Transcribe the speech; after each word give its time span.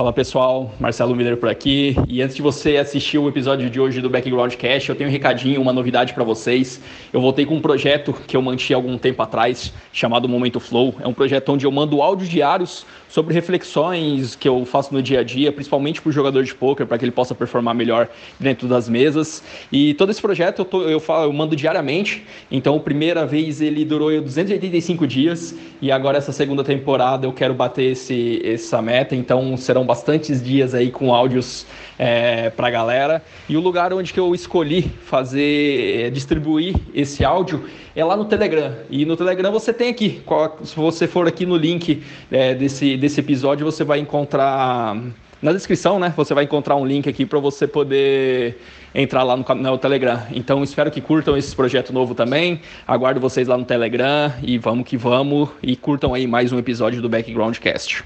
Fala 0.00 0.14
pessoal, 0.14 0.72
Marcelo 0.80 1.14
Miller 1.14 1.36
por 1.36 1.50
aqui. 1.50 1.94
E 2.08 2.22
antes 2.22 2.34
de 2.34 2.40
você 2.40 2.78
assistir 2.78 3.18
o 3.18 3.28
episódio 3.28 3.68
de 3.68 3.78
hoje 3.78 4.00
do 4.00 4.08
Background 4.08 4.54
Cash, 4.54 4.88
eu 4.88 4.94
tenho 4.94 5.10
um 5.10 5.12
recadinho, 5.12 5.60
uma 5.60 5.74
novidade 5.74 6.14
para 6.14 6.24
vocês. 6.24 6.80
Eu 7.12 7.20
voltei 7.20 7.44
com 7.44 7.56
um 7.56 7.60
projeto 7.60 8.14
que 8.26 8.34
eu 8.34 8.40
mantinha 8.40 8.78
algum 8.78 8.96
tempo 8.96 9.22
atrás, 9.22 9.74
chamado 9.92 10.26
Momento 10.26 10.58
Flow. 10.58 10.94
É 11.00 11.06
um 11.06 11.12
projeto 11.12 11.52
onde 11.52 11.66
eu 11.66 11.70
mando 11.70 12.00
áudios 12.00 12.30
diários 12.30 12.86
sobre 13.10 13.34
reflexões 13.34 14.36
que 14.36 14.48
eu 14.48 14.64
faço 14.64 14.94
no 14.94 15.02
dia 15.02 15.20
a 15.20 15.24
dia, 15.24 15.50
principalmente 15.50 16.00
para 16.00 16.08
o 16.08 16.12
jogador 16.12 16.44
de 16.44 16.54
poker, 16.54 16.86
para 16.86 16.96
que 16.96 17.04
ele 17.04 17.12
possa 17.12 17.34
performar 17.34 17.74
melhor 17.74 18.08
dentro 18.38 18.68
das 18.68 18.88
mesas. 18.88 19.42
E 19.70 19.94
todo 19.94 20.10
esse 20.10 20.22
projeto 20.22 20.60
eu, 20.60 20.64
tô, 20.64 20.82
eu, 20.82 21.00
falo, 21.00 21.24
eu 21.24 21.32
mando 21.32 21.56
diariamente. 21.56 22.24
Então, 22.50 22.76
a 22.76 22.80
primeira 22.80 23.26
vez 23.26 23.60
ele 23.60 23.84
durou 23.84 24.10
285 24.20 25.06
dias 25.06 25.54
e 25.82 25.90
agora 25.90 26.18
essa 26.18 26.30
segunda 26.30 26.62
temporada 26.62 27.26
eu 27.26 27.32
quero 27.32 27.52
bater 27.52 27.92
esse, 27.92 28.40
essa 28.44 28.80
meta. 28.80 29.16
Então, 29.16 29.56
serão 29.56 29.84
bastantes 29.84 30.42
dias 30.42 30.72
aí 30.72 30.90
com 30.90 31.12
áudios 31.12 31.66
é, 31.98 32.48
para 32.50 32.68
a 32.68 32.70
galera. 32.70 33.22
E 33.48 33.56
o 33.56 33.60
lugar 33.60 33.92
onde 33.92 34.12
que 34.12 34.20
eu 34.20 34.32
escolhi 34.34 34.90
fazer, 35.04 36.06
é, 36.06 36.10
distribuir 36.10 36.76
esse 36.94 37.24
áudio 37.24 37.64
é 37.94 38.04
lá 38.04 38.16
no 38.16 38.24
Telegram. 38.24 38.74
E 38.88 39.04
no 39.04 39.16
Telegram 39.16 39.50
você 39.50 39.72
tem 39.72 39.90
aqui, 39.90 40.22
se 40.62 40.76
você 40.76 41.06
for 41.06 41.26
aqui 41.26 41.44
no 41.44 41.56
link 41.56 42.02
é, 42.30 42.54
desse, 42.54 42.96
desse 43.00 43.20
episódio, 43.20 43.64
você 43.64 43.82
vai 43.82 43.98
encontrar 43.98 44.96
na 45.42 45.52
descrição, 45.52 45.98
né? 45.98 46.12
Você 46.16 46.34
vai 46.34 46.44
encontrar 46.44 46.76
um 46.76 46.86
link 46.86 47.08
aqui 47.08 47.24
para 47.24 47.38
você 47.38 47.66
poder 47.66 48.58
entrar 48.94 49.22
lá 49.22 49.36
no, 49.36 49.44
no 49.54 49.78
Telegram. 49.78 50.20
Então 50.32 50.62
espero 50.62 50.90
que 50.90 51.00
curtam 51.00 51.36
esse 51.36 51.54
projeto 51.56 51.92
novo 51.92 52.14
também. 52.14 52.60
Aguardo 52.86 53.20
vocês 53.20 53.48
lá 53.48 53.56
no 53.56 53.64
Telegram 53.64 54.32
e 54.42 54.58
vamos 54.58 54.86
que 54.86 54.96
vamos 54.96 55.48
e 55.62 55.74
curtam 55.76 56.14
aí 56.14 56.26
mais 56.26 56.52
um 56.52 56.58
episódio 56.58 57.00
do 57.00 57.08
Background 57.08 57.56
Cast. 57.58 58.04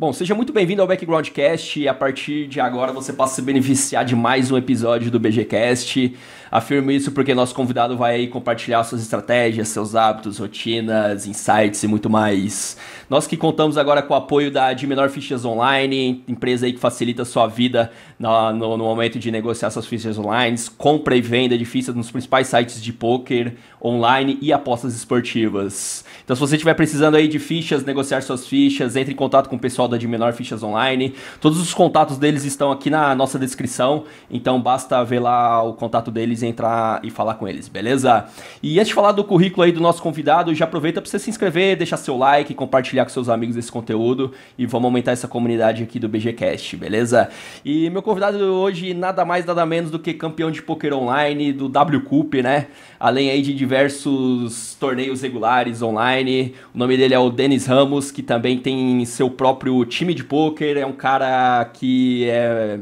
Bom, 0.00 0.12
seja 0.12 0.32
muito 0.32 0.52
bem-vindo 0.52 0.80
ao 0.80 0.86
Backgroundcast 0.86 1.80
e 1.80 1.88
a 1.88 1.92
partir 1.92 2.46
de 2.46 2.60
agora 2.60 2.92
você 2.92 3.12
passa 3.12 3.32
a 3.32 3.34
se 3.34 3.42
beneficiar 3.42 4.04
de 4.04 4.14
mais 4.14 4.48
um 4.48 4.56
episódio 4.56 5.10
do 5.10 5.18
BGCast. 5.18 6.14
Afirmo 6.52 6.92
isso 6.92 7.10
porque 7.10 7.34
nosso 7.34 7.52
convidado 7.52 7.96
vai 7.96 8.28
compartilhar 8.28 8.84
suas 8.84 9.02
estratégias, 9.02 9.66
seus 9.68 9.96
hábitos, 9.96 10.38
rotinas, 10.38 11.26
insights 11.26 11.82
e 11.82 11.88
muito 11.88 12.08
mais. 12.08 12.76
Nós 13.10 13.26
que 13.26 13.36
contamos 13.36 13.76
agora 13.76 14.00
com 14.00 14.14
o 14.14 14.16
apoio 14.16 14.52
da 14.52 14.72
De 14.72 14.86
Menor 14.86 15.10
Fichas 15.10 15.44
Online, 15.44 16.22
empresa 16.28 16.66
aí 16.66 16.72
que 16.72 16.78
facilita 16.78 17.22
a 17.22 17.24
sua 17.24 17.48
vida 17.48 17.90
no, 18.18 18.52
no, 18.52 18.76
no, 18.76 18.84
momento 18.84 19.18
de 19.18 19.30
negociar 19.32 19.70
suas 19.70 19.86
fichas 19.86 20.16
online, 20.16 20.56
compra 20.76 21.16
e 21.16 21.20
venda 21.20 21.58
de 21.58 21.64
fichas 21.64 21.94
nos 21.94 22.10
principais 22.10 22.46
sites 22.46 22.80
de 22.80 22.92
poker 22.92 23.54
online 23.82 24.38
e 24.40 24.52
apostas 24.52 24.94
esportivas. 24.94 26.04
Então, 26.24 26.36
se 26.36 26.40
você 26.40 26.56
estiver 26.56 26.74
precisando 26.74 27.16
aí 27.16 27.28
de 27.28 27.38
fichas, 27.38 27.84
negociar 27.84 28.22
suas 28.22 28.46
fichas, 28.46 28.96
entre 28.96 29.12
em 29.12 29.16
contato 29.16 29.48
com 29.48 29.56
o 29.56 29.58
pessoal 29.58 29.87
da 29.88 29.96
De 29.96 30.06
Menor 30.06 30.32
Fichas 30.32 30.62
Online. 30.62 31.14
Todos 31.40 31.60
os 31.60 31.74
contatos 31.74 32.18
deles 32.18 32.44
estão 32.44 32.70
aqui 32.70 32.90
na 32.90 33.14
nossa 33.14 33.38
descrição, 33.38 34.04
então 34.30 34.60
basta 34.60 35.02
ver 35.04 35.20
lá 35.20 35.62
o 35.62 35.72
contato 35.72 36.10
deles 36.10 36.42
entrar 36.42 37.00
e 37.02 37.10
falar 37.10 37.34
com 37.34 37.48
eles, 37.48 37.68
beleza? 37.68 38.26
E 38.62 38.78
antes 38.78 38.88
de 38.88 38.94
falar 38.94 39.12
do 39.12 39.24
currículo 39.24 39.64
aí 39.64 39.72
do 39.72 39.80
nosso 39.80 40.02
convidado, 40.02 40.54
já 40.54 40.64
aproveita 40.64 41.00
para 41.00 41.10
você 41.10 41.18
se 41.18 41.30
inscrever, 41.30 41.76
deixar 41.76 41.96
seu 41.96 42.16
like, 42.16 42.54
compartilhar 42.54 43.04
com 43.04 43.10
seus 43.10 43.28
amigos 43.28 43.56
esse 43.56 43.70
conteúdo 43.70 44.32
e 44.56 44.66
vamos 44.66 44.86
aumentar 44.86 45.12
essa 45.12 45.26
comunidade 45.26 45.82
aqui 45.82 45.98
do 45.98 46.08
BGCast, 46.08 46.76
beleza? 46.76 47.28
E 47.64 47.90
meu 47.90 48.02
convidado 48.02 48.38
hoje, 48.38 48.94
nada 48.94 49.24
mais, 49.24 49.44
nada 49.44 49.64
menos 49.64 49.90
do 49.90 49.98
que 49.98 50.12
campeão 50.14 50.50
de 50.50 50.62
poker 50.62 50.94
online 50.94 51.52
do 51.52 51.68
W 51.68 52.02
Cup, 52.02 52.34
né? 52.34 52.66
Além 53.00 53.30
aí 53.30 53.42
de 53.42 53.54
diversos 53.54 54.76
torneios 54.78 55.22
regulares 55.22 55.82
online. 55.82 56.54
O 56.74 56.78
nome 56.78 56.96
dele 56.96 57.14
é 57.14 57.18
o 57.18 57.30
Denis 57.30 57.66
Ramos, 57.66 58.10
que 58.10 58.22
também 58.22 58.58
tem 58.58 59.04
seu 59.04 59.30
próprio 59.30 59.77
time 59.84 60.14
de 60.14 60.24
poker, 60.24 60.76
é 60.76 60.86
um 60.86 60.92
cara 60.92 61.64
que 61.74 62.28
é 62.28 62.80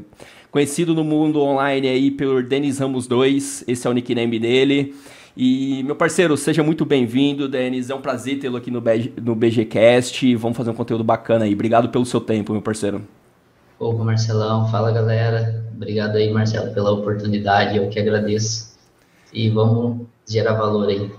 conhecido 0.50 0.94
no 0.94 1.05
mundo 1.05 1.41
online 1.42 1.89
aí 1.89 2.11
por 2.11 2.42
Denis 2.42 2.78
Ramos 2.78 3.07
2, 3.07 3.64
esse 3.68 3.86
é 3.86 3.90
o 3.90 3.92
nickname 3.92 4.39
dele. 4.39 4.95
E, 5.36 5.83
meu 5.83 5.95
parceiro, 5.95 6.34
seja 6.34 6.62
muito 6.62 6.86
bem-vindo, 6.86 7.46
Denis. 7.46 7.90
É 7.90 7.95
um 7.95 8.01
prazer 8.01 8.39
tê-lo 8.39 8.57
aqui 8.57 8.70
no, 8.70 8.80
BG, 8.80 9.12
no 9.23 9.34
BGCast. 9.34 10.34
Vamos 10.36 10.57
fazer 10.57 10.70
um 10.70 10.74
conteúdo 10.74 11.05
bacana 11.05 11.45
aí. 11.45 11.52
Obrigado 11.52 11.90
pelo 11.90 12.07
seu 12.07 12.23
tempo, 12.23 12.52
meu 12.52 12.62
parceiro. 12.62 13.02
Opa, 13.78 14.02
Marcelão. 14.02 14.67
Fala, 14.70 14.90
galera. 14.90 15.63
Obrigado 15.77 16.17
aí, 16.17 16.33
Marcelo, 16.33 16.73
pela 16.73 16.90
oportunidade. 16.90 17.77
Eu 17.77 17.90
que 17.90 17.98
agradeço. 17.98 18.78
E 19.30 19.51
vamos 19.51 20.07
gerar 20.27 20.55
valor 20.55 20.89
aí. 20.89 21.11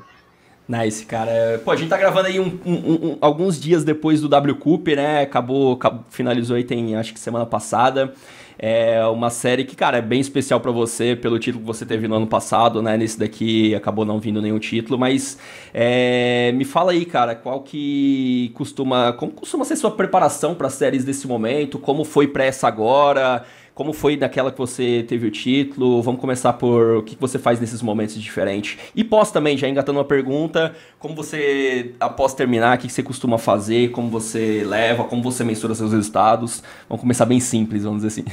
Nice, 0.67 1.05
cara. 1.05 1.61
Pô, 1.63 1.71
a 1.71 1.75
gente 1.77 1.87
tá 1.87 1.97
gravando 1.97 2.27
aí 2.27 2.41
um, 2.41 2.59
um, 2.65 2.73
um, 2.73 3.17
alguns 3.21 3.57
dias 3.59 3.85
depois 3.85 4.19
do 4.19 4.27
W 4.27 4.55
Cup, 4.55 4.87
né? 4.89 5.21
Acabou, 5.21 5.73
acabou, 5.73 6.03
finalizou 6.09 6.57
aí 6.57 6.63
tem, 6.63 6.95
acho 6.95 7.13
que 7.13 7.19
semana 7.19 7.45
passada. 7.45 8.13
É 8.59 9.05
uma 9.05 9.29
série 9.29 9.63
que, 9.63 9.75
cara, 9.75 9.99
é 9.99 10.01
bem 10.01 10.19
especial 10.19 10.59
para 10.59 10.71
você 10.71 11.15
pelo 11.15 11.37
título 11.37 11.61
que 11.61 11.67
você 11.67 11.85
teve 11.85 12.07
no 12.07 12.15
ano 12.15 12.27
passado, 12.27 12.81
né? 12.81 12.97
Nesse 12.97 13.17
daqui 13.17 13.73
acabou 13.75 14.03
não 14.03 14.19
vindo 14.19 14.41
nenhum 14.41 14.59
título, 14.59 14.97
mas 14.97 15.37
é, 15.73 16.51
me 16.53 16.65
fala 16.65 16.91
aí, 16.91 17.05
cara, 17.05 17.35
qual 17.35 17.61
que 17.61 18.51
costuma, 18.55 19.13
como 19.13 19.31
costuma 19.31 19.63
ser 19.63 19.75
sua 19.75 19.91
preparação 19.91 20.55
para 20.55 20.69
séries 20.69 21.05
desse 21.05 21.27
momento? 21.27 21.77
Como 21.77 22.03
foi 22.03 22.27
para 22.27 22.45
essa 22.45 22.67
agora? 22.67 23.45
Como 23.77 23.93
foi 23.93 24.17
daquela 24.17 24.51
que 24.51 24.57
você 24.57 25.05
teve 25.07 25.27
o 25.27 25.29
título? 25.29 26.01
Vamos 26.01 26.19
começar 26.19 26.51
por 26.53 26.97
o 26.97 27.03
que 27.03 27.15
você 27.19 27.37
faz 27.37 27.59
nesses 27.59 27.79
momentos 27.79 28.15
diferentes. 28.15 28.75
E 28.95 29.03
pós 29.03 29.29
também, 29.29 29.55
já 29.55 29.69
engatando 29.69 29.99
uma 29.99 30.03
pergunta, 30.03 30.73
como 30.97 31.13
você, 31.13 31.93
após 31.99 32.33
terminar, 32.33 32.75
o 32.75 32.81
que 32.81 32.89
você 32.89 33.03
costuma 33.03 33.37
fazer, 33.37 33.91
como 33.91 34.09
você 34.09 34.63
leva, 34.65 35.03
como 35.03 35.21
você 35.21 35.43
mensura 35.43 35.75
seus 35.75 35.91
resultados. 35.91 36.63
Vamos 36.89 37.01
começar 37.01 37.27
bem 37.27 37.39
simples, 37.39 37.83
vamos 37.83 38.01
dizer 38.01 38.19
assim. 38.19 38.25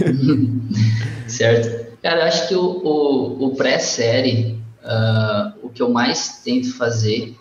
certo. 1.29 1.95
Cara, 2.03 2.23
eu 2.23 2.25
acho 2.25 2.49
que 2.49 2.55
o, 2.55 2.65
o, 2.65 3.49
o 3.49 3.55
pré-série, 3.55 4.59
uh, 4.83 5.53
o 5.63 5.69
que 5.69 5.83
eu 5.83 5.91
mais 5.91 6.41
tento 6.43 6.75
fazer, 6.75 7.37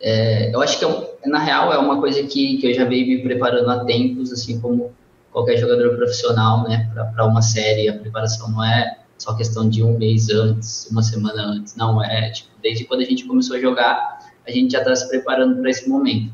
é, 0.00 0.52
eu 0.52 0.60
acho 0.60 0.76
que 0.76 0.84
é, 0.84 1.28
na 1.28 1.38
real 1.38 1.72
é 1.72 1.78
uma 1.78 2.00
coisa 2.00 2.20
que, 2.24 2.56
que 2.56 2.66
eu 2.66 2.74
já 2.74 2.84
venho 2.84 3.06
me 3.06 3.22
preparando 3.22 3.70
há 3.70 3.84
tempos, 3.84 4.32
assim 4.32 4.60
como 4.60 4.90
qualquer 5.34 5.56
jogador 5.56 5.96
profissional, 5.96 6.62
né, 6.62 6.88
para 7.12 7.26
uma 7.26 7.42
série, 7.42 7.88
a 7.88 7.98
preparação 7.98 8.48
não 8.52 8.62
é 8.62 9.00
só 9.18 9.34
questão 9.34 9.68
de 9.68 9.82
um 9.82 9.98
mês 9.98 10.30
antes, 10.30 10.86
uma 10.88 11.02
semana 11.02 11.42
antes, 11.42 11.74
não 11.74 12.02
é, 12.02 12.30
tipo, 12.30 12.50
desde 12.62 12.84
quando 12.84 13.00
a 13.00 13.04
gente 13.04 13.24
começou 13.24 13.56
a 13.56 13.60
jogar, 13.60 14.30
a 14.46 14.50
gente 14.52 14.70
já 14.70 14.78
está 14.78 14.94
se 14.94 15.08
preparando 15.08 15.60
para 15.60 15.68
esse 15.68 15.88
momento. 15.88 16.32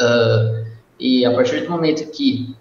Uh, 0.00 0.66
e 0.98 1.24
a 1.24 1.32
partir 1.32 1.60
do 1.60 1.70
momento 1.70 2.10
que 2.10 2.56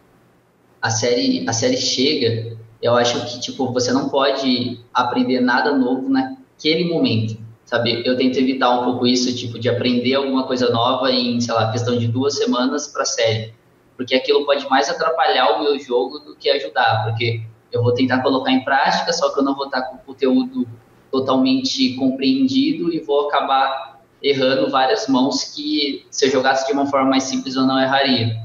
a 0.80 0.92
série, 0.92 1.44
a 1.50 1.54
série 1.54 1.78
chega, 1.78 2.56
eu 2.80 2.96
acho 2.96 3.26
que, 3.26 3.40
tipo, 3.40 3.74
você 3.74 3.92
não 3.92 4.10
pode 4.10 4.80
aprender 4.94 5.40
nada 5.40 5.76
novo 5.76 6.08
naquele 6.08 6.86
momento, 6.86 7.36
sabe? 7.66 8.04
Eu 8.06 8.16
tento 8.16 8.38
evitar 8.38 8.80
um 8.80 8.84
pouco 8.84 9.08
isso, 9.08 9.36
tipo, 9.36 9.58
de 9.58 9.70
aprender 9.70 10.14
alguma 10.14 10.46
coisa 10.46 10.70
nova 10.70 11.12
em, 11.12 11.42
sei 11.42 11.54
lá, 11.56 11.72
questão 11.72 11.98
de 11.98 12.08
duas 12.08 12.36
semanas 12.36 12.88
para 12.88 13.02
a 13.02 13.06
série 13.06 13.54
porque 14.02 14.16
aquilo 14.16 14.44
pode 14.48 14.68
mais 14.68 14.90
atrapalhar 14.90 15.58
o 15.58 15.64
meu 15.64 15.80
jogo 15.80 16.18
do 16.18 16.36
que 16.36 16.50
ajudar, 16.50 17.04
porque 17.04 17.44
eu 17.72 17.84
vou 17.84 17.94
tentar 17.94 18.24
colocar 18.24 18.52
em 18.52 18.64
prática, 18.64 19.14
só 19.14 19.32
que 19.32 19.40
eu 19.40 19.44
não 19.44 19.56
vou 19.56 19.66
estar 19.66 19.84
com 19.84 19.96
o 19.98 20.00
conteúdo 20.00 20.68
totalmente 21.12 21.94
compreendido 21.94 22.92
e 22.92 23.00
vou 23.00 23.28
acabar 23.28 24.02
errando 24.24 24.72
várias 24.72 25.08
mãos 25.08 25.44
que 25.56 26.04
se 26.10 26.26
eu 26.26 26.32
jogasse 26.32 26.66
de 26.66 26.74
uma 26.74 26.88
forma 26.88 27.12
mais 27.12 27.24
simples 27.24 27.56
eu 27.56 27.62
não 27.62 27.80
erraria. 27.80 28.38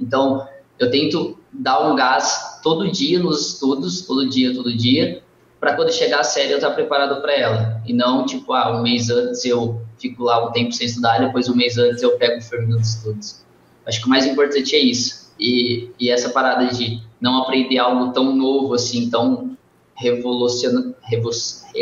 Então, 0.00 0.48
eu 0.78 0.90
tento 0.90 1.38
dar 1.52 1.80
um 1.86 1.94
gás 1.94 2.58
todo 2.62 2.90
dia 2.90 3.18
nos 3.18 3.52
estudos, 3.52 4.06
todo 4.06 4.30
dia, 4.30 4.54
todo 4.54 4.74
dia, 4.74 5.22
para 5.60 5.76
quando 5.76 5.92
chegar 5.92 6.20
a 6.20 6.24
série 6.24 6.52
eu 6.52 6.56
estar 6.56 6.70
preparado 6.70 7.20
para 7.20 7.34
ela. 7.34 7.82
E 7.86 7.92
não, 7.92 8.24
tipo, 8.24 8.54
ah, 8.54 8.78
um 8.78 8.82
mês 8.82 9.10
antes 9.10 9.44
eu 9.44 9.82
fico 9.98 10.24
lá 10.24 10.48
um 10.48 10.52
tempo 10.52 10.72
sem 10.72 10.86
estudar, 10.86 11.18
depois 11.18 11.50
um 11.50 11.54
mês 11.54 11.76
antes 11.76 12.02
eu 12.02 12.16
pego 12.16 12.38
o 12.38 12.42
firme 12.42 12.68
nos 12.68 12.94
estudos. 12.94 13.49
Acho 13.90 14.00
que 14.00 14.06
o 14.06 14.08
mais 14.08 14.24
importante 14.24 14.76
é 14.76 14.78
isso. 14.78 15.32
E, 15.38 15.90
e 15.98 16.10
essa 16.10 16.30
parada 16.30 16.66
de 16.72 17.02
não 17.20 17.42
aprender 17.42 17.78
algo 17.78 18.12
tão 18.12 18.34
novo, 18.34 18.72
assim, 18.72 19.10
tão 19.10 19.58
revoluciona, 19.96 20.94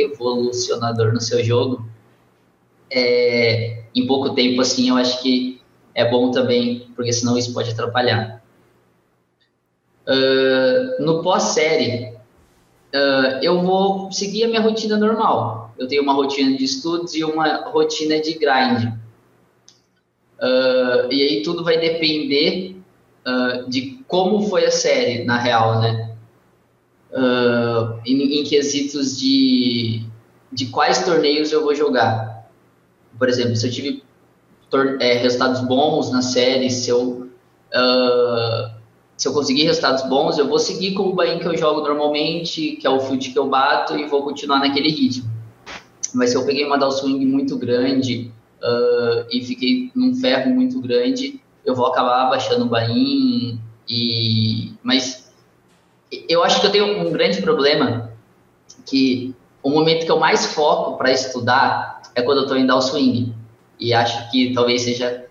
revolucionador 0.01 1.13
no 1.13 1.21
seu 1.21 1.45
jogo, 1.45 1.87
é, 2.91 3.83
em 3.95 4.07
pouco 4.07 4.31
tempo, 4.31 4.63
assim, 4.63 4.89
eu 4.89 4.97
acho 4.97 5.23
que 5.23 5.61
é 5.95 6.11
bom 6.11 6.31
também, 6.31 6.89
porque 6.97 7.13
senão 7.13 7.37
isso 7.37 7.53
pode 7.53 7.71
atrapalhar. 7.71 8.43
Uh, 10.07 11.05
no 11.05 11.23
pós-série, 11.23 12.15
uh, 12.95 13.39
eu 13.43 13.61
vou 13.61 14.11
seguir 14.11 14.45
a 14.45 14.49
minha 14.49 14.63
rotina 14.63 14.97
normal. 14.97 15.75
Eu 15.79 15.87
tenho 15.87 16.03
uma 16.03 16.15
rotina 16.15 16.57
de 16.57 16.65
estudos 16.65 17.15
e 17.15 17.23
uma 17.23 17.69
rotina 17.69 18.19
de 18.19 18.33
grind. 18.33 18.99
Uh, 20.39 21.13
e 21.13 21.23
aí 21.23 21.43
tudo 21.43 21.65
vai 21.65 21.79
depender 21.79 22.77
uh, 23.27 23.69
de 23.69 23.99
como 24.07 24.49
foi 24.49 24.65
a 24.65 24.71
série, 24.71 25.25
na 25.25 25.37
real, 25.37 25.81
né? 25.81 26.17
Uh, 27.11 28.01
em, 28.07 28.41
em, 28.41 28.45
quesitos 28.45 29.19
de, 29.19 30.05
de 30.53 30.67
quais 30.67 31.05
torneios 31.05 31.51
eu 31.51 31.63
vou 31.63 31.75
jogar. 31.75 32.49
Por 33.19 33.29
exemplo, 33.29 33.57
se 33.57 33.67
eu 33.67 33.73
tive 33.73 34.05
é, 35.01 35.15
resultados 35.15 35.61
bons 35.63 36.13
na 36.13 36.23
série, 36.23 36.71
se 36.71 36.89
eu 36.91 37.27
se 39.17 39.27
eu 39.27 39.33
conseguir 39.33 39.65
resultados 39.65 40.09
bons, 40.09 40.39
eu 40.39 40.47
vou 40.47 40.61
seguir 40.61 40.95
com 40.95 41.03
o 41.03 41.13
bain 41.13 41.41
que 41.41 41.47
eu 41.47 41.57
jogo 41.57 41.81
normalmente, 41.81 42.77
que 42.77 42.87
é 42.87 42.91
o 42.91 43.01
field 43.01 43.31
que 43.31 43.39
eu 43.39 43.49
bato, 43.49 43.99
e 43.99 44.07
vou 44.07 44.23
continuar 44.23 44.61
naquele 44.61 44.89
ritmo. 44.89 45.29
Mas 46.15 46.31
se 46.31 46.37
eu 46.37 46.47
peguei 46.47 46.65
uma 46.65 46.79
downswing 46.79 47.27
muito 47.27 47.59
grande 47.59 48.33
uh, 48.63 49.27
e 49.31 49.45
fiquei 49.45 49.91
num 49.95 50.15
ferro 50.15 50.51
muito 50.51 50.81
grande, 50.81 51.41
eu 51.65 51.75
vou 51.75 51.87
acabar 51.87 52.29
baixando 52.31 52.65
o 52.65 52.69
bain. 52.69 53.61
E... 53.89 54.73
Mas 54.83 55.33
eu 56.29 56.43
acho 56.43 56.61
que 56.61 56.67
eu 56.67 56.73
tenho 56.73 57.07
um 57.07 57.13
grande 57.13 57.43
problema 57.43 58.13
que 58.87 59.35
o 59.63 59.71
momento 59.71 60.07
que 60.07 60.11
eu 60.11 60.19
mais 60.19 60.47
foco 60.55 60.97
para 60.97 61.13
estudar 61.13 62.03
é 62.15 62.23
quando 62.23 62.39
eu 62.39 62.43
estou 62.45 62.57
em 62.57 62.67
downswing. 62.67 63.35
E 63.79 63.93
acho 63.93 64.31
que 64.31 64.53
talvez 64.53 64.83
seja 64.83 65.27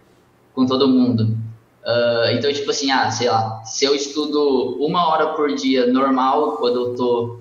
com 0.54 0.66
todo 0.66 0.88
mundo. 0.88 1.38
Uh, 1.84 2.32
então, 2.34 2.52
tipo 2.52 2.70
assim, 2.70 2.92
ah, 2.92 3.10
sei 3.10 3.30
lá, 3.30 3.64
se 3.64 3.86
eu 3.86 3.96
estudo 3.96 4.78
uma 4.80 5.08
hora 5.08 5.28
por 5.34 5.54
dia 5.56 5.88
normal, 5.88 6.58
quando 6.58 6.76
eu 6.82 6.96
tô 6.96 7.40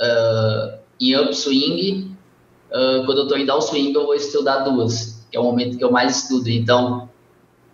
uh, 0.00 0.78
em 0.98 1.14
upswing, 1.16 2.09
uh, 2.70 3.04
quando 3.06 3.18
eu 3.18 3.28
tô 3.28 3.36
em 3.36 3.46
downswing, 3.46 3.92
eu 3.92 4.06
vou 4.06 4.14
estudar 4.14 4.60
duas, 4.60 5.24
que 5.30 5.36
é 5.36 5.40
o 5.40 5.44
momento 5.44 5.76
que 5.76 5.84
eu 5.84 5.90
mais 5.90 6.22
estudo. 6.22 6.48
Então, 6.48 7.08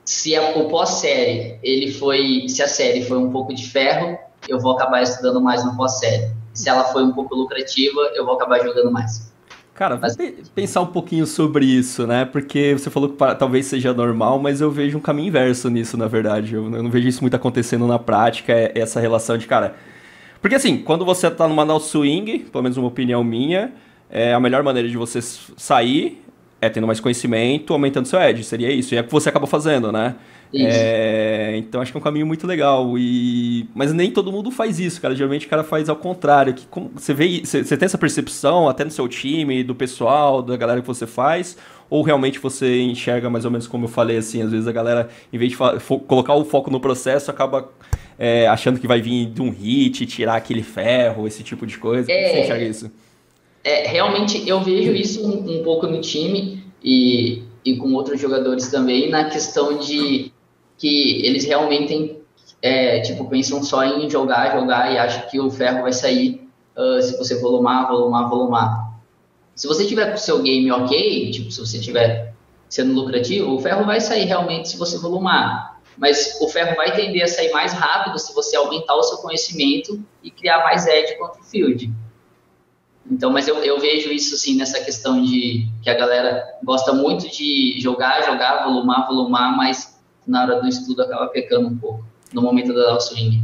se 0.04 0.36
a, 0.36 0.56
o 0.56 0.68
pós-série, 0.68 1.58
ele 1.62 1.92
foi, 1.92 2.48
se 2.48 2.62
a 2.62 2.68
série 2.68 3.02
foi 3.04 3.18
um 3.18 3.30
pouco 3.30 3.54
de 3.54 3.66
ferro, 3.66 4.18
eu 4.48 4.60
vou 4.60 4.72
acabar 4.72 5.02
estudando 5.02 5.40
mais 5.40 5.64
no 5.64 5.76
pós-série. 5.76 6.30
Se 6.54 6.68
ela 6.68 6.84
foi 6.84 7.04
um 7.04 7.12
pouco 7.12 7.34
lucrativa, 7.34 8.00
eu 8.14 8.24
vou 8.24 8.34
acabar 8.34 8.60
jogando 8.60 8.90
mais. 8.90 9.34
Cara, 9.74 9.98
mas... 10.00 10.16
pensar 10.54 10.80
um 10.80 10.86
pouquinho 10.86 11.26
sobre 11.26 11.66
isso, 11.66 12.06
né? 12.06 12.24
Porque 12.24 12.72
você 12.72 12.88
falou 12.88 13.10
que 13.10 13.16
talvez 13.38 13.66
seja 13.66 13.92
normal, 13.92 14.38
mas 14.38 14.62
eu 14.62 14.70
vejo 14.70 14.96
um 14.96 15.00
caminho 15.00 15.28
inverso 15.28 15.68
nisso, 15.68 15.98
na 15.98 16.08
verdade. 16.08 16.54
Eu 16.54 16.70
não 16.70 16.90
vejo 16.90 17.06
isso 17.06 17.20
muito 17.20 17.36
acontecendo 17.36 17.86
na 17.86 17.98
prática, 17.98 18.54
é 18.54 18.72
essa 18.74 19.00
relação 19.00 19.36
de, 19.36 19.46
cara. 19.46 19.74
Porque 20.40 20.56
assim, 20.56 20.78
quando 20.78 21.04
você 21.04 21.30
tá 21.30 21.46
numa 21.46 21.64
no 21.64 21.78
swing, 21.78 22.38
pelo 22.50 22.62
menos 22.62 22.78
uma 22.78 22.88
opinião 22.88 23.22
minha, 23.22 23.74
é 24.10 24.32
a 24.32 24.40
melhor 24.40 24.62
maneira 24.62 24.88
de 24.88 24.96
você 24.96 25.20
sair 25.20 26.22
é 26.60 26.68
tendo 26.68 26.86
mais 26.86 27.00
conhecimento, 27.00 27.72
aumentando 27.72 28.08
seu 28.08 28.20
edge, 28.20 28.42
seria 28.42 28.70
isso. 28.70 28.94
E 28.94 28.98
é 28.98 29.00
o 29.00 29.04
que 29.04 29.12
você 29.12 29.28
acaba 29.28 29.46
fazendo, 29.46 29.92
né? 29.92 30.14
É, 30.54 31.54
então 31.56 31.82
acho 31.82 31.92
que 31.92 31.98
é 31.98 32.00
um 32.00 32.02
caminho 32.02 32.26
muito 32.26 32.46
legal. 32.46 32.96
E... 32.98 33.68
Mas 33.74 33.92
nem 33.92 34.10
todo 34.10 34.32
mundo 34.32 34.50
faz 34.50 34.80
isso, 34.80 35.00
cara. 35.00 35.14
Geralmente 35.14 35.46
o 35.46 35.50
cara 35.50 35.62
faz 35.62 35.88
ao 35.88 35.96
contrário. 35.96 36.54
Que, 36.54 36.66
você, 36.94 37.12
vê, 37.12 37.42
você, 37.44 37.62
você 37.62 37.76
tem 37.76 37.86
essa 37.86 37.98
percepção 37.98 38.68
até 38.68 38.84
no 38.84 38.90
seu 38.90 39.06
time, 39.06 39.62
do 39.62 39.74
pessoal, 39.74 40.40
da 40.40 40.56
galera 40.56 40.80
que 40.80 40.86
você 40.86 41.06
faz, 41.06 41.56
ou 41.90 42.02
realmente 42.02 42.38
você 42.38 42.80
enxerga 42.80 43.28
mais 43.28 43.44
ou 43.44 43.50
menos 43.50 43.66
como 43.66 43.84
eu 43.84 43.88
falei, 43.88 44.16
assim, 44.16 44.42
às 44.42 44.50
vezes 44.50 44.66
a 44.66 44.72
galera, 44.72 45.08
em 45.32 45.38
vez 45.38 45.52
de 45.52 45.58
colocar 46.06 46.34
o 46.34 46.44
foco 46.44 46.70
no 46.70 46.80
processo, 46.80 47.30
acaba 47.30 47.68
é, 48.18 48.46
achando 48.46 48.80
que 48.80 48.86
vai 48.86 49.00
vir 49.00 49.26
de 49.26 49.42
um 49.42 49.50
hit, 49.50 50.06
tirar 50.06 50.36
aquele 50.36 50.62
ferro, 50.62 51.26
esse 51.26 51.42
tipo 51.42 51.66
de 51.66 51.76
coisa. 51.76 52.10
É, 52.10 52.22
como 52.22 52.34
você 52.34 52.40
enxerga 52.44 52.64
isso? 52.64 52.90
É, 53.66 53.88
realmente 53.88 54.48
eu 54.48 54.60
vejo 54.60 54.92
isso 54.92 55.26
um, 55.26 55.58
um 55.58 55.64
pouco 55.64 55.88
no 55.88 56.00
time 56.00 56.64
e, 56.80 57.42
e 57.64 57.76
com 57.76 57.92
outros 57.94 58.20
jogadores 58.20 58.68
também, 58.68 59.10
na 59.10 59.24
questão 59.24 59.76
de 59.76 60.32
que 60.78 61.26
eles 61.26 61.44
realmente 61.44 62.16
é, 62.62 63.00
tipo, 63.00 63.28
pensam 63.28 63.60
só 63.64 63.82
em 63.82 64.08
jogar, 64.08 64.56
jogar 64.56 64.92
e 64.92 64.98
acham 64.98 65.28
que 65.28 65.40
o 65.40 65.50
ferro 65.50 65.82
vai 65.82 65.92
sair 65.92 66.48
uh, 66.76 67.02
se 67.02 67.18
você 67.18 67.40
volumar, 67.40 67.88
volumar, 67.88 68.28
volumar. 68.28 69.00
Se 69.56 69.66
você 69.66 69.84
tiver 69.84 70.10
com 70.10 70.14
o 70.14 70.18
seu 70.18 70.40
game 70.40 70.70
ok, 70.70 71.32
tipo, 71.32 71.50
se 71.50 71.58
você 71.58 71.80
tiver 71.80 72.34
sendo 72.68 72.92
lucrativo, 72.92 73.52
o 73.52 73.58
ferro 73.58 73.84
vai 73.84 74.00
sair 74.00 74.26
realmente 74.26 74.68
se 74.68 74.76
você 74.76 74.96
volumar. 74.96 75.80
Mas 75.98 76.38
o 76.40 76.46
ferro 76.46 76.76
vai 76.76 76.94
tender 76.94 77.24
a 77.24 77.26
sair 77.26 77.50
mais 77.50 77.72
rápido 77.72 78.16
se 78.16 78.32
você 78.32 78.54
aumentar 78.54 78.94
o 78.94 79.02
seu 79.02 79.18
conhecimento 79.18 80.00
e 80.22 80.30
criar 80.30 80.62
mais 80.62 80.86
edge 80.86 81.18
contra 81.18 81.40
o 81.40 81.44
field. 81.44 81.90
Então, 83.10 83.30
mas 83.30 83.46
eu, 83.46 83.56
eu 83.58 83.78
vejo 83.78 84.10
isso 84.10 84.34
assim 84.34 84.56
nessa 84.56 84.82
questão 84.82 85.22
de 85.22 85.68
que 85.82 85.88
a 85.88 85.94
galera 85.94 86.44
gosta 86.64 86.92
muito 86.92 87.28
de 87.30 87.80
jogar, 87.80 88.24
jogar, 88.24 88.64
volumar, 88.64 89.06
volumar, 89.06 89.56
mas 89.56 89.96
na 90.26 90.42
hora 90.42 90.60
do 90.60 90.66
estudo 90.66 91.02
acaba 91.02 91.28
pecando 91.28 91.68
um 91.68 91.76
pouco, 91.76 92.04
no 92.32 92.42
momento 92.42 92.74
da 92.74 92.98
swing. 92.98 93.42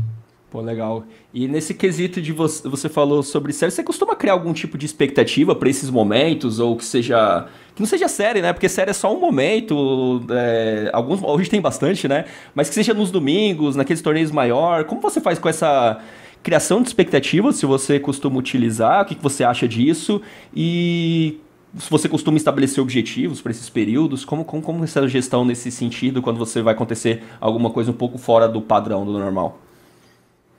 Pô, 0.53 0.61
legal. 0.61 1.05
E 1.33 1.49
nesse 1.49 1.73
quesito 1.73 2.21
de 2.21 2.31
você, 2.31 2.69
você 2.69 2.87
falou 2.87 3.23
sobre 3.23 3.55
série, 3.55 3.73
você 3.73 3.83
costuma 3.83 4.15
criar 4.15 4.35
algum 4.35 4.53
tipo 4.53 4.77
de 4.77 4.85
expectativa 4.85 5.55
para 5.55 5.71
esses 5.71 5.89
momentos, 5.89 6.59
ou 6.59 6.77
que 6.77 6.85
seja. 6.85 7.47
Que 7.75 7.81
não 7.81 7.87
seja 7.87 8.07
série, 8.07 8.43
né? 8.43 8.53
Porque 8.53 8.69
série 8.69 8.91
é 8.91 8.93
só 8.93 9.17
um 9.17 9.19
momento. 9.19 10.23
É, 10.29 10.91
alguns 10.93 11.23
hoje 11.23 11.49
tem 11.49 11.59
bastante, 11.59 12.07
né? 12.07 12.27
Mas 12.55 12.69
que 12.69 12.75
seja 12.75 12.93
nos 12.93 13.11
domingos, 13.11 13.77
naqueles 13.77 14.03
torneios 14.03 14.31
maior. 14.31 14.85
Como 14.85 15.01
você 15.01 15.23
faz 15.23 15.39
com 15.39 15.49
essa 15.49 16.03
criação 16.43 16.83
de 16.83 16.89
expectativas, 16.89 17.57
se 17.57 17.67
você 17.67 18.01
costuma 18.01 18.39
utilizar, 18.39 19.03
o 19.03 19.05
que, 19.07 19.15
que 19.15 19.23
você 19.23 19.45
acha 19.45 19.69
disso? 19.69 20.21
E 20.55 21.39
se 21.79 21.89
você 21.89 22.09
costuma 22.09 22.37
estabelecer 22.37 22.83
objetivos 22.83 23.41
para 23.41 23.53
esses 23.53 23.71
períodos, 23.71 24.25
como, 24.25 24.45
como, 24.45 24.63
como 24.63 24.85
essa 24.85 25.07
gestão 25.09 25.45
nesse 25.45 25.71
sentido 25.71 26.21
quando 26.21 26.39
você 26.39 26.61
vai 26.61 26.75
acontecer 26.75 27.23
alguma 27.41 27.71
coisa 27.71 27.91
um 27.91 27.95
pouco 27.95 28.19
fora 28.19 28.49
do 28.49 28.61
padrão, 28.61 29.05
do 29.05 29.13
normal? 29.13 29.59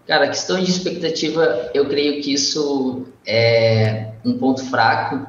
Cara, 0.07 0.25
a 0.25 0.27
questão 0.27 0.61
de 0.61 0.69
expectativa, 0.69 1.69
eu 1.73 1.87
creio 1.87 2.21
que 2.21 2.33
isso 2.33 3.05
é 3.25 4.11
um 4.25 4.37
ponto 4.37 4.65
fraco 4.65 5.25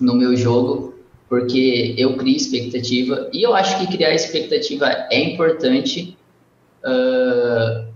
no 0.00 0.14
meu 0.14 0.36
jogo, 0.36 0.94
porque 1.28 1.94
eu 1.98 2.16
crio 2.16 2.36
expectativa 2.36 3.28
e 3.32 3.42
eu 3.42 3.54
acho 3.54 3.78
que 3.78 3.86
criar 3.96 4.14
expectativa 4.14 4.86
é 5.10 5.20
importante 5.20 6.16
uh, 6.84 7.86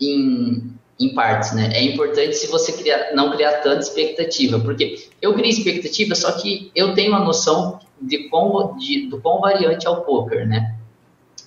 em, 0.00 0.71
em 1.02 1.14
partes, 1.14 1.52
né? 1.52 1.70
É 1.74 1.82
importante 1.82 2.34
se 2.36 2.46
você 2.46 2.72
criar, 2.72 3.12
não 3.14 3.32
criar 3.32 3.54
tanta 3.54 3.80
expectativa, 3.80 4.60
porque 4.60 5.08
eu 5.20 5.34
crio 5.34 5.50
expectativa, 5.50 6.14
só 6.14 6.32
que 6.32 6.70
eu 6.74 6.94
tenho 6.94 7.10
uma 7.10 7.20
noção 7.20 7.80
de 8.00 8.28
quão, 8.28 8.76
de, 8.76 9.08
do 9.08 9.20
quão 9.20 9.40
variante 9.40 9.86
é 9.86 9.90
o 9.90 10.02
poker, 10.02 10.46
né? 10.46 10.76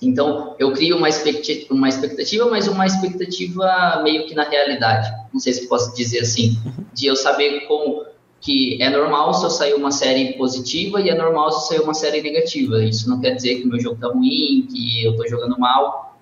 Então, 0.00 0.54
eu 0.58 0.72
crio 0.72 0.96
uma 0.98 1.08
expectativa, 1.08 1.72
uma 1.72 1.88
expectativa, 1.88 2.44
mas 2.50 2.68
uma 2.68 2.86
expectativa 2.86 4.00
meio 4.02 4.26
que 4.26 4.34
na 4.34 4.44
realidade. 4.44 5.10
Não 5.32 5.40
sei 5.40 5.54
se 5.54 5.66
posso 5.68 5.94
dizer 5.94 6.20
assim, 6.20 6.58
de 6.92 7.06
eu 7.06 7.16
saber 7.16 7.60
como 7.66 8.04
que 8.40 8.80
é 8.82 8.90
normal 8.90 9.32
se 9.32 9.44
eu 9.44 9.50
sair 9.50 9.74
uma 9.74 9.90
série 9.90 10.34
positiva 10.34 11.00
e 11.00 11.08
é 11.08 11.14
normal 11.14 11.50
se 11.50 11.56
eu 11.56 11.78
sair 11.78 11.84
uma 11.84 11.94
série 11.94 12.20
negativa. 12.20 12.84
Isso 12.84 13.08
não 13.08 13.20
quer 13.20 13.30
dizer 13.34 13.56
que 13.56 13.64
o 13.64 13.68
meu 13.68 13.80
jogo 13.80 13.98
tá 13.98 14.08
ruim, 14.08 14.68
que 14.70 15.02
eu 15.02 15.16
tô 15.16 15.26
jogando 15.26 15.58
mal, 15.58 16.16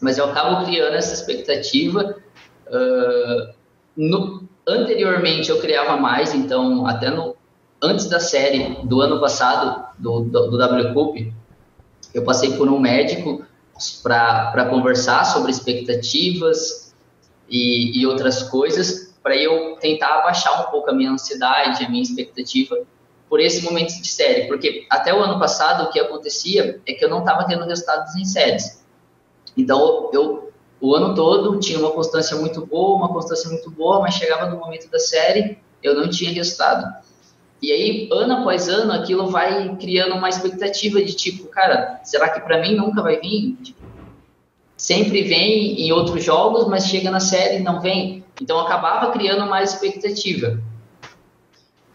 mas 0.00 0.18
eu 0.18 0.24
acabo 0.24 0.64
criando 0.66 0.94
essa 0.94 1.14
expectativa 1.14 2.16
Uh, 2.70 3.52
no, 3.96 4.48
anteriormente 4.66 5.50
eu 5.50 5.60
criava 5.60 5.96
mais, 5.96 6.32
então 6.34 6.86
até 6.86 7.10
no, 7.10 7.36
antes 7.82 8.08
da 8.08 8.20
série 8.20 8.78
do 8.84 9.00
ano 9.00 9.20
passado, 9.20 9.84
do, 9.98 10.20
do, 10.20 10.50
do 10.50 10.58
W 10.58 10.94
Cup, 10.94 11.16
eu 12.14 12.24
passei 12.24 12.56
por 12.56 12.68
um 12.68 12.78
médico 12.78 13.44
para 14.02 14.66
conversar 14.66 15.24
sobre 15.24 15.50
expectativas 15.50 16.94
e, 17.48 17.98
e 17.98 18.06
outras 18.06 18.42
coisas, 18.44 19.14
para 19.22 19.36
eu 19.36 19.76
tentar 19.80 20.20
abaixar 20.20 20.66
um 20.66 20.70
pouco 20.70 20.90
a 20.90 20.94
minha 20.94 21.10
ansiedade, 21.10 21.84
a 21.84 21.88
minha 21.88 22.02
expectativa 22.02 22.78
por 23.28 23.40
esse 23.40 23.62
momento 23.62 24.00
de 24.00 24.08
série, 24.08 24.48
porque 24.48 24.86
até 24.90 25.14
o 25.14 25.22
ano 25.22 25.38
passado 25.38 25.84
o 25.84 25.90
que 25.90 26.00
acontecia 26.00 26.80
é 26.86 26.92
que 26.92 27.04
eu 27.04 27.08
não 27.08 27.20
estava 27.20 27.44
tendo 27.44 27.64
resultados 27.64 28.14
em 28.16 28.24
séries. 28.24 28.84
Então 29.56 30.10
eu 30.12 30.49
o 30.80 30.94
ano 30.94 31.14
todo 31.14 31.58
tinha 31.60 31.78
uma 31.78 31.90
constância 31.90 32.36
muito 32.36 32.64
boa, 32.64 32.96
uma 32.96 33.08
constância 33.08 33.50
muito 33.50 33.70
boa, 33.70 34.00
mas 34.00 34.14
chegava 34.14 34.46
no 34.46 34.58
momento 34.58 34.90
da 34.90 34.98
série, 34.98 35.58
eu 35.82 35.94
não 35.94 36.08
tinha 36.08 36.32
resultado. 36.32 36.86
E 37.62 37.70
aí, 37.72 38.08
ano 38.10 38.34
após 38.38 38.68
ano, 38.68 38.92
aquilo 38.92 39.28
vai 39.28 39.76
criando 39.76 40.14
uma 40.14 40.28
expectativa 40.28 41.02
de 41.02 41.12
tipo, 41.12 41.46
cara, 41.48 42.00
será 42.02 42.30
que 42.30 42.40
para 42.40 42.60
mim 42.62 42.74
nunca 42.74 43.02
vai 43.02 43.20
vir? 43.20 43.56
Tipo, 43.62 43.80
sempre 44.76 45.22
vem 45.22 45.78
em 45.82 45.92
outros 45.92 46.24
jogos, 46.24 46.66
mas 46.66 46.86
chega 46.86 47.10
na 47.10 47.20
série 47.20 47.58
e 47.58 47.62
não 47.62 47.80
vem. 47.80 48.24
Então, 48.40 48.58
acabava 48.58 49.12
criando 49.12 49.44
mais 49.46 49.74
expectativa. 49.74 50.58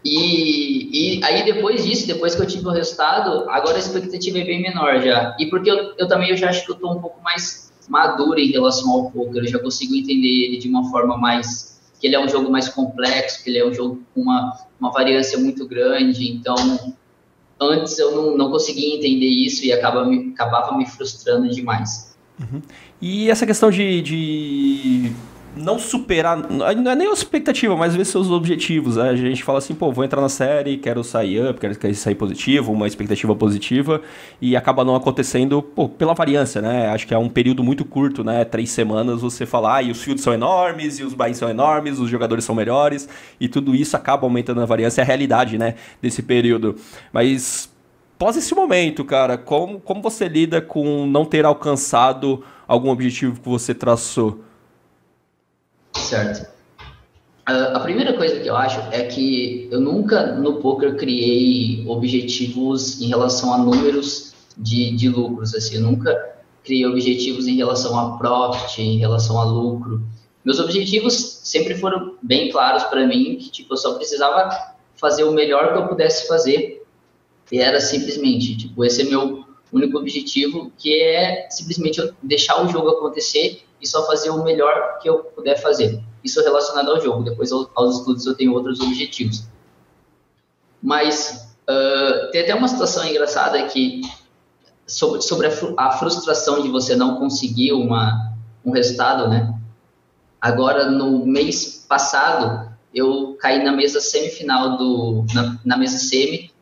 E, 0.04 1.18
e, 1.18 1.24
aí 1.24 1.44
depois 1.44 1.84
disso, 1.84 2.06
depois 2.06 2.36
que 2.36 2.42
eu 2.42 2.46
tive 2.46 2.64
o 2.68 2.70
resultado, 2.70 3.50
agora 3.50 3.74
a 3.74 3.80
expectativa 3.80 4.38
é 4.38 4.44
bem 4.44 4.62
menor 4.62 5.00
já. 5.00 5.36
E 5.36 5.46
porque 5.46 5.68
eu, 5.68 5.94
eu 5.98 6.06
também 6.06 6.30
eu 6.30 6.36
já 6.36 6.50
acho 6.50 6.64
que 6.64 6.70
eu 6.70 6.76
estou 6.76 6.92
um 6.92 7.00
pouco 7.00 7.20
mais 7.24 7.65
madura 7.88 8.40
em 8.40 8.50
relação 8.50 8.90
ao 8.90 9.10
poker. 9.10 9.42
Eu 9.42 9.48
já 9.48 9.58
consigo 9.58 9.94
entender 9.94 10.46
ele 10.46 10.58
de 10.58 10.68
uma 10.68 10.90
forma 10.90 11.16
mais 11.16 11.80
que 12.00 12.06
ele 12.06 12.16
é 12.16 12.24
um 12.24 12.28
jogo 12.28 12.50
mais 12.50 12.68
complexo, 12.68 13.42
que 13.42 13.50
ele 13.50 13.58
é 13.58 13.66
um 13.66 13.72
jogo 13.72 14.02
com 14.14 14.22
uma, 14.22 14.52
uma 14.78 14.92
variância 14.92 15.38
muito 15.38 15.66
grande. 15.66 16.30
Então, 16.30 16.56
antes 17.60 17.98
eu 17.98 18.14
não, 18.14 18.36
não 18.36 18.50
conseguia 18.50 18.96
entender 18.96 19.26
isso 19.26 19.64
e 19.64 19.72
acaba 19.72 20.04
me, 20.04 20.30
acabava 20.32 20.76
me 20.76 20.86
frustrando 20.86 21.48
demais. 21.48 22.16
Uhum. 22.38 22.60
E 23.00 23.30
essa 23.30 23.46
questão 23.46 23.70
de, 23.70 24.02
de 24.02 25.12
não 25.56 25.78
superar, 25.78 26.36
não 26.50 26.66
é 26.66 26.94
nem 26.94 27.08
a 27.08 27.12
expectativa, 27.12 27.74
mas 27.74 27.96
ver 27.96 28.04
seus 28.04 28.30
objetivos. 28.30 28.96
Né? 28.96 29.08
A 29.08 29.16
gente 29.16 29.42
fala 29.42 29.58
assim, 29.58 29.74
pô, 29.74 29.90
vou 29.90 30.04
entrar 30.04 30.20
na 30.20 30.28
série, 30.28 30.76
quero 30.76 31.02
sair 31.02 31.48
up, 31.48 31.58
quero 31.58 31.94
sair 31.94 32.14
positivo, 32.14 32.72
uma 32.72 32.86
expectativa 32.86 33.34
positiva, 33.34 34.02
e 34.40 34.54
acaba 34.54 34.84
não 34.84 34.94
acontecendo, 34.94 35.62
pô, 35.62 35.88
pela 35.88 36.12
variância, 36.12 36.60
né? 36.60 36.88
Acho 36.88 37.06
que 37.06 37.14
é 37.14 37.18
um 37.18 37.28
período 37.28 37.64
muito 37.64 37.84
curto, 37.84 38.22
né? 38.22 38.44
Três 38.44 38.70
semanas, 38.70 39.22
você 39.22 39.46
falar, 39.46 39.76
ah, 39.76 39.82
e 39.82 39.90
os 39.90 40.02
fields 40.02 40.22
são 40.22 40.34
enormes, 40.34 40.98
e 40.98 41.04
os 41.04 41.14
buys 41.14 41.38
são 41.38 41.48
enormes, 41.48 41.98
os 41.98 42.10
jogadores 42.10 42.44
são 42.44 42.54
melhores, 42.54 43.08
e 43.40 43.48
tudo 43.48 43.74
isso 43.74 43.96
acaba 43.96 44.26
aumentando 44.26 44.60
a 44.60 44.66
variância, 44.66 45.00
é 45.00 45.04
a 45.04 45.06
realidade, 45.06 45.56
né? 45.56 45.74
Desse 46.02 46.22
período. 46.22 46.76
Mas, 47.10 47.72
pós 48.18 48.36
esse 48.36 48.54
momento, 48.54 49.04
cara, 49.04 49.38
como, 49.38 49.80
como 49.80 50.02
você 50.02 50.28
lida 50.28 50.60
com 50.60 51.06
não 51.06 51.24
ter 51.24 51.46
alcançado 51.46 52.44
algum 52.68 52.90
objetivo 52.90 53.40
que 53.40 53.48
você 53.48 53.74
traçou? 53.74 54.45
Certo. 56.06 56.48
Uh, 57.48 57.76
a 57.76 57.80
primeira 57.80 58.12
coisa 58.12 58.38
que 58.38 58.48
eu 58.48 58.56
acho 58.56 58.80
é 58.92 59.04
que 59.04 59.68
eu 59.70 59.80
nunca 59.80 60.34
no 60.34 60.60
poker 60.60 60.96
criei 60.96 61.84
objetivos 61.86 63.00
em 63.00 63.08
relação 63.08 63.52
a 63.52 63.58
números 63.58 64.32
de, 64.56 64.92
de 64.92 65.08
lucros, 65.08 65.54
assim, 65.54 65.76
eu 65.76 65.82
nunca 65.82 66.36
criei 66.64 66.86
objetivos 66.86 67.46
em 67.46 67.56
relação 67.56 67.98
a 67.98 68.16
profit, 68.18 68.82
em 68.82 68.98
relação 68.98 69.40
a 69.40 69.44
lucro. 69.44 70.02
Meus 70.44 70.60
objetivos 70.60 71.40
sempre 71.42 71.74
foram 71.74 72.14
bem 72.22 72.50
claros 72.50 72.84
para 72.84 73.06
mim, 73.06 73.36
que 73.36 73.50
tipo, 73.50 73.74
eu 73.74 73.76
só 73.76 73.94
precisava 73.94 74.48
fazer 74.96 75.24
o 75.24 75.32
melhor 75.32 75.72
que 75.72 75.78
eu 75.78 75.88
pudesse 75.88 76.26
fazer. 76.28 76.84
E 77.50 77.58
era 77.58 77.80
simplesmente, 77.80 78.56
tipo, 78.56 78.84
esse 78.84 79.02
é 79.02 79.04
meu 79.04 79.44
único 79.72 79.98
objetivo, 79.98 80.72
que 80.78 81.00
é 81.00 81.48
simplesmente 81.50 82.00
deixar 82.22 82.64
o 82.64 82.68
jogo 82.68 82.90
acontecer 82.90 83.65
e 83.80 83.86
só 83.86 84.06
fazer 84.06 84.30
o 84.30 84.42
melhor 84.42 84.98
que 85.00 85.08
eu 85.08 85.18
puder 85.18 85.60
fazer. 85.60 86.02
Isso 86.24 86.42
relacionado 86.42 86.90
ao 86.90 87.00
jogo. 87.00 87.22
Depois, 87.22 87.50
aos 87.52 87.98
estudos, 87.98 88.26
eu 88.26 88.34
tenho 88.34 88.52
outros 88.52 88.80
objetivos. 88.80 89.44
Mas 90.82 91.54
uh, 91.68 92.30
tem 92.30 92.42
até 92.42 92.54
uma 92.54 92.68
situação 92.68 93.06
engraçada 93.06 93.62
que 93.64 94.00
sobre, 94.86 95.20
sobre 95.20 95.48
a, 95.48 95.50
a, 95.76 95.92
frustração 95.92 96.62
de 96.62 96.68
você 96.68 96.94
não 96.94 97.16
conseguir 97.16 97.72
uma, 97.72 98.34
um 98.64 98.70
resultado, 98.70 99.28
né? 99.28 99.52
Agora, 100.40 100.90
no 100.90 101.26
mês 101.26 101.84
passado, 101.88 102.70
eu 102.94 103.36
caí 103.40 103.62
na 103.62 103.72
mesa 103.72 104.00
semifinal 104.00 104.76
do 104.76 105.26
na, 105.34 105.58
na 105.64 105.76
mesa 105.76 105.98
semi 105.98 106.52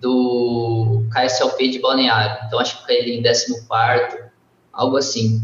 do 0.00 1.04
KSLP 1.12 1.68
de 1.68 1.78
Balneário. 1.78 2.44
Então 2.46 2.58
acho 2.58 2.80
que 2.80 2.86
caí 2.86 3.10
em 3.10 3.22
14 3.22 3.66
quarto, 3.66 4.24
algo 4.72 4.96
assim. 4.96 5.42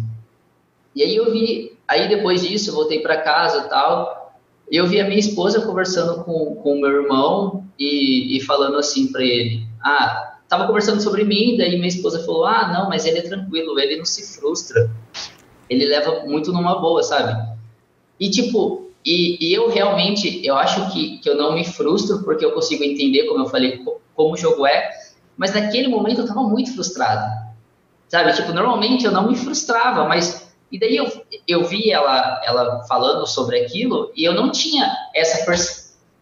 E 0.95 1.03
aí 1.03 1.17
eu 1.17 1.31
vi, 1.31 1.79
aí 1.87 2.09
depois 2.09 2.47
disso 2.47 2.73
voltei 2.73 3.01
para 3.01 3.23
casa 3.23 3.63
tal, 3.69 4.35
e 4.71 4.77
eu 4.77 4.87
vi 4.87 5.01
a 5.01 5.05
minha 5.05 5.19
esposa 5.19 5.61
conversando 5.61 6.25
com 6.25 6.57
com 6.57 6.75
o 6.75 6.81
meu 6.81 7.03
irmão 7.03 7.65
e, 7.79 8.37
e 8.37 8.41
falando 8.41 8.77
assim 8.77 9.11
para 9.11 9.23
ele, 9.23 9.67
ah, 9.83 10.39
tava 10.49 10.67
conversando 10.67 11.01
sobre 11.01 11.25
mim, 11.25 11.57
daí 11.57 11.77
minha 11.77 11.89
esposa 11.89 12.25
falou, 12.25 12.45
ah, 12.45 12.73
não, 12.73 12.89
mas 12.89 13.07
ele 13.07 13.19
é 13.19 13.23
tranquilo, 13.23 13.79
ele 13.79 13.97
não 13.97 14.05
se 14.05 14.37
frustra, 14.37 14.91
ele 15.69 15.87
leva 15.87 16.25
muito 16.27 16.53
numa 16.53 16.81
boa, 16.81 17.03
sabe? 17.03 17.41
E 18.19 18.29
tipo, 18.29 18.91
e, 19.05 19.39
e, 19.41 19.55
eu 19.55 19.71
realmente, 19.71 20.45
eu 20.45 20.57
acho 20.57 20.93
que, 20.93 21.19
que 21.19 21.31
eu 21.31 21.37
não 21.37 21.55
me 21.55 21.65
frustro 21.65 22.23
porque 22.23 22.45
eu 22.45 22.53
consigo 22.53 22.85
entender, 22.85 23.25
como 23.27 23.45
eu 23.45 23.49
falei, 23.49 23.83
como 24.15 24.35
o 24.35 24.37
jogo 24.37 24.67
é, 24.67 24.91
mas 25.37 25.55
naquele 25.55 25.89
momento 25.89 26.19
eu 26.19 26.25
estava 26.25 26.43
muito 26.43 26.75
frustrado, 26.75 27.31
sabe? 28.09 28.33
Tipo, 28.35 28.53
normalmente 28.53 29.07
eu 29.07 29.13
não 29.13 29.29
me 29.29 29.37
frustrava, 29.37 30.05
mas 30.07 30.50
e 30.71 30.79
daí 30.79 30.97
eu, 30.97 31.25
eu 31.49 31.65
vi 31.65 31.91
ela, 31.91 32.41
ela 32.45 32.85
falando 32.85 33.27
sobre 33.27 33.61
aquilo 33.61 34.13
e 34.15 34.25
eu 34.25 34.33
não 34.33 34.51
tinha 34.51 34.91
essa 35.15 35.45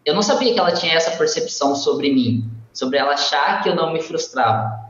eu 0.05 0.15
não 0.15 0.21
sabia 0.21 0.53
que 0.53 0.59
ela 0.59 0.71
tinha 0.71 0.93
essa 0.93 1.11
percepção 1.11 1.75
sobre 1.75 2.11
mim, 2.11 2.49
sobre 2.73 2.97
ela 2.97 3.13
achar 3.13 3.61
que 3.61 3.69
eu 3.69 3.75
não 3.75 3.93
me 3.93 4.01
frustrava. 4.01 4.89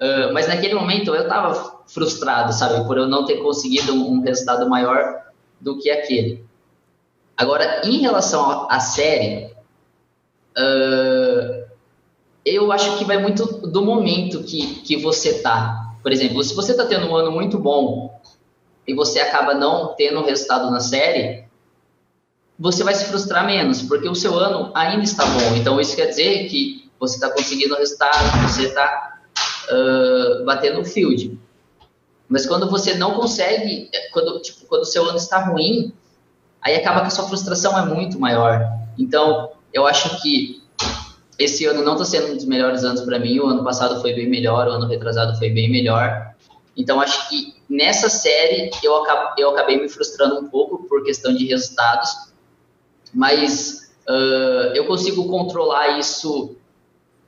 Uh, 0.00 0.32
mas 0.32 0.46
naquele 0.46 0.74
momento 0.74 1.14
eu 1.14 1.22
estava 1.22 1.82
frustrado, 1.86 2.52
sabe, 2.52 2.86
por 2.86 2.96
eu 2.96 3.08
não 3.08 3.24
ter 3.24 3.38
conseguido 3.38 3.92
um, 3.92 4.12
um 4.12 4.20
resultado 4.22 4.68
maior 4.68 5.24
do 5.60 5.78
que 5.78 5.90
aquele. 5.90 6.44
Agora, 7.36 7.82
em 7.84 7.98
relação 7.98 8.70
à 8.70 8.78
série, 8.80 9.46
uh, 10.56 11.68
eu 12.44 12.70
acho 12.70 12.96
que 12.96 13.04
vai 13.04 13.18
muito 13.18 13.44
do 13.66 13.84
momento 13.84 14.42
que, 14.44 14.76
que 14.82 14.96
você 14.96 15.42
tá. 15.42 15.94
Por 16.02 16.12
exemplo, 16.12 16.42
se 16.42 16.54
você 16.54 16.72
está 16.72 16.86
tendo 16.86 17.06
um 17.06 17.16
ano 17.16 17.30
muito 17.30 17.58
bom 17.58 18.19
e 18.90 18.94
você 18.94 19.20
acaba 19.20 19.54
não 19.54 19.94
tendo 19.94 20.20
resultado 20.24 20.68
na 20.68 20.80
série, 20.80 21.44
você 22.58 22.82
vai 22.82 22.92
se 22.92 23.04
frustrar 23.04 23.46
menos, 23.46 23.82
porque 23.82 24.08
o 24.08 24.16
seu 24.16 24.36
ano 24.36 24.72
ainda 24.74 25.04
está 25.04 25.24
bom. 25.24 25.54
Então, 25.54 25.80
isso 25.80 25.94
quer 25.94 26.06
dizer 26.06 26.48
que 26.48 26.90
você 26.98 27.14
está 27.14 27.30
conseguindo 27.30 27.76
resultado, 27.76 28.48
você 28.48 28.66
está 28.66 29.20
uh, 29.70 30.44
batendo 30.44 30.80
o 30.80 30.84
field. 30.84 31.38
Mas 32.28 32.46
quando 32.46 32.68
você 32.68 32.94
não 32.94 33.14
consegue, 33.14 33.88
quando, 34.12 34.40
tipo, 34.40 34.66
quando 34.66 34.82
o 34.82 34.86
seu 34.86 35.04
ano 35.04 35.16
está 35.16 35.38
ruim, 35.38 35.92
aí 36.60 36.74
acaba 36.74 37.02
que 37.02 37.06
a 37.06 37.10
sua 37.10 37.28
frustração 37.28 37.78
é 37.78 37.86
muito 37.86 38.18
maior. 38.18 38.68
Então, 38.98 39.52
eu 39.72 39.86
acho 39.86 40.20
que 40.20 40.60
esse 41.38 41.64
ano 41.64 41.84
não 41.84 41.92
está 41.92 42.04
sendo 42.04 42.32
um 42.32 42.34
dos 42.34 42.44
melhores 42.44 42.82
anos 42.82 43.02
para 43.02 43.20
mim. 43.20 43.38
O 43.38 43.46
ano 43.46 43.62
passado 43.62 44.00
foi 44.00 44.14
bem 44.14 44.28
melhor, 44.28 44.66
o 44.66 44.72
ano 44.72 44.88
retrasado 44.88 45.38
foi 45.38 45.48
bem 45.48 45.70
melhor. 45.70 46.34
Então, 46.76 47.00
acho 47.00 47.28
que 47.28 47.54
nessa 47.68 48.08
série 48.08 48.70
eu, 48.82 48.92
eu 49.36 49.50
acabei 49.50 49.80
me 49.80 49.88
frustrando 49.88 50.38
um 50.38 50.48
pouco 50.48 50.84
por 50.88 51.02
questão 51.04 51.34
de 51.34 51.46
resultados, 51.46 52.32
mas 53.12 53.92
uh, 54.08 54.74
eu 54.74 54.86
consigo 54.86 55.28
controlar 55.28 55.98
isso 55.98 56.56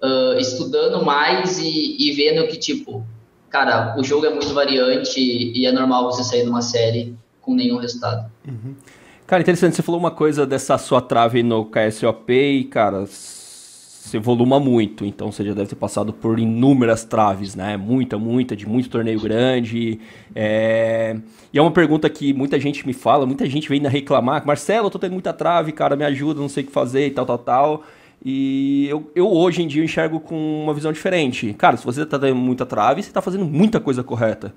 uh, 0.03 0.39
estudando 0.39 1.05
mais 1.05 1.59
e, 1.59 1.97
e 1.99 2.13
vendo 2.13 2.47
que, 2.49 2.57
tipo, 2.57 3.05
cara, 3.51 3.95
o 3.99 4.05
jogo 4.05 4.27
é 4.27 4.31
muito 4.31 4.55
variante 4.55 5.21
e 5.21 5.67
é 5.67 5.73
normal 5.73 6.05
você 6.05 6.25
sair 6.25 6.45
de 6.45 6.49
uma 6.49 6.63
série 6.63 7.15
com 7.41 7.55
nenhum 7.55 7.79
resultado. 7.79 8.31
Uhum. 8.47 8.75
Cara, 9.27 9.43
interessante, 9.43 9.77
você 9.77 9.83
falou 9.83 10.01
uma 10.01 10.11
coisa 10.11 10.47
dessa 10.47 10.77
sua 10.79 11.01
trave 11.01 11.43
no 11.43 11.65
KSOP 11.65 12.33
e, 12.33 12.65
cara, 12.65 13.07
você 14.03 14.19
voluma 14.19 14.59
muito, 14.59 15.05
então 15.05 15.31
você 15.31 15.45
já 15.45 15.55
deve 15.55 15.69
ter 15.69 15.77
passado 15.77 16.13
por 16.13 16.41
inúmeras 16.41 17.05
traves, 17.05 17.55
né? 17.55 17.77
Muita, 17.77 18.19
muita, 18.19 18.57
de 18.57 18.69
muito 18.69 18.91
torneio 18.91 19.21
grande. 19.21 20.01
É... 20.35 21.17
E 21.53 21.59
é 21.59 21.63
uma 21.63 21.71
pergunta 21.71 22.11
que 22.11 22.33
muita 22.33 22.59
gente 22.59 22.85
me 22.85 22.93
fala, 22.93 23.25
muita 23.27 23.49
gente 23.49 23.69
vem 23.69 23.81
reclamar, 23.87 24.45
Marcelo, 24.45 24.89
eu 24.89 24.91
tô 24.91 24.99
tendo 24.99 25.13
muita 25.13 25.33
trave, 25.33 25.71
cara, 25.71 25.95
me 25.95 26.05
ajuda, 26.05 26.41
não 26.41 26.49
sei 26.49 26.65
o 26.65 26.67
que 26.67 26.73
fazer 26.73 27.07
e 27.07 27.11
tal, 27.13 27.25
tal, 27.25 27.39
tal. 27.39 27.85
E 28.25 28.89
eu, 28.89 29.09
eu 29.15 29.31
hoje 29.31 29.63
em 29.63 29.69
dia 29.69 29.85
enxergo 29.85 30.19
com 30.19 30.65
uma 30.65 30.75
visão 30.75 30.93
diferente. 30.93 31.55
Cara, 31.55 31.77
se 31.77 31.85
você 31.85 32.05
tá 32.05 32.19
tendo 32.19 32.35
muita 32.35 32.67
trave, 32.67 33.05
você 33.05 33.13
tá 33.13 33.23
fazendo 33.23 33.45
muita 33.45 33.79
coisa 33.79 34.03
correta. 34.03 34.53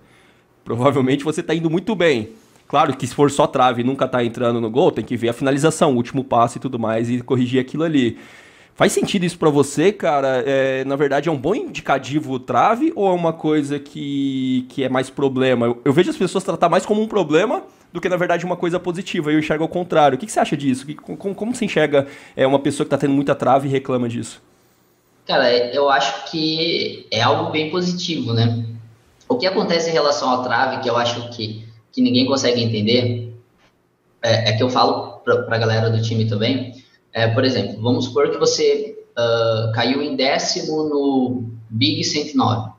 Provavelmente 0.64 1.24
você 1.24 1.44
tá 1.44 1.54
indo 1.54 1.70
muito 1.70 1.94
bem. 1.94 2.30
Claro 2.68 2.98
que 2.98 3.06
se 3.06 3.14
for 3.14 3.30
só 3.30 3.46
trave 3.46 3.84
e 3.84 3.86
nunca 3.86 4.08
tá 4.08 4.24
entrando 4.24 4.60
no 4.60 4.72
gol, 4.72 4.92
tem 4.92 5.06
que 5.06 5.16
ver 5.16 5.30
a 5.30 5.34
finalização, 5.34 5.94
o 5.94 5.98
último 5.98 6.24
passo 6.24 6.58
e 6.58 6.62
tudo 6.62 6.80
mais 6.80 7.12
e 7.12 7.22
corrigir 7.22 7.62
aquilo 7.62 7.84
ali. 7.84 8.18
Faz 8.76 8.92
sentido 8.92 9.26
isso 9.26 9.40
para 9.40 9.50
você, 9.50 9.92
cara? 9.92 10.44
É, 10.46 10.84
na 10.84 10.96
verdade, 10.96 11.30
é 11.30 11.32
um 11.32 11.38
bom 11.38 11.56
indicativo 11.56 12.38
trave 12.38 12.92
ou 12.96 13.08
é 13.08 13.14
uma 13.14 13.32
coisa 13.32 13.80
que, 13.80 14.66
que 14.70 14.84
é 14.84 14.90
mais 14.90 15.10
problema? 15.10 15.66
Eu, 15.66 15.82
eu, 15.86 15.94
vejo 15.94 16.10
as 16.10 16.18
pessoas 16.18 16.44
tratar 16.44 16.68
mais 16.68 16.86
como 16.86 17.02
um 17.02 17.08
problema 17.08 17.64
do 17.94 18.02
que, 18.02 18.10
na 18.10 18.18
verdade, 18.18 18.46
uma 18.46 18.58
coisa 18.58 18.78
positiva. 18.78 19.32
Eu 19.32 19.40
enxergo 19.40 19.64
ao 19.64 19.70
contrário. 19.70 20.18
O 20.18 20.20
que, 20.20 20.26
que 20.26 20.32
você 20.32 20.42
acha 20.42 20.58
disso? 20.58 20.86
Que, 20.86 20.94
como, 20.94 21.34
como 21.34 21.56
você 21.56 21.64
enxerga 21.64 22.06
é, 22.36 22.46
uma 22.46 22.60
pessoa 22.60 22.86
que 22.86 22.94
está 22.94 22.98
tendo 22.98 23.14
muita 23.14 23.34
trave 23.34 23.68
e 23.68 23.72
reclama 23.72 24.10
disso? 24.10 24.44
Cara, 25.26 25.50
eu 25.74 25.90
acho 25.90 26.30
que 26.30 27.08
é 27.10 27.22
algo 27.22 27.52
bem 27.52 27.72
positivo, 27.72 28.34
né? 28.34 28.66
O 29.28 29.38
que 29.38 29.48
acontece 29.48 29.90
em 29.90 29.94
relação 29.94 30.30
ao 30.30 30.44
trave, 30.44 30.84
que 30.84 30.90
eu 30.90 30.98
acho 30.98 31.30
que 31.30 31.66
que 31.96 32.02
ninguém 32.02 32.26
consegue 32.26 32.62
entender, 32.62 33.34
é, 34.22 34.50
é 34.50 34.58
que 34.58 34.62
eu 34.62 34.70
falo 34.70 35.22
para 35.24 35.56
a 35.56 35.58
galera 35.58 35.90
do 35.90 36.02
time 36.02 36.28
também. 36.28 36.84
É, 37.16 37.30
por 37.30 37.46
exemplo, 37.46 37.82
vamos 37.82 38.06
supor 38.06 38.30
que 38.30 38.38
você 38.38 39.02
uh, 39.18 39.72
caiu 39.72 40.02
em 40.02 40.18
décimo 40.18 40.84
no 40.84 41.46
Big 41.70 42.04
109. 42.04 42.74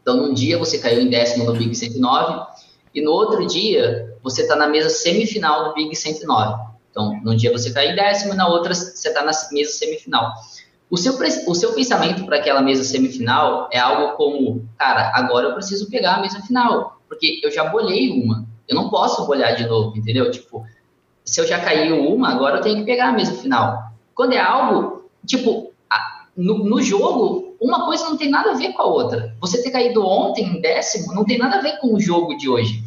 Então, 0.00 0.16
num 0.16 0.32
dia 0.32 0.56
você 0.56 0.78
caiu 0.78 1.02
em 1.02 1.10
décimo 1.10 1.44
no 1.44 1.52
Big 1.52 1.74
109 1.74 2.46
e 2.94 3.02
no 3.02 3.10
outro 3.12 3.46
dia 3.46 4.16
você 4.22 4.40
está 4.40 4.56
na 4.56 4.66
mesa 4.66 4.88
semifinal 4.88 5.68
do 5.68 5.74
Big 5.74 5.94
109. 5.94 6.70
Então, 6.90 7.20
num 7.22 7.36
dia 7.36 7.52
você 7.52 7.70
cai 7.70 7.92
em 7.92 7.94
décimo, 7.94 8.32
na 8.32 8.48
outra 8.48 8.74
você 8.74 9.08
está 9.08 9.22
na 9.22 9.32
mesa 9.52 9.72
semifinal. 9.72 10.32
O 10.88 10.96
seu, 10.96 11.12
o 11.46 11.54
seu 11.54 11.74
pensamento 11.74 12.24
para 12.24 12.38
aquela 12.38 12.62
mesa 12.62 12.82
semifinal 12.82 13.68
é 13.70 13.78
algo 13.78 14.16
como, 14.16 14.66
cara, 14.78 15.12
agora 15.14 15.48
eu 15.48 15.54
preciso 15.54 15.90
pegar 15.90 16.14
a 16.14 16.20
mesa 16.22 16.40
final 16.40 16.98
porque 17.06 17.42
eu 17.44 17.50
já 17.50 17.64
bolhei 17.64 18.10
uma. 18.10 18.48
Eu 18.66 18.74
não 18.74 18.88
posso 18.88 19.26
bolhar 19.26 19.54
de 19.54 19.66
novo, 19.66 19.98
entendeu? 19.98 20.30
Tipo, 20.30 20.64
se 21.30 21.40
eu 21.40 21.46
já 21.46 21.60
caiu 21.60 22.08
uma, 22.08 22.30
agora 22.30 22.56
eu 22.56 22.60
tenho 22.60 22.78
que 22.78 22.84
pegar 22.84 23.10
a 23.10 23.12
mesa 23.12 23.32
final. 23.34 23.78
Quando 24.16 24.32
é 24.32 24.40
algo, 24.40 25.08
tipo, 25.24 25.72
no, 26.36 26.64
no, 26.64 26.82
jogo, 26.82 27.54
uma 27.60 27.86
coisa 27.86 28.02
não 28.02 28.16
tem 28.16 28.28
nada 28.28 28.50
a 28.50 28.54
ver 28.54 28.72
com 28.72 28.82
a 28.82 28.86
outra. 28.86 29.36
Você 29.40 29.62
ter 29.62 29.70
caído 29.70 30.04
ontem 30.04 30.44
em 30.44 30.60
décimo 30.60 31.14
não 31.14 31.24
tem 31.24 31.38
nada 31.38 31.58
a 31.58 31.60
ver 31.60 31.78
com 31.78 31.94
o 31.94 32.00
jogo 32.00 32.36
de 32.36 32.48
hoje. 32.48 32.82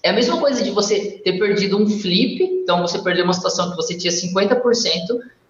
É 0.00 0.10
a 0.10 0.12
mesma 0.12 0.38
coisa 0.38 0.62
de 0.62 0.70
você 0.70 1.20
ter 1.24 1.40
perdido 1.40 1.76
um 1.76 1.88
flip, 1.88 2.40
então 2.62 2.82
você 2.82 3.00
perdeu 3.00 3.24
uma 3.24 3.34
situação 3.34 3.70
que 3.70 3.76
você 3.76 3.96
tinha 3.96 4.12
50%, 4.12 4.62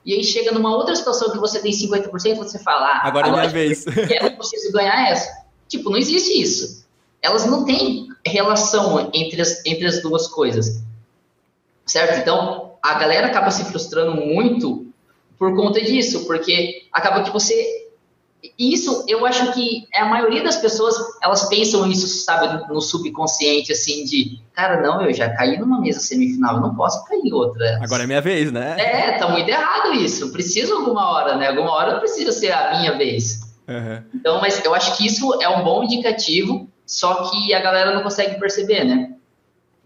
e 0.06 0.14
aí 0.14 0.24
chega 0.24 0.52
numa 0.52 0.74
outra 0.74 0.96
situação 0.96 1.30
que 1.30 1.36
você 1.36 1.60
tem 1.60 1.70
50%, 1.70 2.34
você 2.34 2.58
fala, 2.60 2.86
ah, 2.86 3.00
agora, 3.06 3.26
agora 3.26 3.44
é 3.44 3.48
minha 3.48 3.52
vez. 3.52 3.84
Eu 3.86 4.36
preciso 4.38 4.72
ganhar 4.72 5.10
essa. 5.10 5.30
Tipo, 5.68 5.90
não 5.90 5.98
existe 5.98 6.40
isso. 6.40 6.86
Elas 7.20 7.44
não 7.44 7.66
têm 7.66 8.08
relação 8.24 9.10
entre 9.12 9.42
as, 9.42 9.62
entre 9.66 9.86
as 9.86 10.00
duas 10.00 10.26
coisas. 10.28 10.87
Certo? 11.88 12.20
Então, 12.20 12.74
a 12.82 12.94
galera 12.94 13.26
acaba 13.26 13.50
se 13.50 13.64
frustrando 13.64 14.14
muito 14.14 14.86
por 15.38 15.56
conta 15.56 15.80
disso, 15.80 16.26
porque 16.26 16.86
acaba 16.92 17.22
que 17.22 17.30
você 17.30 17.88
isso 18.56 19.04
eu 19.08 19.26
acho 19.26 19.52
que 19.52 19.86
a 19.92 20.04
maioria 20.04 20.44
das 20.44 20.56
pessoas 20.56 20.94
elas 21.20 21.48
pensam 21.48 21.90
isso, 21.90 22.06
sabe, 22.06 22.72
no 22.72 22.80
subconsciente, 22.80 23.72
assim, 23.72 24.04
de 24.04 24.40
cara, 24.52 24.80
não, 24.80 25.02
eu 25.02 25.12
já 25.12 25.28
caí 25.30 25.58
numa 25.58 25.80
mesa 25.80 25.98
semifinal, 25.98 26.56
eu 26.56 26.60
não 26.60 26.74
posso 26.74 27.04
cair 27.04 27.20
em 27.24 27.32
outra. 27.32 27.80
Agora 27.82 28.04
é 28.04 28.06
minha 28.06 28.20
vez, 28.20 28.52
né? 28.52 28.76
É, 28.78 29.18
tá 29.18 29.28
muito 29.28 29.48
errado 29.48 29.92
isso. 29.94 30.30
Preciso 30.30 30.74
alguma 30.74 31.10
hora, 31.10 31.36
né? 31.36 31.48
Alguma 31.48 31.72
hora 31.72 31.98
precisa 31.98 32.30
ser 32.30 32.52
a 32.52 32.78
minha 32.78 32.96
vez. 32.96 33.40
Uhum. 33.66 34.02
Então, 34.14 34.40
mas 34.40 34.64
eu 34.64 34.74
acho 34.74 34.96
que 34.96 35.06
isso 35.06 35.42
é 35.42 35.48
um 35.48 35.64
bom 35.64 35.82
indicativo, 35.82 36.68
só 36.86 37.30
que 37.30 37.52
a 37.52 37.60
galera 37.60 37.92
não 37.92 38.02
consegue 38.02 38.38
perceber, 38.38 38.84
né? 38.84 39.14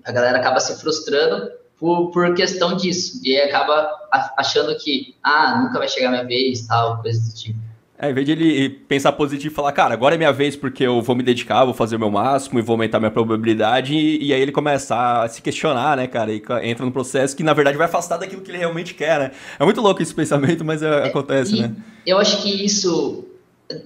A 0.04 0.12
galera 0.12 0.38
acaba 0.38 0.61
se 0.61 0.78
frustrando 0.78 1.50
por, 1.82 2.12
por 2.12 2.32
questão 2.32 2.76
disso, 2.76 3.20
e 3.24 3.36
acaba 3.36 3.90
achando 4.38 4.72
que, 4.76 5.16
ah, 5.20 5.60
nunca 5.64 5.80
vai 5.80 5.88
chegar 5.88 6.06
a 6.06 6.10
minha 6.12 6.24
vez, 6.24 6.64
tal, 6.64 7.02
coisa 7.02 7.20
do 7.28 7.34
tipo. 7.34 7.58
É, 7.98 8.08
em 8.08 8.14
vez 8.14 8.24
de 8.24 8.30
ele 8.30 8.70
pensar 8.70 9.10
positivo 9.10 9.52
e 9.52 9.54
falar, 9.54 9.72
cara, 9.72 9.92
agora 9.92 10.14
é 10.14 10.18
minha 10.18 10.32
vez 10.32 10.54
porque 10.54 10.84
eu 10.84 11.02
vou 11.02 11.16
me 11.16 11.24
dedicar, 11.24 11.64
vou 11.64 11.74
fazer 11.74 11.96
o 11.96 11.98
meu 11.98 12.10
máximo 12.10 12.60
e 12.60 12.62
vou 12.62 12.74
aumentar 12.74 13.00
minha 13.00 13.10
probabilidade, 13.10 13.96
e, 13.96 14.26
e 14.26 14.32
aí 14.32 14.40
ele 14.40 14.52
começa 14.52 15.22
a 15.22 15.28
se 15.28 15.42
questionar, 15.42 15.96
né, 15.96 16.06
cara, 16.06 16.32
e 16.32 16.40
entra 16.62 16.86
num 16.86 16.92
processo 16.92 17.36
que 17.36 17.42
na 17.42 17.52
verdade 17.52 17.76
vai 17.76 17.86
afastar 17.86 18.16
daquilo 18.16 18.42
que 18.42 18.52
ele 18.52 18.58
realmente 18.58 18.94
quer, 18.94 19.18
né? 19.18 19.30
É 19.58 19.64
muito 19.64 19.80
louco 19.80 20.00
esse 20.00 20.14
pensamento, 20.14 20.64
mas 20.64 20.84
é, 20.84 21.08
acontece, 21.08 21.60
né? 21.60 21.74
Eu 22.06 22.16
acho 22.18 22.44
que 22.44 22.64
isso, 22.64 23.24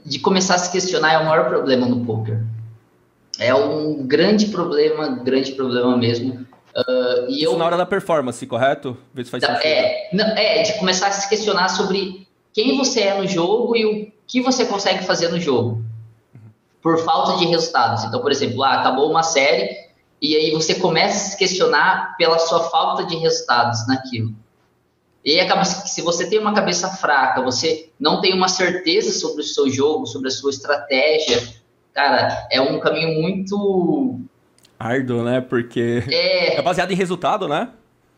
de 0.04 0.18
começar 0.18 0.56
a 0.56 0.58
se 0.58 0.70
questionar, 0.70 1.14
é 1.14 1.18
o 1.18 1.24
maior 1.24 1.48
problema 1.48 1.86
no 1.86 2.04
poker. 2.04 2.44
É 3.38 3.54
um 3.54 4.06
grande 4.06 4.48
problema, 4.48 5.08
grande 5.24 5.52
problema 5.52 5.96
mesmo. 5.96 6.46
Uh, 6.76 7.30
e 7.30 7.36
isso 7.42 7.52
eu, 7.54 7.58
na 7.58 7.64
hora 7.64 7.76
da 7.76 7.86
performance, 7.86 8.46
correto? 8.46 8.98
Se 9.16 9.24
faz 9.24 9.40
da, 9.40 9.58
é, 9.64 10.10
não, 10.12 10.26
é, 10.36 10.62
de 10.62 10.74
começar 10.74 11.06
a 11.06 11.12
se 11.12 11.26
questionar 11.26 11.70
sobre 11.70 12.28
quem 12.52 12.76
você 12.76 13.00
é 13.00 13.14
no 13.18 13.26
jogo 13.26 13.74
e 13.74 13.86
o 13.86 14.12
que 14.26 14.42
você 14.42 14.66
consegue 14.66 15.02
fazer 15.04 15.28
no 15.28 15.40
jogo. 15.40 15.82
Por 16.82 16.98
falta 16.98 17.38
de 17.38 17.46
resultados. 17.46 18.04
Então, 18.04 18.20
por 18.20 18.30
exemplo, 18.30 18.62
ah, 18.62 18.80
acabou 18.80 19.10
uma 19.10 19.22
série 19.22 19.74
e 20.20 20.36
aí 20.36 20.50
você 20.50 20.74
começa 20.74 21.16
a 21.16 21.30
se 21.30 21.38
questionar 21.38 22.14
pela 22.18 22.38
sua 22.38 22.68
falta 22.70 23.04
de 23.04 23.16
resultados 23.16 23.86
naquilo. 23.88 24.34
E 25.24 25.32
aí 25.32 25.40
acaba 25.40 25.64
se 25.64 26.02
você 26.02 26.28
tem 26.28 26.38
uma 26.38 26.54
cabeça 26.54 26.88
fraca, 26.88 27.42
você 27.42 27.90
não 27.98 28.20
tem 28.20 28.34
uma 28.34 28.48
certeza 28.48 29.18
sobre 29.18 29.40
o 29.40 29.44
seu 29.44 29.68
jogo, 29.70 30.06
sobre 30.06 30.28
a 30.28 30.30
sua 30.30 30.50
estratégia, 30.50 31.42
cara, 31.92 32.46
é 32.52 32.60
um 32.60 32.78
caminho 32.78 33.20
muito 33.20 34.20
árduo, 34.78 35.22
né? 35.22 35.40
Porque 35.40 36.02
é, 36.10 36.56
é 36.58 36.62
baseado 36.62 36.90
em 36.90 36.96
resultado, 36.96 37.48
né? 37.48 37.70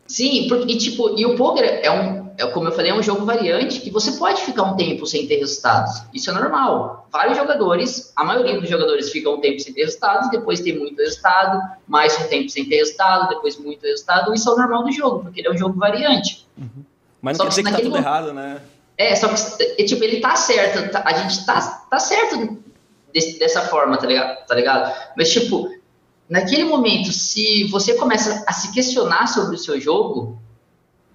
Sim, 0.07 0.47
porque, 0.47 0.73
e, 0.73 0.77
tipo, 0.77 1.17
e 1.19 1.25
o 1.25 1.35
poker 1.35 1.63
é 1.63 1.91
um, 1.91 2.31
é, 2.39 2.47
como 2.47 2.67
eu 2.67 2.71
falei, 2.71 2.89
é 2.89 2.95
um 2.95 3.03
jogo 3.03 3.25
variante 3.25 3.81
que 3.81 3.91
você 3.91 4.13
pode 4.13 4.41
ficar 4.41 4.63
um 4.63 4.75
tempo 4.75 5.05
sem 5.05 5.27
ter 5.27 5.37
resultados. 5.37 6.01
Isso 6.13 6.31
é 6.31 6.33
normal. 6.33 7.07
Vários 7.11 7.37
jogadores, 7.37 8.11
a 8.15 8.23
maioria 8.23 8.59
dos 8.59 8.69
jogadores 8.69 9.11
ficam 9.11 9.35
um 9.35 9.41
tempo 9.41 9.59
sem 9.59 9.73
ter 9.73 9.81
resultados, 9.81 10.29
depois 10.31 10.61
tem 10.61 10.79
muito 10.79 10.97
resultado, 10.97 11.61
mais 11.85 12.17
um 12.19 12.23
tempo 12.27 12.49
sem 12.49 12.65
ter 12.65 12.77
resultado, 12.77 13.29
depois 13.29 13.57
muito 13.57 13.83
resultado. 13.83 14.33
Isso 14.33 14.49
é 14.49 14.53
o 14.53 14.57
normal 14.57 14.83
do 14.83 14.91
jogo, 14.91 15.19
porque 15.19 15.41
ele 15.41 15.49
é 15.49 15.51
um 15.51 15.57
jogo 15.57 15.77
variante. 15.77 16.47
Uhum. 16.57 16.83
Mas 17.21 17.37
não 17.37 17.45
só 17.45 17.51
quer 17.51 17.61
dizer 17.61 17.63
que 17.63 17.77
tá 17.77 17.83
tudo 17.83 17.97
errado, 17.97 18.33
né? 18.33 18.61
É, 18.97 19.15
só 19.15 19.27
que, 19.27 19.83
tipo, 19.83 20.03
ele 20.03 20.19
tá 20.19 20.35
certo, 20.35 20.91
tá, 20.91 21.03
a 21.05 21.13
gente 21.13 21.45
tá, 21.45 21.61
tá 21.89 21.99
certo 21.99 22.57
desse, 23.13 23.37
dessa 23.37 23.61
forma, 23.61 23.97
tá 23.97 24.07
ligado? 24.07 24.45
tá 24.45 24.55
ligado? 24.55 24.93
Mas, 25.15 25.31
tipo, 25.31 25.69
naquele 26.29 26.63
momento, 26.63 27.11
se 27.11 27.63
você 27.65 27.95
começa 27.95 28.43
a 28.47 28.53
se 28.53 28.71
questionar 28.71 29.27
sobre 29.27 29.55
o 29.55 29.59
seu 29.59 29.79
jogo, 29.81 30.39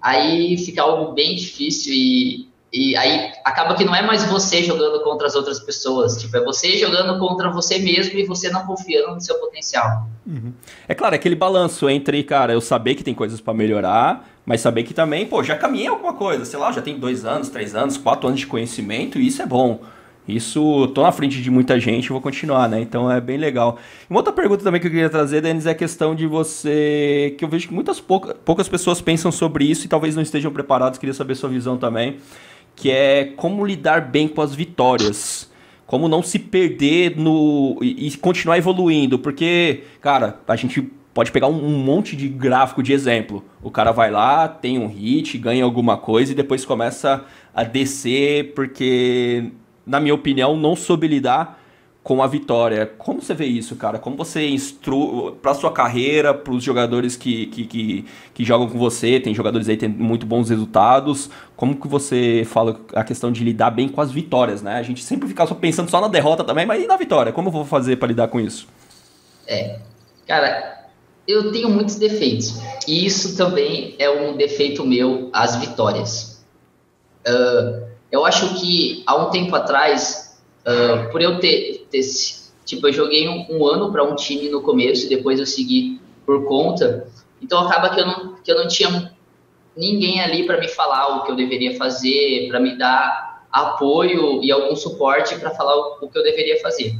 aí 0.02 0.58
fica 0.58 0.82
algo 0.82 1.12
bem 1.12 1.36
difícil 1.36 1.92
e, 1.94 2.48
e 2.72 2.96
aí 2.96 3.32
acaba 3.44 3.76
que 3.76 3.84
não 3.84 3.94
é 3.94 4.02
mais 4.02 4.24
você 4.24 4.62
jogando 4.62 5.02
contra 5.04 5.26
as 5.28 5.36
outras 5.36 5.60
pessoas, 5.60 6.20
tipo, 6.20 6.36
é 6.36 6.44
você 6.44 6.76
jogando 6.76 7.18
contra 7.20 7.50
você 7.50 7.78
mesmo 7.78 8.18
e 8.18 8.26
você 8.26 8.50
não 8.50 8.66
confiando 8.66 9.14
no 9.14 9.20
seu 9.20 9.38
potencial. 9.38 10.08
Uhum. 10.26 10.52
É 10.88 10.94
claro, 10.94 11.14
aquele 11.14 11.36
balanço 11.36 11.88
entre, 11.88 12.22
cara, 12.24 12.52
eu 12.52 12.60
saber 12.60 12.96
que 12.96 13.04
tem 13.04 13.14
coisas 13.14 13.40
para 13.40 13.54
melhorar, 13.54 14.28
mas 14.44 14.60
saber 14.60 14.82
que 14.82 14.92
também, 14.92 15.24
pô, 15.24 15.42
já 15.42 15.56
caminhei 15.56 15.86
alguma 15.86 16.14
coisa, 16.14 16.44
sei 16.44 16.58
lá, 16.58 16.72
já 16.72 16.82
tem 16.82 16.98
dois 16.98 17.24
anos, 17.24 17.48
três 17.48 17.74
anos, 17.74 17.96
quatro 17.96 18.26
anos 18.26 18.40
de 18.40 18.46
conhecimento 18.46 19.18
e 19.18 19.26
isso 19.28 19.40
é 19.40 19.46
bom. 19.46 19.80
Isso, 20.26 20.88
tô 20.94 21.02
na 21.02 21.12
frente 21.12 21.42
de 21.42 21.50
muita 21.50 21.78
gente, 21.78 22.08
vou 22.08 22.20
continuar, 22.20 22.66
né? 22.66 22.80
Então 22.80 23.10
é 23.10 23.20
bem 23.20 23.36
legal. 23.36 23.78
Uma 24.08 24.20
outra 24.20 24.32
pergunta 24.32 24.64
também 24.64 24.80
que 24.80 24.86
eu 24.86 24.90
queria 24.90 25.10
trazer, 25.10 25.42
Denis, 25.42 25.66
é 25.66 25.72
a 25.72 25.74
questão 25.74 26.14
de 26.14 26.26
você. 26.26 27.34
Que 27.36 27.44
eu 27.44 27.48
vejo 27.48 27.68
que 27.68 27.74
muitas 27.74 28.00
pouca, 28.00 28.34
poucas 28.34 28.66
pessoas 28.66 29.02
pensam 29.02 29.30
sobre 29.30 29.66
isso 29.66 29.84
e 29.84 29.88
talvez 29.88 30.16
não 30.16 30.22
estejam 30.22 30.50
preparados, 30.50 30.98
queria 30.98 31.12
saber 31.12 31.34
sua 31.34 31.50
visão 31.50 31.76
também. 31.76 32.16
Que 32.74 32.90
é 32.90 33.32
como 33.36 33.66
lidar 33.66 34.10
bem 34.10 34.26
com 34.26 34.40
as 34.40 34.54
vitórias. 34.54 35.52
Como 35.86 36.08
não 36.08 36.22
se 36.22 36.38
perder 36.38 37.14
no. 37.18 37.78
e, 37.82 38.08
e 38.08 38.16
continuar 38.16 38.56
evoluindo. 38.56 39.18
Porque, 39.18 39.82
cara, 40.00 40.40
a 40.48 40.56
gente 40.56 40.90
pode 41.12 41.30
pegar 41.30 41.48
um, 41.48 41.66
um, 41.66 41.78
monte 41.78 42.16
de 42.16 42.28
gráfico 42.28 42.82
de 42.82 42.94
exemplo. 42.94 43.44
O 43.62 43.70
cara 43.70 43.92
vai 43.92 44.10
lá, 44.10 44.48
tem 44.48 44.78
um 44.78 44.88
hit, 44.88 45.36
ganha 45.36 45.64
alguma 45.64 45.98
coisa 45.98 46.32
e 46.32 46.34
depois 46.34 46.64
começa 46.64 47.24
a 47.54 47.62
descer 47.62 48.54
porque 48.54 49.52
na 49.86 50.00
minha 50.00 50.14
opinião, 50.14 50.56
não 50.56 50.74
soube 50.74 51.06
lidar 51.06 51.60
com 52.04 52.22
a 52.22 52.26
vitória. 52.26 52.86
Como 52.98 53.22
você 53.22 53.32
vê 53.32 53.46
isso, 53.46 53.74
cara? 53.76 53.98
Como 53.98 54.14
você 54.14 54.46
instrui 54.46 55.32
para 55.40 55.54
sua 55.54 55.72
carreira, 55.72 56.34
para 56.34 56.52
os 56.52 56.62
jogadores 56.62 57.16
que, 57.16 57.46
que, 57.46 57.64
que, 57.64 58.04
que, 58.34 58.44
jogam 58.44 58.68
com 58.68 58.78
você, 58.78 59.18
tem 59.18 59.34
jogadores 59.34 59.68
aí 59.68 59.76
que 59.76 59.86
têm 59.86 59.88
muito 59.88 60.26
bons 60.26 60.50
resultados, 60.50 61.30
como 61.56 61.74
que 61.74 61.88
você 61.88 62.44
fala 62.46 62.78
a 62.94 63.02
questão 63.02 63.32
de 63.32 63.42
lidar 63.42 63.70
bem 63.70 63.88
com 63.88 64.02
as 64.02 64.12
vitórias, 64.12 64.60
né? 64.60 64.76
A 64.76 64.82
gente 64.82 65.02
sempre 65.02 65.26
fica 65.26 65.46
só 65.46 65.54
pensando 65.54 65.90
só 65.90 65.98
na 65.98 66.08
derrota 66.08 66.44
também, 66.44 66.66
mas 66.66 66.84
e 66.84 66.86
na 66.86 66.96
vitória? 66.96 67.32
Como 67.32 67.48
eu 67.48 67.52
vou 67.52 67.64
fazer 67.64 67.96
para 67.96 68.08
lidar 68.08 68.28
com 68.28 68.38
isso? 68.38 68.68
É, 69.46 69.78
cara, 70.26 70.90
eu 71.26 71.52
tenho 71.52 71.70
muitos 71.70 71.96
defeitos. 71.96 72.60
E 72.86 73.06
isso 73.06 73.34
também 73.34 73.94
é 73.98 74.10
um 74.10 74.36
defeito 74.36 74.86
meu, 74.86 75.30
as 75.32 75.56
vitórias. 75.56 76.44
Uh, 77.26 77.93
eu 78.14 78.24
acho 78.24 78.60
que 78.60 79.02
há 79.08 79.16
um 79.16 79.28
tempo 79.28 79.56
atrás, 79.56 80.40
uh, 80.64 81.10
por 81.10 81.20
eu 81.20 81.40
ter, 81.40 81.84
ter, 81.90 82.00
tipo, 82.64 82.86
eu 82.86 82.92
joguei 82.92 83.28
um, 83.28 83.44
um 83.50 83.66
ano 83.66 83.90
para 83.90 84.04
um 84.04 84.14
time 84.14 84.48
no 84.48 84.62
começo 84.62 85.06
e 85.06 85.08
depois 85.08 85.40
eu 85.40 85.46
segui 85.46 86.00
por 86.24 86.44
conta. 86.44 87.08
Então 87.42 87.58
acaba 87.66 87.90
que 87.90 88.00
eu 88.00 88.06
não, 88.06 88.34
que 88.36 88.52
eu 88.52 88.56
não 88.56 88.68
tinha 88.68 89.12
ninguém 89.76 90.20
ali 90.20 90.46
para 90.46 90.60
me 90.60 90.68
falar 90.68 91.16
o 91.16 91.24
que 91.24 91.32
eu 91.32 91.34
deveria 91.34 91.76
fazer, 91.76 92.46
para 92.48 92.60
me 92.60 92.78
dar 92.78 93.44
apoio 93.50 94.40
e 94.44 94.52
algum 94.52 94.76
suporte 94.76 95.34
para 95.34 95.50
falar 95.50 95.76
o, 95.76 95.98
o 96.02 96.08
que 96.08 96.16
eu 96.16 96.22
deveria 96.22 96.60
fazer. 96.60 96.96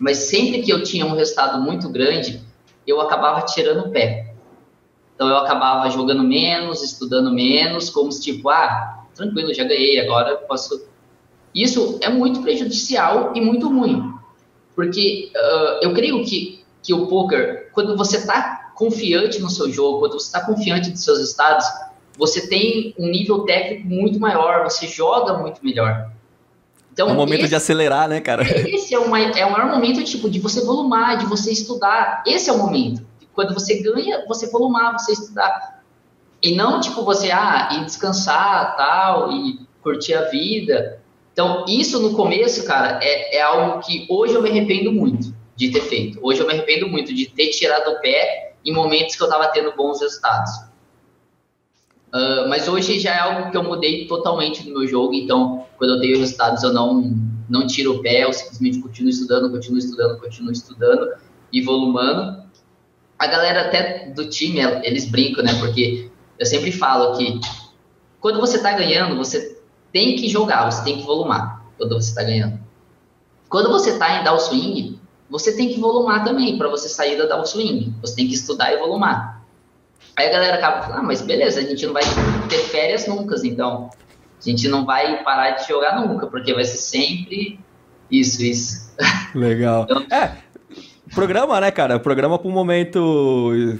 Mas 0.00 0.18
sempre 0.18 0.62
que 0.62 0.72
eu 0.72 0.84
tinha 0.84 1.04
um 1.04 1.16
resultado 1.16 1.60
muito 1.60 1.88
grande, 1.88 2.40
eu 2.86 3.00
acabava 3.00 3.44
tirando 3.44 3.86
o 3.86 3.90
pé. 3.90 4.34
Então 5.16 5.28
eu 5.28 5.36
acabava 5.38 5.90
jogando 5.90 6.22
menos, 6.22 6.80
estudando 6.80 7.32
menos, 7.32 7.90
como 7.90 8.12
se 8.12 8.22
tipo, 8.22 8.48
ah, 8.50 8.97
tranquilo, 9.18 9.52
já 9.52 9.64
ganhei, 9.64 10.00
agora 10.00 10.36
posso. 10.36 10.86
Isso 11.54 11.98
é 12.00 12.08
muito 12.08 12.40
prejudicial 12.40 13.32
e 13.34 13.40
muito 13.40 13.68
ruim, 13.68 14.14
porque 14.74 15.30
uh, 15.34 15.84
eu 15.84 15.92
creio 15.92 16.24
que, 16.24 16.64
que 16.82 16.94
o 16.94 17.06
poker, 17.06 17.70
quando 17.72 17.96
você 17.96 18.18
está 18.18 18.72
confiante 18.74 19.40
no 19.40 19.50
seu 19.50 19.70
jogo, 19.70 20.00
quando 20.00 20.12
você 20.12 20.26
está 20.26 20.46
confiante 20.46 20.90
dos 20.90 21.02
seus 21.02 21.18
estados, 21.18 21.66
você 22.16 22.48
tem 22.48 22.94
um 22.98 23.08
nível 23.08 23.40
técnico 23.40 23.88
muito 23.88 24.20
maior, 24.20 24.64
você 24.64 24.86
joga 24.86 25.38
muito 25.38 25.64
melhor. 25.64 26.10
Então, 26.92 27.08
é 27.08 27.12
o 27.12 27.14
momento 27.14 27.40
esse, 27.40 27.50
de 27.50 27.54
acelerar, 27.54 28.08
né, 28.08 28.20
cara? 28.20 28.42
Esse 28.68 28.92
é, 28.92 28.98
uma, 28.98 29.20
é 29.20 29.46
o 29.46 29.52
maior 29.52 29.70
momento 29.70 30.02
tipo, 30.02 30.28
de 30.28 30.40
você 30.40 30.64
volumar, 30.64 31.16
de 31.16 31.26
você 31.26 31.52
estudar. 31.52 32.24
Esse 32.26 32.50
é 32.50 32.52
o 32.52 32.58
momento. 32.58 33.06
Quando 33.32 33.54
você 33.54 33.80
ganha, 33.80 34.24
você 34.26 34.50
volumar, 34.50 34.94
você 34.94 35.12
estudar. 35.12 35.77
E 36.42 36.54
não, 36.54 36.80
tipo, 36.80 37.04
você, 37.04 37.30
ah, 37.30 37.70
ir 37.72 37.84
descansar, 37.84 38.76
tal, 38.76 39.32
e 39.32 39.60
curtir 39.82 40.14
a 40.14 40.22
vida. 40.22 41.00
Então, 41.32 41.64
isso 41.68 42.00
no 42.00 42.14
começo, 42.14 42.64
cara, 42.64 43.00
é, 43.02 43.36
é 43.36 43.42
algo 43.42 43.80
que 43.80 44.06
hoje 44.08 44.34
eu 44.34 44.42
me 44.42 44.50
arrependo 44.50 44.92
muito 44.92 45.34
de 45.56 45.70
ter 45.70 45.80
feito. 45.82 46.18
Hoje 46.22 46.40
eu 46.40 46.46
me 46.46 46.52
arrependo 46.52 46.88
muito 46.88 47.12
de 47.14 47.26
ter 47.26 47.48
tirado 47.50 47.90
o 47.90 48.00
pé 48.00 48.54
em 48.64 48.72
momentos 48.72 49.16
que 49.16 49.22
eu 49.22 49.26
estava 49.26 49.48
tendo 49.48 49.72
bons 49.74 50.00
resultados. 50.00 50.50
Uh, 52.08 52.48
mas 52.48 52.68
hoje 52.68 52.98
já 52.98 53.14
é 53.14 53.18
algo 53.18 53.50
que 53.50 53.56
eu 53.56 53.62
mudei 53.62 54.06
totalmente 54.06 54.66
no 54.66 54.78
meu 54.78 54.88
jogo, 54.88 55.12
então 55.12 55.66
quando 55.76 55.94
eu 55.94 56.00
tenho 56.00 56.18
resultados 56.18 56.62
eu 56.62 56.72
não, 56.72 57.14
não 57.48 57.66
tiro 57.66 57.96
o 57.96 58.02
pé, 58.02 58.24
eu 58.24 58.32
simplesmente 58.32 58.80
continuo 58.80 59.10
estudando, 59.10 59.50
continuo 59.50 59.78
estudando, 59.78 60.18
continuo 60.18 60.52
estudando 60.52 61.12
e 61.52 61.60
volumando. 61.60 62.42
a 63.18 63.26
galera 63.26 63.66
até 63.66 64.10
do 64.10 64.28
time, 64.28 64.60
eles 64.82 65.10
brincam, 65.10 65.44
né? 65.44 65.52
Porque 65.60 66.10
eu 66.38 66.46
sempre 66.46 66.72
falo 66.72 67.16
que 67.16 67.40
quando 68.20 68.40
você 68.40 68.58
tá 68.60 68.72
ganhando, 68.72 69.16
você 69.16 69.58
tem 69.92 70.16
que 70.16 70.28
jogar, 70.28 70.70
você 70.70 70.84
tem 70.84 70.98
que 70.98 71.04
volumar 71.04 71.64
quando 71.76 71.94
você 71.94 72.14
tá 72.14 72.22
ganhando. 72.22 72.58
Quando 73.48 73.70
você 73.70 73.98
tá 73.98 74.20
em 74.20 74.24
downswing, 74.24 75.00
você 75.30 75.56
tem 75.56 75.68
que 75.68 75.80
volumar 75.80 76.24
também 76.24 76.58
para 76.58 76.68
você 76.68 76.88
sair 76.88 77.16
da 77.16 77.26
downswing. 77.26 77.94
Você 78.00 78.16
tem 78.16 78.28
que 78.28 78.34
estudar 78.34 78.72
e 78.72 78.78
volumar. 78.78 79.42
Aí 80.16 80.28
a 80.28 80.32
galera 80.32 80.56
acaba 80.56 80.82
falando, 80.82 80.98
ah, 80.98 81.02
mas 81.02 81.22
beleza, 81.22 81.60
a 81.60 81.62
gente 81.62 81.86
não 81.86 81.92
vai 81.92 82.02
ter 82.48 82.58
férias 82.58 83.06
nunca, 83.06 83.36
então. 83.44 83.90
A 84.38 84.48
gente 84.48 84.68
não 84.68 84.84
vai 84.84 85.22
parar 85.22 85.52
de 85.52 85.68
jogar 85.68 86.00
nunca, 86.00 86.26
porque 86.26 86.54
vai 86.54 86.64
ser 86.64 86.76
sempre 86.76 87.58
isso, 88.10 88.42
isso. 88.42 88.92
Legal. 89.34 89.86
então, 89.88 90.04
é, 90.10 90.32
programa, 91.14 91.60
né, 91.60 91.70
cara? 91.70 91.98
Programa 91.98 92.38
para 92.38 92.48
um 92.48 92.52
momento 92.52 93.78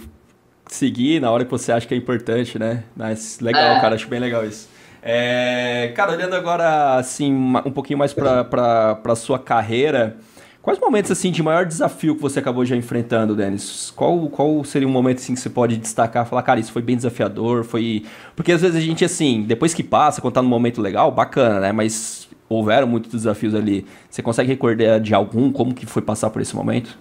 seguir 0.73 1.19
na 1.19 1.31
hora 1.31 1.43
que 1.43 1.51
você 1.51 1.71
acha 1.71 1.87
que 1.87 1.93
é 1.93 1.97
importante, 1.97 2.57
né? 2.57 2.83
Mas 2.95 3.39
legal, 3.39 3.77
é. 3.77 3.81
cara, 3.81 3.95
acho 3.95 4.07
bem 4.07 4.19
legal 4.19 4.45
isso. 4.45 4.69
É, 5.01 5.91
cara, 5.95 6.11
olhando 6.11 6.35
agora 6.35 6.95
assim 6.95 7.33
um 7.33 7.71
pouquinho 7.71 7.97
mais 7.97 8.13
para 8.13 8.99
a 9.03 9.15
sua 9.15 9.39
carreira, 9.39 10.17
quais 10.61 10.79
momentos 10.79 11.09
assim 11.09 11.31
de 11.31 11.41
maior 11.41 11.65
desafio 11.65 12.15
que 12.15 12.21
você 12.21 12.39
acabou 12.39 12.65
já 12.65 12.75
enfrentando, 12.75 13.35
Denis? 13.35 13.91
Qual, 13.95 14.27
qual 14.29 14.63
seria 14.63 14.87
um 14.87 14.91
momento 14.91 15.19
assim 15.19 15.33
que 15.33 15.39
você 15.39 15.49
pode 15.49 15.77
destacar, 15.77 16.25
falar, 16.25 16.43
cara, 16.43 16.59
isso 16.59 16.71
foi 16.71 16.81
bem 16.81 16.95
desafiador, 16.95 17.63
foi 17.63 18.05
porque 18.35 18.51
às 18.51 18.61
vezes 18.61 18.75
a 18.75 18.81
gente 18.81 19.03
assim, 19.05 19.43
depois 19.43 19.73
que 19.73 19.83
passa, 19.83 20.21
quando 20.21 20.33
tá 20.33 20.41
num 20.41 20.49
momento 20.49 20.81
legal, 20.81 21.11
bacana, 21.11 21.59
né? 21.59 21.71
Mas 21.71 22.27
houveram 22.49 22.87
muitos 22.87 23.11
desafios 23.11 23.55
ali. 23.55 23.85
Você 24.09 24.21
consegue 24.21 24.49
recordar 24.49 24.99
de 24.99 25.13
algum 25.13 25.51
como 25.51 25.73
que 25.73 25.85
foi 25.85 26.01
passar 26.01 26.29
por 26.29 26.41
esse 26.41 26.55
momento? 26.55 26.97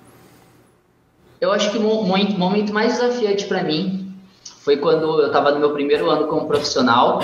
Eu 1.41 1.53
acho 1.53 1.71
que 1.71 1.79
o 1.79 2.03
momento 2.03 2.73
mais 2.73 2.99
desafiante 2.99 3.47
para 3.47 3.63
mim 3.63 4.13
foi 4.61 4.77
quando 4.77 5.21
eu 5.21 5.29
estava 5.29 5.53
no 5.53 5.61
meu 5.61 5.73
primeiro 5.73 6.11
ano 6.11 6.27
como 6.27 6.49
profissional 6.49 7.21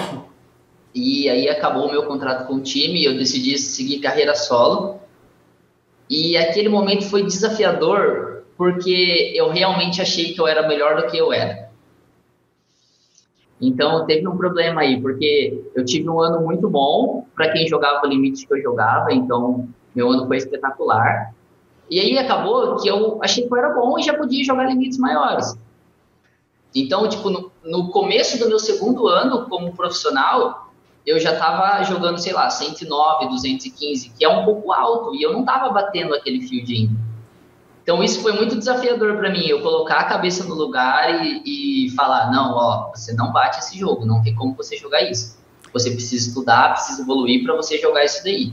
e 0.95 1.29
aí 1.29 1.49
acabou 1.49 1.89
o 1.89 1.91
meu 1.91 2.05
contrato 2.05 2.47
com 2.47 2.55
o 2.55 2.61
time 2.61 3.01
e 3.01 3.05
eu 3.05 3.17
decidi 3.17 3.59
seguir 3.59 3.99
carreira 3.99 4.35
solo. 4.37 5.01
E 6.09 6.37
aquele 6.37 6.69
momento 6.69 7.05
foi 7.07 7.25
desafiador 7.25 8.45
porque 8.57 9.33
eu 9.35 9.51
realmente 9.51 10.01
achei 10.01 10.33
que 10.33 10.41
eu 10.41 10.47
era 10.47 10.69
melhor 10.69 11.01
do 11.01 11.11
que 11.11 11.19
eu 11.19 11.33
era. 11.33 11.69
Então 13.61 14.07
teve 14.07 14.29
um 14.29 14.37
problema 14.37 14.83
aí, 14.83 15.01
porque 15.01 15.65
eu 15.75 15.85
tive 15.85 16.09
um 16.09 16.21
ano 16.21 16.41
muito 16.41 16.69
bom 16.69 17.27
para 17.35 17.51
quem 17.51 17.67
jogava 17.67 18.07
o 18.07 18.09
limite 18.09 18.47
que 18.47 18.55
eu 18.55 18.63
jogava, 18.63 19.13
então 19.13 19.69
meu 19.95 20.11
ano 20.11 20.27
foi 20.27 20.37
espetacular. 20.37 21.35
E 21.91 22.01
aí 22.01 22.19
acabou 22.19 22.77
que 22.77 22.89
eu 22.89 23.19
achei 23.23 23.47
que 23.47 23.53
eu 23.53 23.59
era 23.59 23.71
bom 23.71 23.99
e 23.99 24.03
já 24.03 24.15
podia 24.15 24.45
jogar 24.45 24.69
limites 24.69 24.99
maiores. 24.99 25.57
Então, 26.75 27.09
tipo, 27.09 27.31
no, 27.31 27.53
no 27.63 27.91
começo 27.91 28.39
do 28.39 28.49
meu 28.49 28.59
segundo 28.59 29.07
ano 29.07 29.47
como 29.49 29.75
profissional, 29.75 30.73
eu 31.07 31.21
já 31.21 31.35
estava 31.35 31.83
jogando, 31.85 32.19
sei 32.19 32.33
lá, 32.33 32.51
109, 32.51 33.29
215, 33.29 34.11
que 34.11 34.25
é 34.25 34.29
um 34.29 34.45
pouco 34.45 34.73
alto, 34.73 35.15
e 35.15 35.23
eu 35.23 35.33
não 35.33 35.41
estava 35.41 35.69
batendo 35.71 36.15
aquele 36.15 36.41
field 36.47 36.73
ainda. 36.73 37.15
Então, 37.83 38.03
isso 38.03 38.23
foi 38.23 38.33
muito 38.33 38.57
desafiador 38.57 39.17
para 39.19 39.31
mim, 39.31 39.47
eu 39.47 39.61
colocar 39.61 39.99
a 39.99 40.05
cabeça 40.05 40.43
no 40.45 40.55
lugar 40.55 41.23
e, 41.23 41.87
e 41.87 41.91
falar: 41.91 42.33
não, 42.33 42.55
ó, 42.55 42.91
você 42.95 43.13
não 43.13 43.31
bate 43.31 43.59
esse 43.59 43.79
jogo, 43.79 44.07
não 44.07 44.23
tem 44.23 44.35
como 44.35 44.55
você 44.55 44.77
jogar 44.79 45.03
isso. 45.03 45.39
Você 45.73 45.91
precisa 45.91 46.29
estudar, 46.29 46.73
precisa 46.73 47.03
evoluir 47.03 47.45
para 47.45 47.55
você 47.55 47.79
jogar 47.79 48.05
isso 48.05 48.25
daí. 48.25 48.53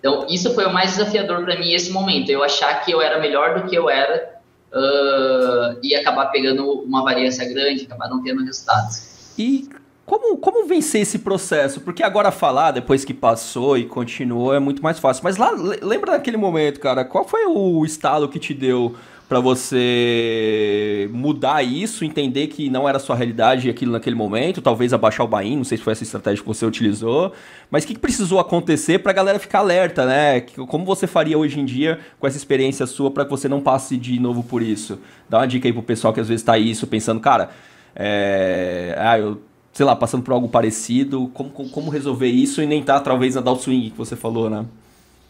Então, 0.00 0.26
isso 0.28 0.54
foi 0.54 0.64
o 0.64 0.72
mais 0.72 0.96
desafiador 0.96 1.44
para 1.44 1.58
mim 1.58 1.72
esse 1.72 1.92
momento, 1.92 2.30
eu 2.30 2.42
achar 2.42 2.82
que 2.82 2.90
eu 2.90 3.00
era 3.00 3.20
melhor 3.20 3.60
do 3.60 3.68
que 3.68 3.76
eu 3.76 3.88
era 3.88 4.40
uh, 4.72 5.78
e 5.82 5.94
acabar 5.94 6.26
pegando 6.26 6.66
uma 6.82 7.04
variância 7.04 7.46
grande, 7.46 7.84
acabar 7.84 8.08
não 8.08 8.22
tendo 8.22 8.42
resultados. 8.42 9.34
E 9.38 9.68
como, 10.06 10.38
como 10.38 10.66
vencer 10.66 11.02
esse 11.02 11.20
processo? 11.20 11.82
Porque 11.82 12.02
agora 12.02 12.32
falar, 12.32 12.72
depois 12.72 13.04
que 13.04 13.14
passou 13.14 13.78
e 13.78 13.84
continuou, 13.84 14.52
é 14.52 14.58
muito 14.58 14.82
mais 14.82 14.98
fácil. 14.98 15.22
Mas 15.22 15.36
lá, 15.36 15.52
lembra 15.52 16.12
daquele 16.12 16.36
momento, 16.36 16.80
cara? 16.80 17.04
Qual 17.04 17.24
foi 17.24 17.44
o 17.46 17.84
estado 17.84 18.28
que 18.28 18.38
te 18.38 18.52
deu 18.52 18.96
para 19.30 19.38
você 19.38 21.08
mudar 21.12 21.62
isso, 21.62 22.04
entender 22.04 22.48
que 22.48 22.68
não 22.68 22.88
era 22.88 22.98
sua 22.98 23.14
realidade 23.14 23.70
aquilo 23.70 23.92
naquele 23.92 24.16
momento, 24.16 24.60
talvez 24.60 24.92
abaixar 24.92 25.24
o 25.24 25.28
bain, 25.28 25.56
não 25.56 25.62
sei 25.62 25.78
se 25.78 25.84
foi 25.84 25.92
essa 25.92 26.02
estratégia 26.02 26.42
que 26.42 26.48
você 26.48 26.66
utilizou, 26.66 27.32
mas 27.70 27.84
o 27.84 27.86
que, 27.86 27.94
que 27.94 28.00
precisou 28.00 28.40
acontecer 28.40 28.98
para 28.98 29.12
a 29.12 29.14
galera 29.14 29.38
ficar 29.38 29.60
alerta, 29.60 30.04
né? 30.04 30.40
Como 30.40 30.84
você 30.84 31.06
faria 31.06 31.38
hoje 31.38 31.60
em 31.60 31.64
dia 31.64 32.00
com 32.18 32.26
essa 32.26 32.36
experiência 32.36 32.84
sua 32.86 33.08
para 33.08 33.24
que 33.24 33.30
você 33.30 33.48
não 33.48 33.60
passe 33.60 33.96
de 33.96 34.18
novo 34.18 34.42
por 34.42 34.62
isso? 34.62 34.98
Dá 35.28 35.38
uma 35.38 35.46
dica 35.46 35.68
aí 35.68 35.72
pro 35.72 35.80
pessoal 35.80 36.12
que 36.12 36.18
às 36.18 36.26
vezes 36.26 36.42
tá 36.42 36.58
isso 36.58 36.84
pensando, 36.88 37.20
cara, 37.20 37.50
é... 37.94 38.96
ah, 38.98 39.16
eu 39.16 39.40
sei 39.72 39.86
lá, 39.86 39.94
passando 39.94 40.24
por 40.24 40.32
algo 40.32 40.48
parecido, 40.48 41.30
como, 41.32 41.50
como 41.50 41.88
resolver 41.88 42.26
isso 42.26 42.60
e 42.60 42.66
nem 42.66 42.82
tá 42.82 42.98
talvez 42.98 43.36
na 43.36 43.54
swing 43.54 43.90
que 43.90 43.96
você 43.96 44.16
falou, 44.16 44.50
né? 44.50 44.66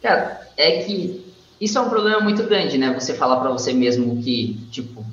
Cara, 0.01 0.41
é 0.57 0.85
que 0.85 1.30
isso 1.61 1.77
é 1.77 1.81
um 1.81 1.91
problema 1.91 2.21
muito 2.21 2.43
grande, 2.45 2.79
né? 2.79 2.93
Você 2.95 3.15
falar 3.15 3.41
para 3.41 3.51
você 3.51 3.73
mesmo 3.73 4.23
que, 4.23 4.67
tipo, 4.71 5.05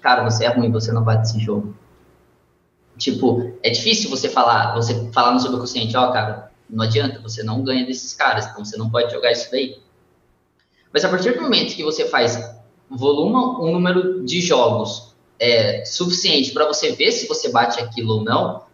cara, 0.00 0.22
você 0.22 0.44
é 0.44 0.48
ruim, 0.48 0.70
você 0.70 0.92
não 0.92 1.02
vai 1.02 1.18
desse 1.18 1.38
jogo. 1.40 1.74
Tipo, 2.96 3.52
é 3.62 3.70
difícil 3.70 4.08
você 4.08 4.28
falar, 4.28 4.74
você 4.74 5.10
falar 5.12 5.32
no 5.32 5.40
subconsciente, 5.40 5.96
ó, 5.96 6.08
oh, 6.08 6.12
cara, 6.12 6.50
não 6.70 6.84
adianta, 6.84 7.20
você 7.20 7.42
não 7.42 7.62
ganha 7.62 7.84
desses 7.84 8.14
caras, 8.14 8.46
então 8.46 8.64
você 8.64 8.76
não 8.76 8.88
pode 8.88 9.12
jogar 9.12 9.32
isso 9.32 9.50
daí. 9.50 9.78
Mas 10.92 11.04
a 11.04 11.08
partir 11.08 11.34
do 11.34 11.42
momento 11.42 11.74
que 11.74 11.82
você 11.82 12.06
faz 12.06 12.38
volume, 12.88 13.34
um 13.60 13.72
número 13.72 14.24
de 14.24 14.40
jogos 14.40 15.14
é, 15.38 15.84
suficiente 15.84 16.52
para 16.52 16.66
você 16.66 16.92
ver 16.92 17.12
se 17.12 17.26
você 17.26 17.50
bate 17.50 17.80
aquilo 17.80 18.14
ou 18.14 18.24
não, 18.24 18.64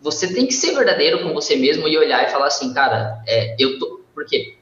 você 0.00 0.32
tem 0.32 0.46
que 0.46 0.54
ser 0.54 0.74
verdadeiro 0.74 1.22
com 1.22 1.34
você 1.34 1.56
mesmo 1.56 1.88
e 1.88 1.98
olhar 1.98 2.24
e 2.24 2.30
falar 2.30 2.46
assim, 2.46 2.72
cara, 2.72 3.22
é, 3.26 3.56
eu 3.58 3.78
tô. 3.78 4.00
Por 4.14 4.24
quê? 4.26 4.56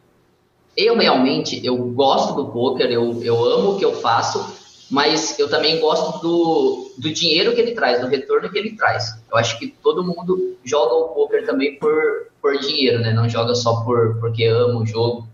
Eu 0.77 0.97
realmente, 0.97 1.65
eu 1.65 1.77
gosto 1.77 2.35
do 2.35 2.51
poker, 2.51 2.87
eu, 2.91 3.23
eu 3.23 3.45
amo 3.45 3.73
o 3.73 3.79
que 3.79 3.85
eu 3.85 3.95
faço, 3.95 4.61
mas 4.91 5.39
eu 5.39 5.49
também 5.49 5.81
gosto 5.81 6.21
do, 6.21 6.93
do 6.99 7.13
dinheiro 7.13 7.55
que 7.55 7.61
ele 7.61 7.73
traz, 7.73 8.01
do 8.01 8.07
retorno 8.07 8.51
que 8.51 8.59
ele 8.59 8.77
traz. 8.77 9.23
Eu 9.31 9.37
acho 9.37 9.59
que 9.59 9.69
todo 9.69 10.05
mundo 10.05 10.57
joga 10.65 10.95
o 10.95 11.09
poker 11.09 11.47
também 11.47 11.79
por, 11.79 12.29
por 12.41 12.59
dinheiro, 12.59 13.01
né? 13.01 13.13
Não 13.13 13.29
joga 13.29 13.55
só 13.55 13.83
por, 13.85 14.19
porque 14.21 14.45
ama 14.45 14.81
o 14.81 14.87
jogo. 14.87 15.27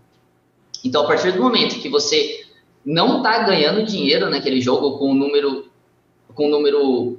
Então, 0.85 1.03
a 1.03 1.07
partir 1.07 1.33
do 1.33 1.43
momento 1.43 1.81
que 1.81 1.89
você 1.89 2.47
não 2.85 3.19
está 3.19 3.43
ganhando 3.43 3.85
dinheiro 3.85 4.31
naquele 4.31 4.61
jogo 4.61 4.99
com 4.99 5.11
um 5.11 5.15
número, 5.15 5.69
com 6.35 6.47
um 6.47 6.51
número, 6.51 7.19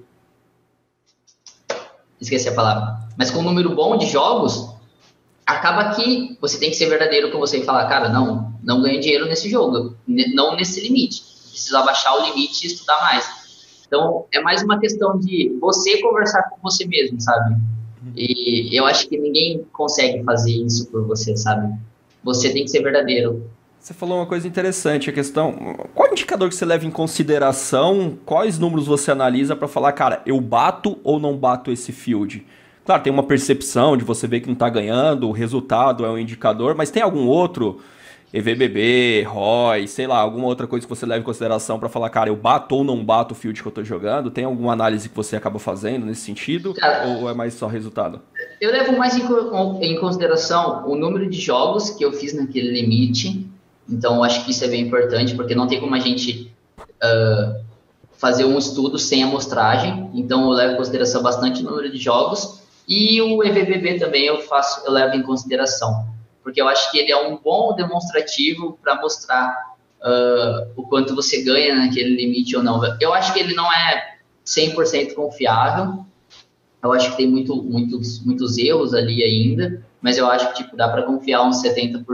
esqueci 2.20 2.48
a 2.48 2.54
palavra, 2.54 3.00
mas 3.18 3.30
com 3.32 3.40
um 3.40 3.44
número 3.44 3.76
bom 3.76 3.98
de 3.98 4.06
jogos, 4.06 4.79
acaba 5.50 5.96
que 5.96 6.38
você 6.40 6.60
tem 6.60 6.70
que 6.70 6.76
ser 6.76 6.88
verdadeiro 6.88 7.32
com 7.32 7.40
você 7.40 7.60
e 7.60 7.66
falar, 7.66 7.88
cara, 7.88 8.10
não, 8.10 8.54
não 8.64 8.82
ganho 8.82 9.02
dinheiro 9.02 9.26
nesse 9.26 9.50
jogo, 9.50 9.96
não 10.08 10.56
nesse 10.56 10.80
limite. 10.82 11.24
Preciso 11.50 11.76
abaixar 11.76 12.16
o 12.16 12.26
limite 12.26 12.66
e 12.66 12.68
estudar 12.68 13.00
mais. 13.02 13.28
Então, 13.88 14.26
é 14.32 14.40
mais 14.40 14.62
uma 14.62 14.80
questão 14.80 15.18
de 15.20 15.58
você 15.60 16.00
conversar 16.02 16.44
com 16.44 16.58
você 16.62 16.86
mesmo, 16.86 17.20
sabe? 17.20 17.56
E 18.16 18.78
eu 18.78 18.86
acho 18.86 19.10
que 19.10 19.18
ninguém 19.18 19.66
consegue 19.74 20.24
fazer 20.24 20.52
isso 20.52 20.90
por 20.92 21.06
você, 21.08 21.36
sabe? 21.36 21.76
Você 22.24 22.54
tem 22.54 22.64
que 22.64 22.70
ser 22.70 22.84
verdadeiro. 22.84 23.50
Você 23.80 23.94
falou 23.94 24.18
uma 24.18 24.28
coisa 24.28 24.48
interessante, 24.48 25.10
a 25.10 25.14
questão. 25.14 25.54
Qual 25.96 26.12
indicador 26.12 26.48
que 26.50 26.56
você 26.56 26.66
leva 26.66 26.86
em 26.86 26.92
consideração? 26.92 28.18
Quais 28.26 28.60
números 28.60 28.86
você 28.86 29.10
analisa 29.10 29.56
para 29.56 29.68
falar, 29.68 29.94
cara, 29.94 30.22
eu 30.26 30.40
bato 30.40 31.00
ou 31.04 31.20
não 31.20 31.36
bato 31.36 31.72
esse 31.72 31.92
field? 31.92 32.46
Claro, 32.90 33.04
tem 33.04 33.14
uma 33.14 33.22
percepção 33.22 33.96
de 33.96 34.04
você 34.04 34.26
ver 34.26 34.40
que 34.40 34.48
não 34.48 34.54
está 34.54 34.68
ganhando, 34.68 35.30
o 35.30 35.32
resultado 35.32 36.04
é 36.04 36.10
um 36.10 36.18
indicador, 36.18 36.74
mas 36.74 36.90
tem 36.90 37.04
algum 37.04 37.28
outro 37.28 37.80
EVBB, 38.34 39.28
ROI, 39.28 39.88
sei 39.88 40.08
lá, 40.08 40.18
alguma 40.18 40.48
outra 40.48 40.66
coisa 40.66 40.88
que 40.88 40.90
você 40.90 41.06
leva 41.06 41.22
em 41.22 41.24
consideração 41.24 41.78
para 41.78 41.88
falar, 41.88 42.10
cara, 42.10 42.32
eu 42.32 42.36
bato 42.36 42.74
ou 42.74 42.84
não 42.84 43.06
bato 43.06 43.36
o 43.36 43.38
field 43.38 43.62
que 43.62 43.68
eu 43.68 43.70
estou 43.70 43.84
jogando? 43.84 44.32
Tem 44.32 44.44
alguma 44.44 44.74
análise 44.74 45.08
que 45.08 45.16
você 45.16 45.36
acaba 45.36 45.60
fazendo 45.60 46.04
nesse 46.04 46.22
sentido? 46.22 46.74
Cara, 46.74 47.10
ou 47.10 47.30
é 47.30 47.34
mais 47.36 47.54
só 47.54 47.68
resultado? 47.68 48.24
Eu 48.60 48.72
levo 48.72 48.98
mais 48.98 49.16
em, 49.16 49.22
em, 49.84 50.00
consideração 50.00 50.90
o 50.90 50.96
número 50.96 51.30
de 51.30 51.40
jogos 51.40 51.92
que 51.92 52.04
eu 52.04 52.12
fiz 52.12 52.34
naquele 52.34 52.72
limite. 52.72 53.48
Então, 53.88 54.16
eu 54.16 54.24
acho 54.24 54.44
que 54.46 54.50
isso 54.50 54.66
é 54.66 54.68
bem 54.68 54.82
importante, 54.82 55.36
porque 55.36 55.54
não 55.54 55.68
tem 55.68 55.80
como 55.80 55.94
a 55.94 56.00
gente 56.00 56.52
uh, 57.04 57.64
fazer 58.18 58.46
um 58.46 58.58
estudo 58.58 58.98
sem 58.98 59.22
amostragem. 59.22 60.10
Então, 60.16 60.46
eu 60.46 60.50
levo 60.50 60.74
em 60.74 60.78
consideração 60.78 61.22
bastante 61.22 61.62
o 61.62 61.66
número 61.66 61.92
de 61.92 62.00
jogos 62.00 62.68
e 62.90 63.22
o 63.22 63.44
EVBB 63.44 64.00
também 64.00 64.26
eu 64.26 64.42
faço, 64.42 64.84
eu 64.84 64.92
levo 64.92 65.16
em 65.16 65.22
consideração, 65.22 66.08
porque 66.44 66.60
eu 66.60 66.68
acho 66.68 66.90
que 66.92 66.98
ele 66.98 67.12
é 67.12 67.28
um 67.28 67.38
bom 67.38 67.76
demonstrativo 67.76 68.80
para 68.82 68.96
mostrar 68.96 69.76
uh, 70.02 70.72
o 70.76 70.84
quanto 70.84 71.16
você 71.16 71.44
ganha 71.44 71.76
naquele 71.76 72.16
limite 72.16 72.58
ou 72.58 72.64
não. 72.64 72.82
Eu 73.00 73.14
acho 73.14 73.32
que 73.32 73.40
ele 73.40 73.54
não 73.54 73.72
é 73.72 74.16
100% 74.44 75.14
confiável. 75.14 76.04
Eu 76.82 76.92
acho 76.94 77.12
que 77.12 77.18
tem 77.18 77.28
muito, 77.28 77.62
muitos, 77.62 78.26
muitos 78.26 78.58
erros 78.58 78.94
ali 78.96 79.24
ainda, 79.24 79.86
mas 80.02 80.18
eu 80.18 80.26
acho 80.26 80.48
que 80.50 80.64
tipo, 80.64 80.76
dá 80.76 80.88
para 80.88 81.04
confiar 81.04 81.44
uns 81.44 81.62
70% 81.62 82.06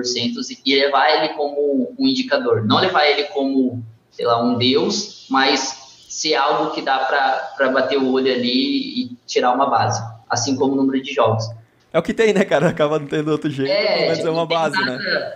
e 0.66 0.76
levar 0.76 1.10
ele 1.10 1.34
como 1.36 1.94
um 1.98 2.08
indicador. 2.08 2.66
Não 2.66 2.80
levar 2.80 3.06
ele 3.06 3.26
como, 3.26 3.82
sei 4.12 4.26
lá, 4.26 4.44
um 4.44 4.58
deus, 4.58 5.26
mas 5.30 5.86
ser 6.10 6.36
algo 6.36 6.72
que 6.72 6.82
dá 6.82 7.00
para 7.00 7.70
bater 7.70 7.98
o 7.98 8.12
olho 8.12 8.34
ali 8.34 9.04
e 9.04 9.18
tirar 9.28 9.54
uma 9.54 9.70
base, 9.70 10.02
assim 10.36 10.56
como 10.56 10.74
o 10.74 10.76
número 10.76 11.02
de 11.02 11.14
jogos. 11.14 11.50
É 11.92 11.98
o 11.98 12.04
que 12.04 12.14
tem, 12.14 12.34
né, 12.34 12.44
cara? 12.44 12.70
Acaba 12.70 13.00
não 13.00 13.08
tendo 13.08 13.32
outro 13.32 13.50
jeito, 13.50 13.72
é, 13.72 14.08
mas 14.08 14.18
tipo, 14.18 14.30
é 14.30 14.32
uma 14.32 14.46
base, 14.46 14.78
né? 14.78 14.86
nada... 14.86 14.98
né? 14.98 15.34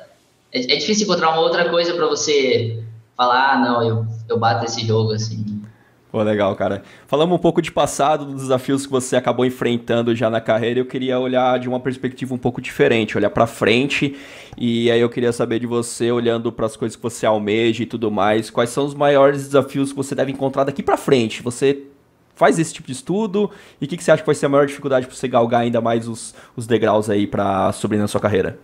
É, 0.51 0.73
é, 0.73 0.77
difícil 0.77 1.05
encontrar 1.05 1.29
uma 1.31 1.41
outra 1.41 1.69
coisa 1.69 1.93
para 1.93 2.05
você 2.07 2.83
falar, 3.15 3.53
ah, 3.53 3.59
não, 3.59 3.83
eu, 3.83 4.05
eu 4.27 4.39
bato 4.39 4.65
esse 4.65 4.85
jogo, 4.85 5.11
assim. 5.11 5.61
Pô, 6.11 6.23
legal, 6.23 6.55
cara. 6.55 6.81
Falamos 7.05 7.35
um 7.35 7.39
pouco 7.39 7.61
de 7.61 7.71
passado, 7.71 8.25
dos 8.25 8.41
desafios 8.41 8.85
que 8.85 8.91
você 8.91 9.15
acabou 9.15 9.45
enfrentando 9.45 10.15
já 10.15 10.27
na 10.27 10.41
carreira. 10.41 10.79
Eu 10.79 10.85
queria 10.85 11.19
olhar 11.19 11.59
de 11.59 11.69
uma 11.69 11.79
perspectiva 11.79 12.33
um 12.33 12.37
pouco 12.37 12.59
diferente, 12.59 13.15
olhar 13.15 13.29
para 13.29 13.45
frente. 13.45 14.17
E 14.57 14.89
aí 14.89 14.99
eu 14.99 15.09
queria 15.09 15.31
saber 15.31 15.59
de 15.59 15.67
você, 15.67 16.11
olhando 16.11 16.51
para 16.51 16.65
as 16.65 16.75
coisas 16.75 16.95
que 16.95 17.03
você 17.03 17.27
almeja 17.27 17.83
e 17.83 17.85
tudo 17.85 18.09
mais, 18.09 18.49
quais 18.49 18.71
são 18.71 18.85
os 18.85 18.95
maiores 18.95 19.43
desafios 19.43 19.91
que 19.91 19.97
você 19.97 20.15
deve 20.15 20.31
encontrar 20.31 20.63
daqui 20.63 20.81
para 20.81 20.97
frente? 20.97 21.43
Você 21.43 21.83
faz 22.39 22.57
esse 22.57 22.73
tipo 22.73 22.87
de 22.87 22.93
estudo 22.93 23.51
e 23.79 23.85
o 23.85 23.87
que, 23.87 23.95
que, 23.95 24.03
você 24.03 24.11
acha 24.11 24.23
que 24.23 24.25
vai 24.25 24.33
ser 24.33 24.47
a 24.47 24.49
maior 24.49 24.65
dificuldade 24.65 25.05
para 25.05 25.15
você 25.15 25.27
galgar 25.27 25.61
ainda 25.61 25.79
mais 25.79 26.07
os, 26.07 26.33
os 26.55 26.65
degraus 26.65 27.09
aí 27.09 27.27
para 27.27 27.71
subir 27.73 27.97
na 27.97 28.07
sua 28.07 28.19
carreira? 28.19 28.57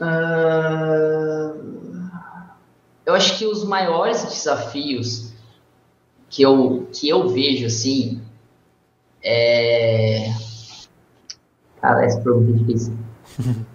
Uh 0.00 1.18
eu 3.08 3.14
acho 3.14 3.38
que 3.38 3.46
os 3.46 3.64
maiores 3.64 4.22
desafios 4.22 5.32
que 6.28 6.42
eu, 6.42 6.86
que 6.92 7.08
eu 7.08 7.26
vejo, 7.30 7.64
assim, 7.64 8.20
é... 9.24 10.30
Cara, 11.80 12.04
essa 12.04 12.20
pergunta 12.20 12.50
é 12.50 12.54
difícil. 12.64 12.94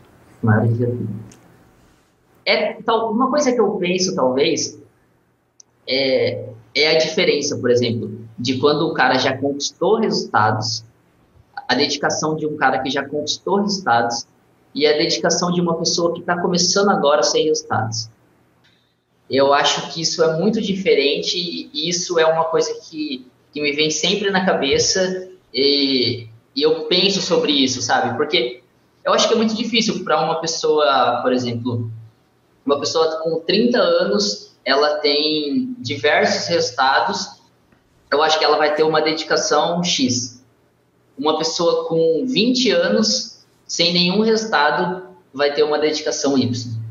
É, 2.45 2.73
tal, 2.81 3.13
uma 3.13 3.29
coisa 3.29 3.53
que 3.53 3.61
eu 3.61 3.71
penso, 3.77 4.13
talvez, 4.13 4.77
é, 5.87 6.49
é 6.75 6.95
a 6.95 6.97
diferença, 6.97 7.57
por 7.57 7.69
exemplo, 7.69 8.19
de 8.37 8.57
quando 8.57 8.87
o 8.87 8.93
cara 8.93 9.17
já 9.17 9.37
conquistou 9.37 9.99
resultados, 9.99 10.83
a 11.67 11.75
dedicação 11.75 12.35
de 12.35 12.45
um 12.45 12.57
cara 12.57 12.79
que 12.79 12.89
já 12.89 13.07
conquistou 13.07 13.61
resultados 13.61 14.25
e 14.73 14.87
a 14.87 14.93
dedicação 14.93 15.51
de 15.51 15.61
uma 15.61 15.77
pessoa 15.77 16.13
que 16.13 16.19
está 16.19 16.41
começando 16.41 16.89
agora 16.89 17.21
sem 17.21 17.45
resultados. 17.45 18.09
Eu 19.29 19.53
acho 19.53 19.93
que 19.93 20.01
isso 20.01 20.23
é 20.23 20.37
muito 20.37 20.61
diferente 20.61 21.37
e 21.37 21.89
isso 21.89 22.19
é 22.19 22.25
uma 22.25 22.45
coisa 22.45 22.73
que, 22.81 23.25
que 23.51 23.61
me 23.61 23.71
vem 23.71 23.89
sempre 23.89 24.29
na 24.31 24.45
cabeça 24.45 25.29
e, 25.53 26.27
e 26.55 26.61
eu 26.61 26.85
penso 26.85 27.21
sobre 27.21 27.51
isso, 27.51 27.81
sabe? 27.81 28.17
Porque 28.17 28.61
eu 29.03 29.13
acho 29.13 29.27
que 29.27 29.33
é 29.33 29.37
muito 29.37 29.55
difícil 29.55 30.03
para 30.03 30.21
uma 30.23 30.41
pessoa, 30.41 31.19
por 31.21 31.31
exemplo, 31.31 31.91
uma 32.65 32.79
pessoa 32.79 33.21
com 33.21 33.39
30 33.41 33.77
anos, 33.77 34.52
ela 34.65 34.97
tem 34.99 35.75
diversos 35.79 36.47
resultados, 36.47 37.41
eu 38.11 38.21
acho 38.21 38.37
que 38.37 38.45
ela 38.45 38.57
vai 38.57 38.75
ter 38.75 38.83
uma 38.83 39.01
dedicação 39.01 39.83
X. 39.83 40.43
Uma 41.17 41.37
pessoa 41.37 41.87
com 41.87 42.25
20 42.27 42.71
anos, 42.71 43.45
sem 43.67 43.93
nenhum 43.93 44.21
resultado, 44.21 45.03
vai 45.33 45.53
ter 45.53 45.63
uma 45.63 45.79
dedicação 45.79 46.37
Y. 46.37 46.83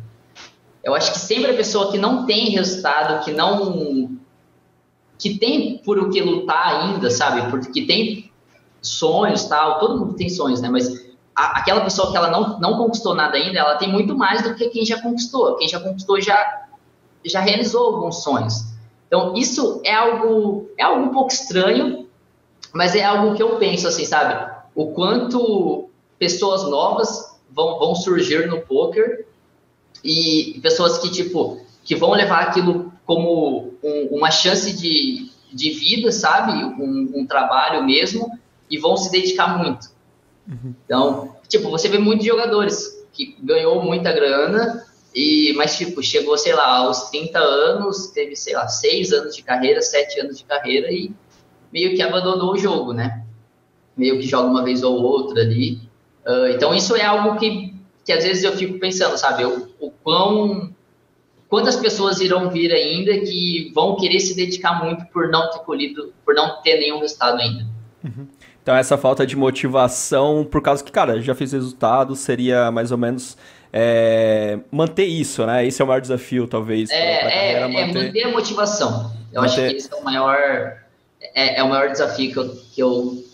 Eu 0.83 0.95
acho 0.95 1.13
que 1.13 1.19
sempre 1.19 1.53
a 1.53 1.57
pessoa 1.57 1.93
que 1.93 1.99
não 1.99 2.27
tem 2.27 2.51
resultado, 2.51 3.25
que 3.25 3.33
não. 3.33 4.17
que 5.17 5.39
tem 5.39 5.79
por 5.79 5.99
o 5.99 6.11
que 6.11 6.21
lutar 6.21 6.83
ainda, 6.83 7.09
sabe? 7.11 7.49
Porque 7.51 7.87
tem 7.87 8.33
sonhos 8.81 9.45
tal, 9.45 9.79
todo 9.79 9.99
mundo 9.99 10.15
tem 10.15 10.29
sonhos, 10.29 10.61
né? 10.61 10.69
Mas 10.69 10.89
a, 11.37 11.61
aquela 11.61 11.83
pessoa 11.83 12.11
que 12.11 12.17
ela 12.17 12.31
não, 12.31 12.59
não 12.59 12.77
conquistou 12.77 13.15
nada 13.15 13.37
ainda, 13.37 13.59
ela 13.59 13.77
tem 13.77 13.91
muito 13.91 14.17
mais 14.17 14.43
do 14.43 14.55
que 14.55 14.69
quem 14.71 14.85
já 14.85 15.01
conquistou. 15.01 15.57
Quem 15.57 15.69
já 15.69 15.79
conquistou 15.79 16.21
já, 16.21 16.62
já 17.25 17.41
realizou 17.41 17.95
alguns 17.95 18.23
sonhos. 18.23 18.73
Então, 19.07 19.35
isso 19.37 19.81
é 19.85 19.95
algo, 19.95 20.71
é 20.79 20.83
algo 20.85 21.05
um 21.05 21.13
pouco 21.13 21.33
estranho, 21.33 22.09
mas 22.73 22.95
é 22.95 23.05
algo 23.05 23.35
que 23.35 23.43
eu 23.43 23.57
penso, 23.57 23.87
assim, 23.87 24.05
sabe? 24.05 24.51
O 24.75 24.93
quanto 24.93 25.91
pessoas 26.19 26.63
novas 26.65 27.37
vão, 27.51 27.79
vão 27.79 27.95
surgir 27.95 28.47
no 28.49 28.61
poker 28.63 29.27
e 30.03 30.59
pessoas 30.63 30.99
que, 30.99 31.11
tipo, 31.11 31.61
que 31.85 31.95
vão 31.95 32.13
levar 32.13 32.43
aquilo 32.43 32.93
como 33.05 33.75
um, 33.83 34.09
uma 34.13 34.31
chance 34.31 34.73
de, 34.73 35.31
de 35.53 35.71
vida, 35.71 36.11
sabe? 36.11 36.65
Um, 36.65 37.13
um, 37.17 37.27
trabalho 37.27 37.85
mesmo, 37.85 38.39
e 38.71 38.79
vão 38.79 38.97
se 38.97 39.11
dedicar 39.11 39.59
muito. 39.59 39.91
Uhum. 40.49 40.75
Então, 40.85 41.37
tipo, 41.49 41.71
você 41.71 41.89
vê 41.89 41.99
muitos 41.99 42.27
jogadores 42.27 43.05
que 43.13 43.37
ganhou 43.43 43.83
muita 43.83 44.13
grana, 44.13 44.87
e, 45.14 45.53
mas, 45.57 45.77
tipo, 45.77 46.03
chegou, 46.03 46.37
sei 46.38 46.55
lá, 46.55 46.79
aos 46.79 47.11
30 47.11 47.38
anos, 47.38 48.09
teve, 48.09 48.35
sei 48.37 48.55
lá, 48.55 48.66
6 48.66 49.12
anos 49.12 49.37
de 49.37 49.42
carreira, 49.42 49.83
7 49.83 50.20
anos 50.20 50.38
de 50.38 50.44
carreira, 50.44 50.90
e 50.90 51.12
meio 51.72 51.94
que 51.94 52.03
abandonou 52.03 52.53
o 52.53 52.59
jogo, 52.59 52.92
né? 52.92 53.25
Meio 53.96 54.18
que 54.18 54.27
joga 54.27 54.48
uma 54.48 54.64
vez 54.64 54.83
ou 54.83 55.03
outra 55.03 55.42
ali. 55.42 55.81
Uh, 56.27 56.46
então, 56.55 56.75
isso 56.75 56.96
é 56.96 57.05
algo 57.05 57.38
que 57.38 57.72
que 58.05 58.12
às 58.12 58.25
vezes 58.25 58.42
eu 58.42 58.53
fico 58.53 58.79
pensando, 58.79 59.16
sabe, 59.16 59.44
o, 59.44 59.68
o 59.79 59.90
quão 59.90 60.72
quantas 61.48 61.77
pessoas 61.77 62.20
irão 62.20 62.48
vir 62.51 62.72
ainda 62.72 63.18
que 63.20 63.70
vão 63.75 63.96
querer 63.96 64.20
se 64.20 64.35
dedicar 64.35 64.83
muito 64.83 65.05
por 65.07 65.29
não 65.29 65.51
ter 65.51 65.59
colhido, 65.61 66.12
por 66.25 66.35
não 66.35 66.62
ter 66.62 66.79
nenhum 66.79 66.98
resultado 66.98 67.38
ainda. 67.38 67.66
Uhum. 68.03 68.27
Então 68.62 68.75
essa 68.75 68.96
falta 68.96 69.27
de 69.27 69.37
motivação, 69.37 70.44
por 70.51 70.62
causa 70.62 70.83
que, 70.83 70.90
cara, 70.90 71.20
já 71.20 71.35
fiz 71.35 71.53
resultado, 71.53 72.16
seria 72.16 72.70
mais 72.70 72.90
ou 72.90 72.98
menos 72.98 73.37
é, 73.73 74.59
manter 74.71 75.07
isso, 75.07 75.47
né? 75.47 75.67
Esse 75.67 75.81
é 75.81 75.85
o 75.85 75.89
maior 75.89 76.01
desafio, 76.01 76.47
talvez. 76.47 76.91
É, 76.91 77.21
pra 77.21 77.31
é, 77.31 77.53
é, 77.53 77.61
manter... 77.69 77.99
é 77.99 78.07
manter 78.07 78.23
a 78.25 78.31
motivação. 78.31 79.13
Eu 79.33 79.41
manter... 79.41 79.61
acho 79.61 79.71
que 79.71 79.77
esse 79.77 79.93
é 79.93 79.97
o 79.97 80.05
maior, 80.05 80.37
é, 81.35 81.59
é, 81.59 81.63
o 81.63 81.69
maior 81.69 81.91
desafio 81.91 82.31
que 82.31 82.39
eu, 82.39 82.49
que 82.75 82.83
eu 82.83 83.25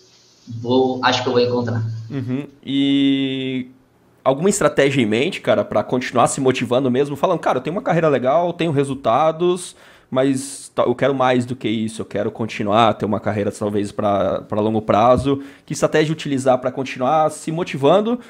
vou, 0.60 1.00
acho 1.02 1.22
que 1.22 1.28
eu 1.28 1.32
vou 1.32 1.42
encontrar. 1.42 1.82
Uhum. 2.08 2.46
E 2.64 3.66
alguma 4.24 4.48
estratégia 4.48 5.02
em 5.02 5.06
mente, 5.06 5.40
cara, 5.40 5.64
para 5.64 5.82
continuar 5.82 6.28
se 6.28 6.40
motivando 6.40 6.90
mesmo, 6.90 7.16
falando, 7.16 7.40
cara, 7.40 7.58
eu 7.58 7.62
tenho 7.62 7.74
uma 7.74 7.82
carreira 7.82 8.08
legal, 8.08 8.52
tenho 8.52 8.70
resultados, 8.70 9.74
mas 10.10 10.70
eu 10.76 10.94
quero 10.94 11.14
mais 11.14 11.44
do 11.44 11.56
que 11.56 11.68
isso, 11.68 12.02
eu 12.02 12.06
quero 12.06 12.30
continuar, 12.30 12.94
ter 12.94 13.04
uma 13.04 13.18
carreira 13.18 13.50
talvez 13.50 13.90
para 13.90 14.46
longo 14.52 14.80
prazo. 14.80 15.42
Que 15.66 15.72
estratégia 15.72 16.12
utilizar 16.12 16.58
para 16.58 16.70
continuar 16.70 17.30
se 17.30 17.50
motivando, 17.50 18.20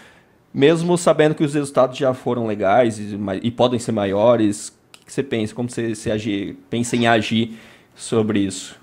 mesmo 0.52 0.96
sabendo 0.96 1.34
que 1.34 1.44
os 1.44 1.54
resultados 1.54 1.96
já 1.98 2.12
foram 2.14 2.46
legais 2.46 2.98
e, 2.98 3.18
e 3.42 3.50
podem 3.50 3.78
ser 3.78 3.92
maiores? 3.92 4.68
O 4.68 5.04
que, 5.04 5.12
você 5.12 5.22
pensa? 5.22 5.54
Como 5.54 5.70
você, 5.70 5.94
você 5.94 6.11
agir, 6.11 6.56
pensa 6.68 6.96
em 6.96 7.06
agir 7.06 7.58
sobre 7.94 8.40
isso? 8.40 8.76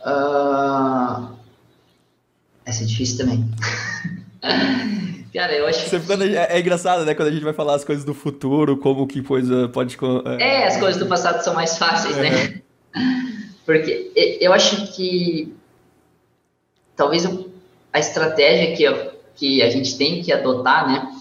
Uh... 0.00 1.36
Essa 2.64 2.82
é 2.82 2.86
difícil 2.86 3.18
também. 3.18 3.48
Cara, 5.32 5.52
eu 5.52 5.66
acho 5.66 5.88
que... 5.88 5.96
é, 6.36 6.56
é, 6.56 6.60
engraçado, 6.60 7.04
né? 7.04 7.14
Quando 7.14 7.28
a 7.28 7.30
gente 7.30 7.44
vai 7.44 7.52
falar 7.52 7.74
as 7.74 7.84
coisas 7.84 8.04
do 8.04 8.14
futuro, 8.14 8.76
como 8.76 9.06
que 9.06 9.22
coisa 9.22 9.68
pode... 9.68 9.96
É, 10.38 10.62
é 10.62 10.66
as 10.66 10.78
coisas 10.78 11.00
do 11.00 11.06
passado 11.06 11.42
são 11.42 11.54
mais 11.54 11.78
fáceis, 11.78 12.16
né? 12.16 12.28
é. 12.28 12.30
né? 12.30 12.62
Porque 13.64 14.38
eu 14.40 14.52
acho 14.52 14.94
que 14.94 15.54
talvez 16.96 17.24
a 17.92 17.98
estratégia 17.98 18.76
que, 18.76 19.10
que 19.34 19.62
a 19.62 19.70
gente 19.70 19.96
tem 19.96 20.22
que 20.22 20.32
adotar, 20.32 20.86
né? 20.88 21.12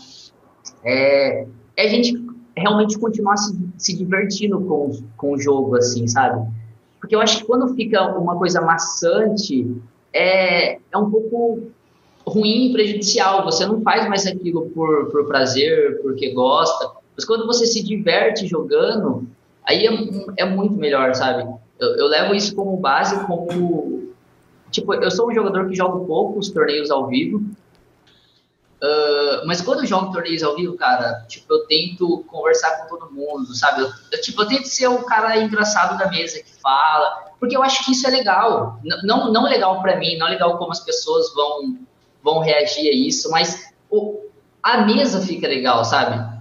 É, 0.84 1.46
é 1.76 1.86
a 1.86 1.90
gente 1.90 2.14
realmente 2.56 2.98
continuar 2.98 3.38
se, 3.38 3.56
se 3.78 3.98
divertindo 3.98 4.60
com, 4.62 4.92
com 5.16 5.34
o 5.34 5.40
jogo, 5.40 5.76
assim, 5.76 6.08
sabe? 6.08 6.48
Porque 7.00 7.16
eu 7.16 7.22
acho 7.22 7.40
que 7.40 7.46
quando 7.46 7.74
fica 7.76 8.18
uma 8.18 8.36
coisa 8.38 8.60
maçante, 8.62 9.76
é, 10.14 10.74
é 10.76 10.98
um 10.98 11.10
pouco 11.10 11.62
ruim 12.26 12.70
e 12.70 12.74
prejudicial. 12.74 13.46
Você 13.46 13.66
não 13.66 13.82
faz 13.82 14.08
mais 14.10 14.26
aquilo 14.26 14.70
por, 14.72 15.10
por 15.12 15.28
prazer, 15.28 16.02
porque 16.02 16.34
gosta. 16.34 16.92
Mas 17.16 17.26
quando 17.26 17.46
você 17.46 17.66
se 17.66 17.84
diverte 17.84 18.48
jogando, 18.48 19.28
aí 19.64 19.86
é, 19.86 20.44
é 20.44 20.46
muito 20.46 20.76
melhor, 20.76 21.14
sabe? 21.16 21.48
Eu, 21.80 21.90
eu, 21.96 22.08
levo 22.08 22.34
isso 22.34 22.56
como 22.56 22.76
base, 22.78 23.26
como. 23.26 23.97
Tipo, 24.72 24.94
eu 24.94 25.12
sou 25.12 25.30
um 25.30 25.34
jogador 25.34 25.68
que 25.68 25.76
joga 25.76 26.06
pouco 26.06 26.40
os 26.40 26.50
torneios 26.50 26.92
ao 26.92 27.08
vivo. 27.08 27.38
Uh, 28.80 29.48
mas 29.48 29.60
quando 29.62 29.80
eu 29.80 29.88
jogo 29.88 30.12
torneios 30.12 30.44
ao 30.44 30.56
vivo, 30.56 30.76
cara, 30.76 31.26
tipo, 31.28 31.52
eu 31.52 31.66
tento 31.66 32.24
conversar 32.28 32.78
com 32.78 32.96
todo 32.96 33.12
mundo, 33.12 33.56
sabe? 33.56 33.82
Eu, 33.82 33.90
eu, 34.12 34.22
tipo, 34.22 34.42
eu 34.42 34.48
tento 34.48 34.68
ser 34.68 34.88
o 34.88 35.04
cara 35.04 35.38
engraçado 35.38 35.98
da 35.98 36.08
mesa 36.10 36.44
que 36.44 36.54
fala, 36.62 37.32
porque 37.40 37.58
eu 37.58 37.64
acho 37.64 37.84
que 37.84 37.92
isso 37.92 38.06
é 38.06 38.12
legal. 38.12 38.80
N 38.84 38.96
não, 39.04 39.32
não 39.32 39.46
legal 39.46 39.82
para 39.82 39.98
mim, 39.98 40.18
não 40.18 40.28
legal 40.28 40.58
como 40.58 40.72
as 40.72 40.80
pessoas 40.80 41.34
vão 41.34 41.80
vão 42.24 42.40
reagir 42.40 42.90
a 42.90 42.94
isso, 42.94 43.32
mas 43.32 43.72
o, 43.90 44.26
a 44.62 44.80
mesa 44.82 45.22
fica 45.22 45.48
legal, 45.48 45.86
sabe? 45.86 46.38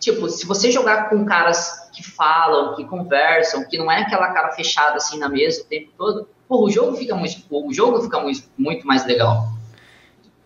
Tipo, 0.00 0.28
se 0.28 0.46
você 0.46 0.70
jogar 0.70 1.10
com 1.10 1.24
caras 1.26 1.90
que 1.92 2.02
falam, 2.02 2.74
que 2.74 2.84
conversam, 2.84 3.68
que 3.68 3.76
não 3.76 3.90
é 3.90 4.02
aquela 4.02 4.32
cara 4.32 4.52
fechada 4.52 4.96
assim 4.96 5.18
na 5.18 5.28
mesa 5.28 5.62
o 5.62 5.66
tempo 5.66 5.90
todo, 5.98 6.28
pô, 6.48 6.64
o 6.64 6.70
jogo 6.70 6.96
fica 6.96 7.14
muito, 7.14 7.42
o 7.50 7.72
jogo 7.72 8.02
fica 8.02 8.20
muito, 8.20 8.42
muito 8.56 8.86
mais 8.86 9.06
legal. 9.06 9.48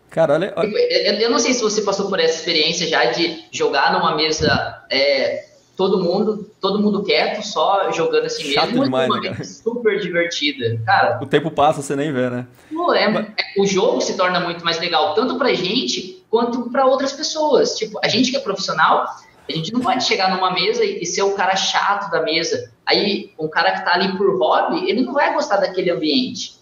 Cara, 0.09 0.35
olha, 0.35 0.53
Eu, 0.57 1.13
eu, 1.21 1.31
não 1.31 1.39
sei 1.39 1.53
se 1.53 1.63
você 1.63 1.81
passou 1.81 2.07
por 2.07 2.19
essa 2.19 2.35
experiência 2.35 2.87
já 2.87 3.05
de 3.05 3.45
jogar 3.51 3.93
numa 3.93 4.15
mesa 4.15 4.83
é, 4.91 5.45
todo 5.75 6.03
mundo, 6.03 6.51
todo 6.61 6.79
mundo 6.79 7.03
quieto, 7.03 7.41
só 7.43 7.91
jogando 7.91 8.25
assim 8.25 8.43
Chato 8.43 8.67
mesmo. 8.67 8.83
Demais, 8.83 9.09
uma 9.09 9.19
né, 9.19 9.43
super 9.43 9.99
divertida. 9.99 10.79
Cara, 10.85 11.19
o 11.21 11.25
tempo 11.25 11.49
passa, 11.49 11.81
você 11.81 11.95
nem 11.95 12.11
vê, 12.11 12.29
né? 12.29 12.45
Pô, 12.71 12.93
é, 12.93 13.05
é, 13.05 13.61
o 13.61 13.65
jogo 13.65 14.01
se 14.01 14.15
torna 14.15 14.39
muito 14.39 14.63
mais 14.63 14.79
legal, 14.79 15.15
tanto 15.15 15.35
pra 15.37 15.53
gente 15.53 16.23
quanto 16.29 16.69
para 16.69 16.85
outras 16.85 17.13
pessoas. 17.13 17.75
Tipo, 17.75 17.99
a 18.03 18.07
gente 18.07 18.29
que 18.29 18.37
é 18.37 18.39
profissional, 18.39 19.05
a 19.49 19.51
gente 19.51 19.73
não 19.73 19.81
pode 19.81 20.03
chegar 20.03 20.29
numa 20.29 20.51
mesa 20.51 20.83
e, 20.83 21.01
e 21.01 21.05
ser 21.05 21.23
o 21.23 21.33
cara 21.33 21.55
chato 21.55 22.11
da 22.11 22.21
mesa. 22.21 22.71
Aí, 22.85 23.31
um 23.39 23.47
cara 23.47 23.71
que 23.71 23.85
tá 23.85 23.93
ali 23.93 24.17
por 24.17 24.37
hobby, 24.37 24.89
ele 24.89 25.01
não 25.01 25.13
vai 25.13 25.33
gostar 25.33 25.57
daquele 25.57 25.89
ambiente. 25.89 26.55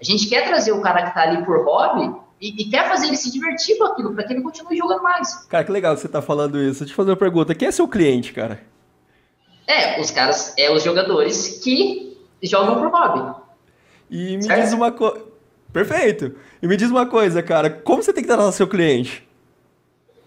A 0.00 0.04
gente 0.04 0.28
quer 0.28 0.46
trazer 0.46 0.72
o 0.72 0.80
cara 0.80 1.06
que 1.06 1.14
tá 1.14 1.22
ali 1.22 1.44
por 1.44 1.64
hobby 1.64 2.14
e, 2.40 2.62
e, 2.62 2.64
quer 2.66 2.88
fazer 2.88 3.06
ele 3.06 3.16
se 3.16 3.32
divertir 3.32 3.78
com 3.78 3.84
aquilo, 3.84 4.12
para 4.12 4.24
que 4.24 4.32
ele 4.32 4.42
continue 4.42 4.76
jogando 4.76 5.02
mais. 5.02 5.46
Cara, 5.46 5.64
que 5.64 5.72
legal 5.72 5.94
que 5.94 6.00
você 6.00 6.08
tá 6.08 6.20
falando 6.20 6.60
isso. 6.60 6.80
Deixa 6.80 6.84
eu 6.84 6.88
te 6.88 6.94
fazer 6.94 7.10
uma 7.10 7.16
pergunta. 7.16 7.54
Quem 7.54 7.68
é 7.68 7.70
seu 7.70 7.88
cliente, 7.88 8.32
cara? 8.32 8.60
É, 9.66 10.00
os 10.00 10.10
caras, 10.10 10.54
é 10.58 10.70
os 10.70 10.82
jogadores 10.82 11.60
que 11.62 12.18
jogam 12.42 12.80
por 12.80 12.90
hobby. 12.90 13.40
E 14.10 14.36
me 14.36 14.42
certo? 14.42 14.60
diz 14.62 14.72
uma 14.72 14.92
coisa. 14.92 15.24
Perfeito. 15.72 16.34
E 16.62 16.68
me 16.68 16.76
diz 16.76 16.90
uma 16.90 17.06
coisa, 17.06 17.42
cara. 17.42 17.70
Como 17.70 18.02
você 18.02 18.12
tem 18.12 18.22
que 18.22 18.28
tratar 18.28 18.52
seu 18.52 18.68
cliente? 18.68 19.26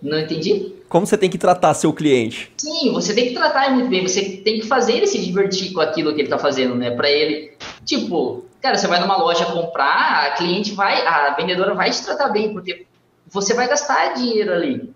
Não 0.02 0.20
entendi. 0.20 0.74
Como 0.88 1.06
você 1.06 1.18
tem 1.18 1.30
que 1.30 1.38
tratar 1.38 1.74
seu 1.74 1.92
cliente? 1.92 2.52
Sim, 2.58 2.92
você 2.94 3.14
tem 3.14 3.28
que 3.28 3.34
tratar 3.34 3.66
ele 3.66 3.76
muito 3.76 3.90
bem. 3.90 4.08
Você 4.08 4.38
tem 4.38 4.60
que 4.60 4.68
fazer 4.68 4.94
ele 4.94 5.08
se 5.08 5.20
divertir 5.20 5.74
com 5.74 5.82
aquilo 5.82 6.14
que 6.14 6.22
ele 6.22 6.30
tá 6.30 6.38
fazendo, 6.38 6.76
né? 6.76 6.92
Para 6.92 7.10
ele, 7.10 7.52
tipo, 7.84 8.48
Cara, 8.62 8.76
você 8.76 8.88
vai 8.88 9.00
numa 9.00 9.18
loja 9.18 9.46
comprar, 9.46 10.26
a 10.26 10.32
cliente 10.32 10.74
vai, 10.74 11.06
a 11.06 11.34
vendedora 11.36 11.74
vai 11.74 11.92
te 11.92 12.04
tratar 12.04 12.30
bem, 12.30 12.52
porque 12.54 12.86
você 13.28 13.54
vai 13.54 13.68
gastar 13.68 14.14
dinheiro 14.14 14.52
ali. 14.52 14.94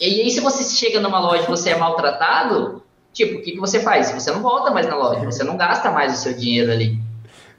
E 0.00 0.04
aí, 0.04 0.30
se 0.30 0.40
você 0.40 0.64
chega 0.64 1.00
numa 1.00 1.20
loja 1.20 1.44
e 1.44 1.46
você 1.46 1.70
é 1.70 1.78
maltratado, 1.78 2.82
tipo, 3.12 3.38
o 3.38 3.42
que, 3.42 3.52
que 3.52 3.60
você 3.60 3.80
faz? 3.80 4.10
Você 4.10 4.30
não 4.30 4.42
volta 4.42 4.70
mais 4.70 4.86
na 4.86 4.96
loja, 4.96 5.24
você 5.24 5.44
não 5.44 5.56
gasta 5.56 5.90
mais 5.90 6.18
o 6.18 6.22
seu 6.22 6.34
dinheiro 6.34 6.72
ali. 6.72 6.98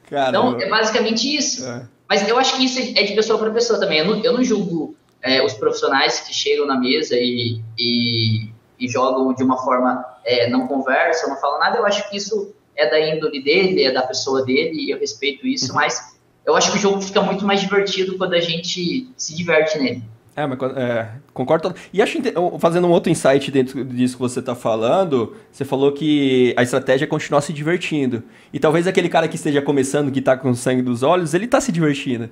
então, 0.08 0.60
é 0.60 0.68
basicamente 0.68 1.36
isso. 1.36 1.66
É. 1.66 1.88
Mas 2.10 2.28
eu 2.28 2.38
acho 2.38 2.58
que 2.58 2.66
isso 2.66 2.80
é 2.80 3.04
de 3.04 3.14
pessoa 3.14 3.40
para 3.40 3.52
pessoa 3.52 3.80
também. 3.80 4.00
Eu 4.00 4.06
não, 4.06 4.24
eu 4.24 4.34
não 4.34 4.44
julgo 4.44 4.96
é, 5.24 5.44
os 5.44 5.54
profissionais 5.54 6.22
que 6.22 6.34
chegam 6.34 6.66
na 6.66 6.80
mesa 6.80 7.16
e, 7.16 7.62
e, 7.78 8.50
e 8.80 8.88
jogam 8.88 9.34
de 9.34 9.44
uma 9.44 9.58
forma, 9.58 10.06
é, 10.26 10.50
não 10.50 10.68
conversam, 10.68 11.30
não 11.30 11.38
falam 11.38 11.60
nada. 11.60 11.78
Eu 11.78 11.86
acho 11.86 12.10
que 12.10 12.18
isso 12.18 12.54
é 12.76 12.90
da 12.90 13.00
índole 13.00 13.44
dele, 13.44 13.84
é 13.84 13.92
da 13.92 14.02
pessoa 14.02 14.44
dele, 14.44 14.86
e 14.86 14.92
eu 14.92 15.00
respeito 15.00 15.46
isso, 15.46 15.70
uhum. 15.70 15.76
mas 15.76 16.18
eu 16.46 16.56
acho 16.56 16.72
que 16.72 16.78
o 16.78 16.82
jogo 16.82 17.02
fica 17.02 17.22
muito 17.22 17.46
mais 17.46 17.62
divertido 17.62 18.18
quando 18.18 18.34
a 18.34 18.40
gente 18.40 19.10
se 19.16 19.36
diverte 19.36 19.78
nele. 19.78 20.04
É, 20.36 20.48
mas 20.48 20.58
é, 20.78 21.10
concordo. 21.34 21.76
E 21.92 22.02
acho 22.02 22.18
fazendo 22.58 22.88
um 22.88 22.92
outro 22.92 23.12
insight 23.12 23.52
dentro 23.52 23.84
disso 23.84 24.16
que 24.16 24.22
você 24.22 24.40
está 24.40 24.56
falando, 24.56 25.36
você 25.52 25.66
falou 25.66 25.92
que 25.92 26.54
a 26.58 26.64
estratégia 26.64 27.04
é 27.04 27.08
continuar 27.08 27.42
se 27.42 27.52
divertindo. 27.52 28.24
E 28.54 28.60
talvez 28.60 28.88
aquele 28.88 29.10
cara 29.10 29.28
que 29.28 29.36
esteja 29.36 29.62
começando, 29.62 30.10
que 30.10 30.20
está 30.20 30.38
com 30.38 30.54
sangue 30.56 30.82
dos 30.82 31.04
olhos, 31.04 31.34
ele 31.34 31.46
está 31.46 31.60
se 31.60 31.72
divertindo. 31.72 32.30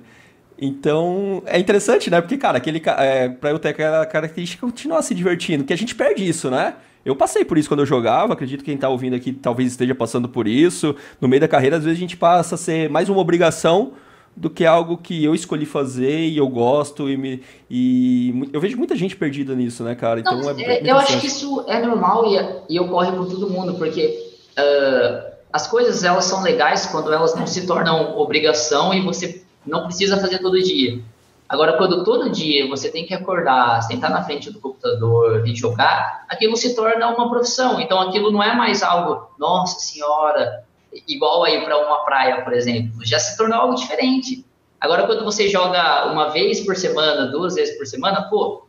Então, 0.60 1.42
é 1.46 1.58
interessante, 1.58 2.10
né? 2.10 2.20
Porque, 2.20 2.36
cara, 2.36 2.58
aquele 2.58 2.82
é, 2.98 3.30
para 3.30 3.50
eu 3.50 3.58
ter 3.58 3.70
aquela 3.70 4.04
característica 4.04 4.66
continuar 4.66 5.00
se 5.00 5.14
divertindo, 5.14 5.64
que 5.64 5.72
a 5.72 5.76
gente 5.76 5.94
perde 5.94 6.28
isso, 6.28 6.50
né? 6.50 6.74
Eu 7.02 7.16
passei 7.16 7.46
por 7.46 7.56
isso 7.56 7.66
quando 7.66 7.80
eu 7.80 7.86
jogava, 7.86 8.34
acredito 8.34 8.60
que 8.60 8.66
quem 8.66 8.74
está 8.74 8.90
ouvindo 8.90 9.16
aqui 9.16 9.32
talvez 9.32 9.70
esteja 9.70 9.94
passando 9.94 10.28
por 10.28 10.46
isso. 10.46 10.94
No 11.18 11.26
meio 11.26 11.40
da 11.40 11.48
carreira, 11.48 11.78
às 11.78 11.84
vezes 11.84 11.98
a 11.98 12.00
gente 12.00 12.14
passa 12.14 12.56
a 12.56 12.58
ser 12.58 12.90
mais 12.90 13.08
uma 13.08 13.20
obrigação 13.20 13.92
do 14.36 14.50
que 14.50 14.66
algo 14.66 14.98
que 14.98 15.24
eu 15.24 15.34
escolhi 15.34 15.64
fazer 15.64 16.28
e 16.28 16.36
eu 16.36 16.46
gosto 16.46 17.08
e, 17.08 17.16
me, 17.16 17.42
e 17.70 18.48
eu 18.52 18.60
vejo 18.60 18.76
muita 18.76 18.94
gente 18.94 19.16
perdida 19.16 19.54
nisso, 19.54 19.82
né, 19.82 19.94
cara? 19.94 20.20
Então 20.20 20.38
Não, 20.38 20.50
é, 20.50 20.74
é 20.78 20.90
eu 20.90 20.96
acho 20.96 21.18
que 21.18 21.26
isso 21.26 21.64
é 21.68 21.80
normal 21.80 22.24
e, 22.26 22.74
e 22.74 22.78
ocorre 22.78 23.10
com 23.12 23.24
todo 23.24 23.48
mundo, 23.48 23.74
porque 23.74 24.38
uh, 24.58 25.30
as 25.50 25.66
coisas 25.66 26.04
elas 26.04 26.26
são 26.26 26.42
legais 26.42 26.86
quando 26.86 27.10
elas 27.12 27.34
não 27.34 27.46
se 27.46 27.66
tornam 27.66 28.18
obrigação 28.18 28.92
e 28.92 29.00
você 29.00 29.42
não 29.66 29.84
precisa 29.84 30.18
fazer 30.18 30.38
todo 30.38 30.60
dia. 30.62 31.00
Agora, 31.48 31.76
quando 31.76 32.04
todo 32.04 32.30
dia 32.30 32.68
você 32.68 32.88
tem 32.88 33.04
que 33.04 33.12
acordar, 33.12 33.82
sentar 33.82 34.08
na 34.08 34.22
frente 34.22 34.52
do 34.52 34.60
computador 34.60 35.46
e 35.46 35.54
jogar, 35.54 36.24
aquilo 36.28 36.56
se 36.56 36.76
torna 36.76 37.08
uma 37.08 37.28
profissão. 37.28 37.80
Então, 37.80 38.00
aquilo 38.00 38.30
não 38.30 38.40
é 38.40 38.54
mais 38.54 38.84
algo, 38.84 39.28
nossa 39.36 39.80
senhora, 39.80 40.64
igual 41.08 41.42
aí 41.42 41.60
para 41.64 41.76
uma 41.76 42.04
praia, 42.04 42.42
por 42.42 42.52
exemplo. 42.52 43.04
Já 43.04 43.18
se 43.18 43.36
tornou 43.36 43.58
algo 43.58 43.74
diferente. 43.74 44.46
Agora, 44.80 45.06
quando 45.06 45.24
você 45.24 45.48
joga 45.48 46.06
uma 46.12 46.28
vez 46.28 46.60
por 46.60 46.76
semana, 46.76 47.26
duas 47.26 47.56
vezes 47.56 47.76
por 47.76 47.84
semana, 47.84 48.28
pô, 48.30 48.64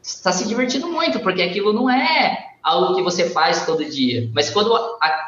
está 0.00 0.30
se 0.30 0.46
divertindo 0.46 0.86
muito, 0.86 1.18
porque 1.18 1.42
aquilo 1.42 1.72
não 1.72 1.90
é 1.90 2.46
algo 2.62 2.94
que 2.94 3.02
você 3.02 3.28
faz 3.28 3.66
todo 3.66 3.84
dia. 3.84 4.30
Mas 4.32 4.50
quando 4.50 4.72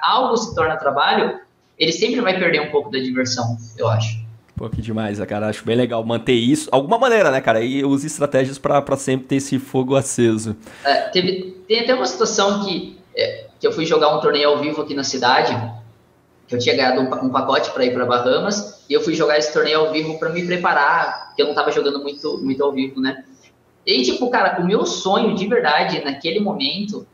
algo 0.03 0.37
se 0.37 0.55
torna 0.55 0.77
trabalho, 0.77 1.41
ele 1.77 1.91
sempre 1.91 2.21
vai 2.21 2.39
perder 2.39 2.61
um 2.61 2.71
pouco 2.71 2.91
da 2.91 2.99
diversão, 2.99 3.57
eu 3.77 3.89
acho. 3.89 4.22
Pô, 4.57 4.69
que 4.69 4.83
demais, 4.83 5.19
cara. 5.25 5.49
Acho 5.49 5.65
bem 5.65 5.77
legal 5.77 6.05
manter 6.05 6.35
isso. 6.35 6.69
Alguma 6.71 6.99
maneira, 6.99 7.31
né, 7.31 7.41
cara? 7.41 7.61
E 7.61 7.85
use 7.85 8.07
estratégias 8.07 8.59
para 8.59 8.97
sempre 8.97 9.27
ter 9.27 9.37
esse 9.37 9.59
fogo 9.59 9.97
aceso. 9.97 10.57
É, 10.85 11.09
teve, 11.09 11.63
tem 11.67 11.81
até 11.81 11.95
uma 11.95 12.07
situação 12.07 12.65
que, 12.65 12.99
é, 13.17 13.47
que 13.59 13.67
eu 13.67 13.73
fui 13.73 13.87
jogar 13.87 14.17
um 14.17 14.21
torneio 14.21 14.51
ao 14.51 14.59
vivo 14.59 14.83
aqui 14.83 14.95
na 14.95 15.05
cidade, 15.05 15.53
que 16.47 16.55
eu 16.55 16.59
tinha 16.59 16.77
ganhado 16.77 17.01
um, 17.01 17.27
um 17.27 17.31
pacote 17.31 17.71
para 17.71 17.85
ir 17.85 17.93
para 17.93 18.05
Bahamas, 18.05 18.85
e 18.89 18.93
eu 18.93 19.01
fui 19.01 19.15
jogar 19.15 19.39
esse 19.39 19.53
torneio 19.53 19.81
ao 19.81 19.93
vivo 19.93 20.19
para 20.19 20.29
me 20.29 20.45
preparar, 20.45 21.29
porque 21.29 21.43
eu 21.43 21.47
não 21.47 21.53
estava 21.53 21.73
jogando 21.73 22.01
muito, 22.03 22.39
muito 22.39 22.63
ao 22.63 22.73
vivo, 22.73 23.01
né? 23.01 23.25
E 23.87 24.03
tipo, 24.03 24.31
cara, 24.31 24.61
o 24.61 24.67
meu 24.67 24.87
sonho 24.87 25.35
de 25.35 25.47
verdade 25.47 26.05
naquele 26.05 26.41
momento 26.41 27.07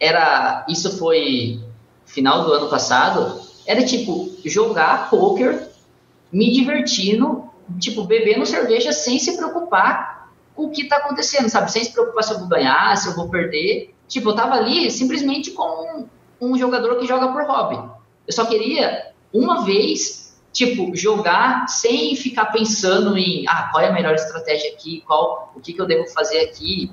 era. 0.00 0.64
Isso 0.68 0.96
foi 0.98 1.60
final 2.06 2.44
do 2.44 2.52
ano 2.52 2.68
passado. 2.68 3.40
Era 3.66 3.84
tipo 3.84 4.30
jogar 4.44 5.10
poker 5.10 5.68
me 6.32 6.50
divertindo, 6.52 7.44
tipo, 7.78 8.04
bebendo 8.04 8.46
cerveja 8.46 8.92
sem 8.92 9.18
se 9.18 9.36
preocupar 9.36 10.30
com 10.54 10.66
o 10.66 10.70
que 10.70 10.88
tá 10.88 10.96
acontecendo, 10.96 11.48
sabe? 11.48 11.70
Sem 11.70 11.84
se 11.84 11.92
preocupar 11.92 12.24
se 12.24 12.32
eu 12.32 12.38
vou 12.38 12.48
ganhar, 12.48 12.96
se 12.96 13.08
eu 13.08 13.14
vou 13.14 13.28
perder. 13.28 13.94
Tipo, 14.08 14.30
eu 14.30 14.34
tava 14.34 14.54
ali 14.54 14.90
simplesmente 14.90 15.50
como 15.50 15.82
um, 15.82 16.08
um 16.40 16.58
jogador 16.58 16.96
que 16.98 17.06
joga 17.06 17.28
por 17.28 17.44
hobby. 17.44 17.76
Eu 18.26 18.32
só 18.32 18.46
queria, 18.46 19.12
uma 19.32 19.64
vez, 19.64 20.40
tipo, 20.52 20.96
jogar 20.96 21.68
sem 21.68 22.16
ficar 22.16 22.46
pensando 22.46 23.16
em, 23.18 23.44
ah, 23.48 23.68
qual 23.70 23.84
é 23.84 23.88
a 23.88 23.92
melhor 23.92 24.14
estratégia 24.14 24.72
aqui, 24.72 25.02
qual, 25.06 25.52
o 25.54 25.60
que, 25.60 25.72
que 25.72 25.80
eu 25.80 25.86
devo 25.86 26.08
fazer 26.08 26.40
aqui, 26.40 26.90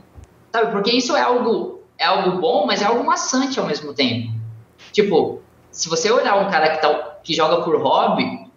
sabe? 0.52 0.72
Porque 0.72 0.92
isso 0.92 1.16
é 1.16 1.22
algo, 1.22 1.82
é 1.98 2.06
algo 2.06 2.40
bom, 2.40 2.66
mas 2.66 2.82
é 2.82 2.86
algo 2.86 3.04
maçante 3.06 3.60
ao 3.60 3.66
mesmo 3.66 3.94
tempo. 3.94 4.34
Tipo, 4.92 5.42
se 5.72 5.90
você 5.90 6.12
olhar 6.12 6.36
um 6.36 6.52
cara 6.52 6.76
que, 6.76 6.82
tá, 6.82 7.18
que 7.24 7.34
joga 7.34 7.64
por 7.64 7.82
hobby, 7.82 8.52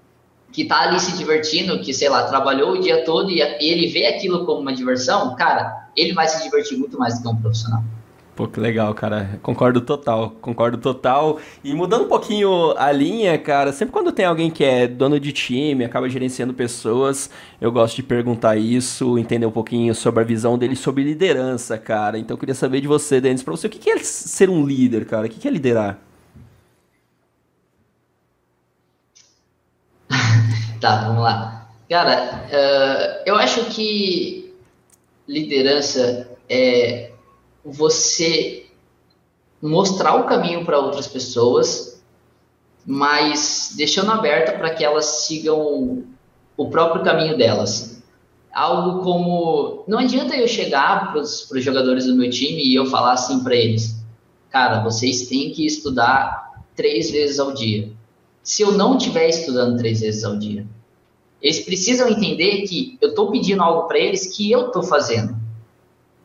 que 0.52 0.64
tá 0.64 0.82
ali 0.82 0.98
se 0.98 1.16
divertindo, 1.16 1.80
que, 1.80 1.92
sei 1.92 2.08
lá, 2.08 2.24
trabalhou 2.24 2.72
o 2.72 2.80
dia 2.80 3.04
todo 3.04 3.30
e 3.30 3.40
ele 3.40 3.88
vê 3.88 4.06
aquilo 4.06 4.46
como 4.46 4.60
uma 4.60 4.72
diversão, 4.72 5.34
cara, 5.36 5.90
ele 5.96 6.12
vai 6.12 6.26
se 6.28 6.42
divertir 6.42 6.78
muito 6.78 6.98
mais 6.98 7.16
do 7.18 7.22
que 7.22 7.28
um 7.28 7.36
profissional. 7.36 7.82
Pô, 8.36 8.46
que 8.46 8.60
legal, 8.60 8.92
cara. 8.92 9.40
Concordo 9.42 9.80
total, 9.80 10.30
concordo 10.42 10.76
total. 10.76 11.38
E 11.64 11.72
mudando 11.72 12.04
um 12.04 12.08
pouquinho 12.08 12.76
a 12.76 12.92
linha, 12.92 13.38
cara, 13.38 13.72
sempre 13.72 13.94
quando 13.94 14.12
tem 14.12 14.26
alguém 14.26 14.50
que 14.50 14.62
é 14.62 14.86
dono 14.86 15.18
de 15.18 15.32
time, 15.32 15.86
acaba 15.86 16.06
gerenciando 16.06 16.52
pessoas, 16.52 17.30
eu 17.58 17.72
gosto 17.72 17.96
de 17.96 18.02
perguntar 18.02 18.58
isso, 18.58 19.18
entender 19.18 19.46
um 19.46 19.50
pouquinho 19.50 19.94
sobre 19.94 20.20
a 20.20 20.24
visão 20.24 20.58
dele 20.58 20.76
sobre 20.76 21.02
liderança, 21.02 21.78
cara. 21.78 22.18
Então 22.18 22.34
eu 22.34 22.38
queria 22.38 22.54
saber 22.54 22.82
de 22.82 22.86
você, 22.86 23.22
Denis, 23.22 23.42
pra 23.42 23.52
você, 23.56 23.68
o 23.68 23.70
que 23.70 23.88
é 23.88 23.96
ser 24.00 24.50
um 24.50 24.66
líder, 24.66 25.06
cara? 25.06 25.26
O 25.26 25.30
que 25.30 25.48
é 25.48 25.50
liderar? 25.50 26.05
Tá, 30.80 31.04
vamos 31.06 31.22
lá. 31.22 31.68
Cara, 31.88 32.46
uh, 32.48 33.22
eu 33.24 33.36
acho 33.36 33.64
que 33.66 34.54
liderança 35.26 36.28
é 36.48 37.12
você 37.64 38.66
mostrar 39.60 40.14
o 40.14 40.24
caminho 40.24 40.64
para 40.64 40.78
outras 40.78 41.06
pessoas, 41.06 42.02
mas 42.84 43.74
deixando 43.76 44.12
aberta 44.12 44.52
para 44.52 44.70
que 44.70 44.84
elas 44.84 45.04
sigam 45.26 46.04
o 46.56 46.70
próprio 46.70 47.02
caminho 47.02 47.36
delas. 47.36 48.02
Algo 48.52 49.02
como. 49.02 49.84
Não 49.86 49.98
adianta 49.98 50.36
eu 50.36 50.48
chegar 50.48 51.12
para 51.12 51.20
os 51.20 51.48
jogadores 51.56 52.06
do 52.06 52.14
meu 52.14 52.30
time 52.30 52.62
e 52.62 52.74
eu 52.74 52.86
falar 52.86 53.12
assim 53.12 53.42
para 53.42 53.54
eles: 53.54 54.02
cara, 54.50 54.82
vocês 54.82 55.26
têm 55.26 55.50
que 55.50 55.66
estudar 55.66 56.64
três 56.74 57.10
vezes 57.10 57.38
ao 57.38 57.52
dia. 57.52 57.92
Se 58.46 58.62
eu 58.62 58.70
não 58.70 58.96
estiver 58.96 59.28
estudando 59.28 59.76
três 59.76 60.02
vezes 60.02 60.22
ao 60.22 60.36
dia, 60.36 60.64
eles 61.42 61.64
precisam 61.64 62.08
entender 62.08 62.62
que 62.62 62.96
eu 63.00 63.08
estou 63.08 63.32
pedindo 63.32 63.60
algo 63.60 63.88
para 63.88 63.98
eles 63.98 64.36
que 64.36 64.48
eu 64.48 64.68
estou 64.68 64.84
fazendo. 64.84 65.36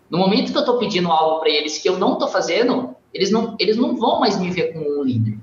No 0.08 0.20
momento 0.20 0.52
que 0.52 0.58
eu 0.58 0.62
estou 0.62 0.78
pedindo 0.78 1.12
algo 1.12 1.40
para 1.40 1.50
eles 1.50 1.80
que 1.80 1.90
eu 1.90 1.98
não 1.98 2.14
estou 2.14 2.28
fazendo, 2.28 2.96
eles 3.12 3.32
não, 3.32 3.56
eles 3.58 3.76
não 3.76 3.96
vão 3.98 4.20
mais 4.20 4.40
me 4.40 4.52
ver 4.52 4.72
como 4.72 5.00
um 5.00 5.04
líder. 5.04 5.40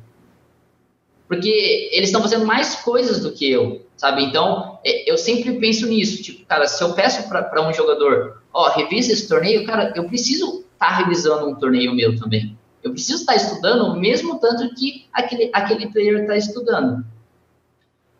Porque 1.26 1.90
eles 1.92 2.10
estão 2.10 2.22
fazendo 2.22 2.46
mais 2.46 2.76
coisas 2.76 3.18
do 3.24 3.32
que 3.32 3.50
eu, 3.50 3.84
sabe? 3.96 4.22
Então, 4.22 4.78
é, 4.84 5.10
eu 5.10 5.18
sempre 5.18 5.58
penso 5.58 5.84
nisso. 5.88 6.22
Tipo, 6.22 6.46
cara, 6.46 6.68
se 6.68 6.80
eu 6.80 6.92
peço 6.94 7.28
para 7.28 7.68
um 7.68 7.72
jogador, 7.72 8.40
ó, 8.54 8.70
revisa 8.70 9.12
esse 9.12 9.26
torneio, 9.26 9.66
cara, 9.66 9.92
eu 9.96 10.04
preciso 10.04 10.60
estar 10.74 10.90
tá 10.90 10.96
revisando 10.98 11.48
um 11.48 11.56
torneio 11.56 11.92
meu 11.92 12.16
também. 12.16 12.56
Eu 12.82 12.92
preciso 12.92 13.20
estar 13.20 13.34
estudando 13.34 13.84
o 13.86 13.98
mesmo 13.98 14.38
tanto 14.38 14.74
que 14.74 15.06
aquele, 15.12 15.50
aquele 15.52 15.88
player 15.88 16.22
está 16.22 16.36
estudando. 16.36 17.04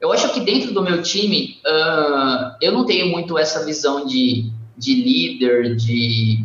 Eu 0.01 0.13
acho 0.13 0.33
que 0.33 0.41
dentro 0.41 0.73
do 0.73 0.83
meu 0.83 1.03
time, 1.03 1.61
uh, 1.67 2.57
eu 2.61 2.73
não 2.73 2.85
tenho 2.85 3.09
muito 3.09 3.37
essa 3.37 3.65
visão 3.65 4.07
de, 4.07 4.51
de 4.77 4.95
líder, 4.95 5.75
de 5.77 6.45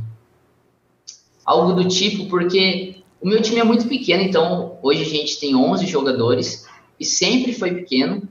algo 1.45 1.73
do 1.73 1.87
tipo, 1.87 2.25
porque 2.27 3.03
o 3.21 3.27
meu 3.27 3.41
time 3.41 3.59
é 3.59 3.63
muito 3.63 3.87
pequeno, 3.87 4.23
então 4.23 4.77
hoje 4.81 5.01
a 5.03 5.05
gente 5.05 5.39
tem 5.39 5.55
11 5.55 5.85
jogadores 5.85 6.67
e 6.99 7.05
sempre 7.05 7.53
foi 7.53 7.73
pequeno. 7.73 8.27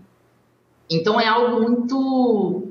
Então 0.90 1.20
é 1.20 1.26
algo 1.26 1.60
muito 1.62 2.68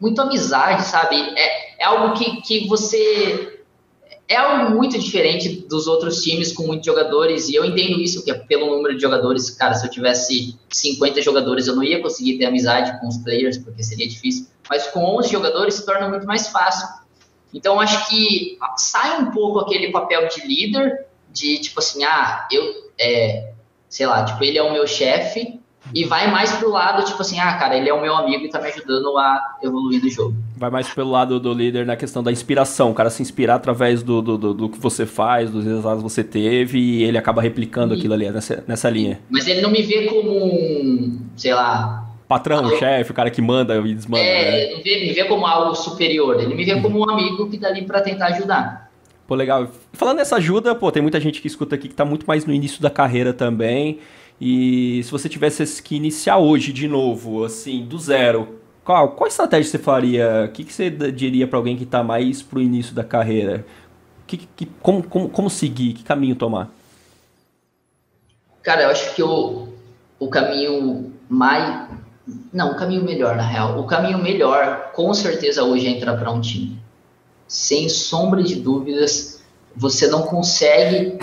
muito 0.00 0.22
amizade, 0.22 0.84
sabe? 0.84 1.16
É, 1.36 1.82
é 1.82 1.84
algo 1.84 2.16
que, 2.16 2.40
que 2.40 2.66
você 2.66 3.59
é 4.30 4.36
algo 4.36 4.76
muito 4.76 4.96
diferente 4.96 5.66
dos 5.68 5.88
outros 5.88 6.22
times 6.22 6.52
com 6.52 6.62
muitos 6.62 6.86
jogadores, 6.86 7.48
e 7.48 7.56
eu 7.56 7.64
entendo 7.64 8.00
isso, 8.00 8.24
que 8.24 8.30
é 8.30 8.34
pelo 8.34 8.66
número 8.76 8.94
de 8.94 9.02
jogadores, 9.02 9.50
cara, 9.50 9.74
se 9.74 9.84
eu 9.84 9.90
tivesse 9.90 10.56
50 10.68 11.20
jogadores, 11.20 11.66
eu 11.66 11.74
não 11.74 11.82
ia 11.82 12.00
conseguir 12.00 12.38
ter 12.38 12.44
amizade 12.44 13.00
com 13.00 13.08
os 13.08 13.18
players, 13.18 13.58
porque 13.58 13.82
seria 13.82 14.06
difícil, 14.06 14.46
mas 14.68 14.86
com 14.86 15.04
11 15.18 15.32
jogadores 15.32 15.74
se 15.74 15.84
torna 15.84 16.08
muito 16.08 16.28
mais 16.28 16.46
fácil. 16.46 16.86
Então, 17.52 17.80
acho 17.80 18.08
que 18.08 18.56
sai 18.76 19.20
um 19.20 19.32
pouco 19.32 19.58
aquele 19.58 19.90
papel 19.90 20.28
de 20.28 20.46
líder, 20.46 21.06
de 21.32 21.58
tipo 21.58 21.80
assim, 21.80 22.04
ah, 22.04 22.46
eu, 22.52 22.62
é, 23.00 23.52
sei 23.88 24.06
lá, 24.06 24.24
tipo, 24.24 24.44
ele 24.44 24.58
é 24.58 24.62
o 24.62 24.72
meu 24.72 24.86
chefe, 24.86 25.58
e 25.92 26.04
vai 26.04 26.30
mais 26.30 26.52
pro 26.52 26.70
lado, 26.70 27.04
tipo 27.04 27.20
assim, 27.20 27.40
ah, 27.40 27.58
cara, 27.58 27.76
ele 27.76 27.88
é 27.88 27.92
o 27.92 28.00
meu 28.00 28.14
amigo 28.14 28.44
e 28.44 28.48
tá 28.48 28.60
me 28.60 28.68
ajudando 28.68 29.18
a 29.18 29.58
evoluir 29.60 30.00
no 30.00 30.08
jogo. 30.08 30.36
Vai 30.60 30.68
mais 30.68 30.92
pelo 30.92 31.10
lado 31.10 31.40
do 31.40 31.54
líder 31.54 31.86
na 31.86 31.96
questão 31.96 32.22
da 32.22 32.30
inspiração, 32.30 32.90
o 32.90 32.94
cara 32.94 33.08
se 33.08 33.22
inspirar 33.22 33.54
através 33.54 34.02
do, 34.02 34.20
do, 34.20 34.36
do, 34.36 34.52
do 34.52 34.68
que 34.68 34.78
você 34.78 35.06
faz, 35.06 35.50
dos 35.50 35.64
resultados 35.64 36.02
que 36.02 36.10
você 36.10 36.22
teve, 36.22 36.78
e 36.78 37.02
ele 37.02 37.16
acaba 37.16 37.40
replicando 37.40 37.94
e, 37.94 37.96
aquilo 37.96 38.12
ali 38.12 38.30
nessa, 38.30 38.62
nessa 38.68 38.90
linha. 38.90 39.18
Mas 39.30 39.46
ele 39.46 39.62
não 39.62 39.70
me 39.70 39.80
vê 39.80 40.04
como 40.04 40.30
um, 40.30 41.18
sei 41.34 41.54
lá. 41.54 42.06
Patrão, 42.28 42.76
chefe, 42.76 43.10
o 43.10 43.14
cara 43.14 43.30
que 43.30 43.40
manda 43.40 43.74
e 43.76 43.94
desmanda. 43.94 44.22
É, 44.22 44.68
né? 44.68 44.76
me, 44.76 44.82
vê, 44.82 45.00
me 45.06 45.12
vê 45.14 45.24
como 45.24 45.46
algo 45.46 45.74
superior, 45.74 46.38
ele 46.38 46.54
me 46.54 46.62
vê 46.62 46.78
como 46.78 46.98
um 46.98 47.08
amigo 47.08 47.48
que 47.48 47.56
tá 47.56 47.68
ali 47.68 47.86
pra 47.86 48.02
tentar 48.02 48.26
ajudar. 48.26 48.92
Pô, 49.26 49.34
legal. 49.34 49.66
Falando 49.94 50.18
nessa 50.18 50.36
ajuda, 50.36 50.74
pô, 50.74 50.92
tem 50.92 51.00
muita 51.00 51.18
gente 51.18 51.40
que 51.40 51.46
escuta 51.46 51.74
aqui 51.74 51.88
que 51.88 51.94
tá 51.94 52.04
muito 52.04 52.26
mais 52.26 52.44
no 52.44 52.52
início 52.52 52.82
da 52.82 52.90
carreira 52.90 53.32
também. 53.32 53.98
E 54.38 55.00
se 55.04 55.10
você 55.10 55.26
tivesse 55.26 55.82
que 55.82 55.96
iniciar 55.96 56.36
hoje 56.36 56.70
de 56.70 56.86
novo, 56.86 57.44
assim, 57.44 57.82
do 57.82 57.98
zero, 57.98 58.59
qual, 58.90 59.10
qual 59.10 59.28
estratégia 59.28 59.70
você 59.70 59.78
faria? 59.78 60.46
O 60.48 60.52
que, 60.52 60.64
que 60.64 60.72
você 60.72 60.90
diria 60.90 61.46
para 61.46 61.56
alguém 61.56 61.76
que 61.76 61.84
está 61.84 62.02
mais 62.02 62.42
pro 62.42 62.60
início 62.60 62.92
da 62.92 63.04
carreira? 63.04 63.64
Que, 64.26 64.36
que, 64.36 64.66
como, 64.66 65.06
como, 65.06 65.28
como 65.28 65.48
seguir? 65.48 65.92
Que 65.92 66.02
caminho 66.02 66.34
tomar? 66.34 66.68
Cara, 68.62 68.82
eu 68.82 68.90
acho 68.90 69.14
que 69.14 69.22
o, 69.22 69.68
o 70.18 70.28
caminho 70.28 71.12
mais. 71.28 71.88
Não, 72.52 72.72
o 72.72 72.76
caminho 72.76 73.04
melhor, 73.04 73.36
na 73.36 73.44
real. 73.44 73.78
O 73.78 73.86
caminho 73.86 74.18
melhor, 74.18 74.90
com 74.92 75.14
certeza, 75.14 75.62
hoje 75.62 75.86
é 75.86 75.90
entrar 75.90 76.16
para 76.16 76.32
um 76.32 76.40
time. 76.40 76.76
Sem 77.46 77.88
sombra 77.88 78.42
de 78.42 78.56
dúvidas, 78.56 79.40
você 79.76 80.08
não 80.08 80.22
consegue 80.22 81.16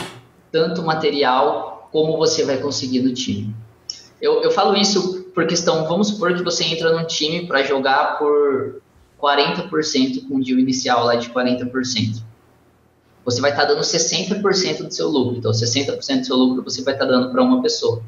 tanto 0.53 0.83
material 0.83 1.89
como 1.91 2.17
você 2.17 2.45
vai 2.45 2.59
conseguir 2.59 3.01
no 3.01 3.13
time. 3.13 3.53
Eu, 4.21 4.41
eu 4.41 4.51
falo 4.51 4.73
isso 4.75 5.16
por 5.37 5.45
questão, 5.45 5.87
vamos 5.87 6.07
supor 6.07 6.33
que 6.33 6.41
você 6.41 6.63
entra 6.63 6.91
num 6.91 7.05
time 7.05 7.45
para 7.45 7.61
jogar 7.61 8.17
por 8.17 8.81
40% 9.21 10.27
com 10.27 10.37
o 10.37 10.43
deal 10.43 10.57
inicial 10.57 11.05
lá 11.05 11.13
de 11.13 11.29
40%. 11.29 12.23
Você 13.23 13.39
vai 13.39 13.51
estar 13.51 13.67
tá 13.67 13.71
dando 13.71 13.81
60% 13.81 14.87
do 14.87 14.91
seu 14.91 15.07
lucro. 15.07 15.37
Então, 15.37 15.51
60% 15.51 16.21
do 16.21 16.25
seu 16.25 16.35
lucro 16.35 16.63
você 16.63 16.81
vai 16.81 16.95
estar 16.95 17.05
tá 17.05 17.11
dando 17.11 17.31
para 17.31 17.43
uma 17.43 17.61
pessoa. 17.61 18.01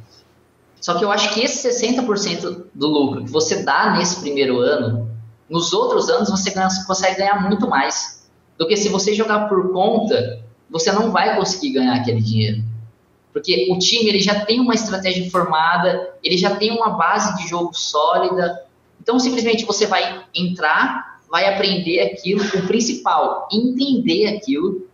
Só 0.81 0.97
que 0.97 1.05
eu 1.05 1.11
acho 1.11 1.31
que 1.35 1.41
esse 1.41 1.69
60% 1.69 2.63
do 2.73 2.87
lucro 2.87 3.23
que 3.23 3.29
você 3.29 3.61
dá 3.61 3.95
nesse 3.95 4.21
primeiro 4.21 4.57
ano, 4.61 5.07
nos 5.47 5.71
outros 5.71 6.09
anos 6.09 6.31
você 6.31 6.49
ganha, 6.49 6.67
consegue 6.87 7.19
ganhar 7.19 7.47
muito 7.47 7.69
mais. 7.69 8.27
Do 8.57 8.67
que 8.67 8.75
se 8.75 8.89
você 8.89 9.13
jogar 9.13 9.47
por 9.47 9.71
conta, 9.71 10.41
você 10.67 10.91
não 10.91 11.11
vai 11.11 11.35
conseguir 11.35 11.73
ganhar 11.73 11.93
aquele 11.93 12.21
dinheiro. 12.21 12.63
Porque 13.39 13.67
o 13.71 13.79
time 13.79 14.09
ele 14.09 14.19
já 14.19 14.43
tem 14.43 14.59
uma 14.59 14.73
estratégia 14.73 15.31
formada, 15.31 16.13
ele 16.21 16.35
já 16.35 16.57
tem 16.57 16.71
uma 16.71 16.89
base 16.89 17.41
de 17.41 17.47
jogo 17.47 17.73
sólida. 17.73 18.65
Então, 19.01 19.17
simplesmente 19.17 19.63
você 19.63 19.87
vai 19.87 20.25
entrar, 20.35 21.21
vai 21.31 21.45
aprender 21.45 22.01
aquilo, 22.01 22.43
o 22.43 22.67
principal, 22.67 23.47
entender 23.49 24.25
aquilo, 24.35 24.85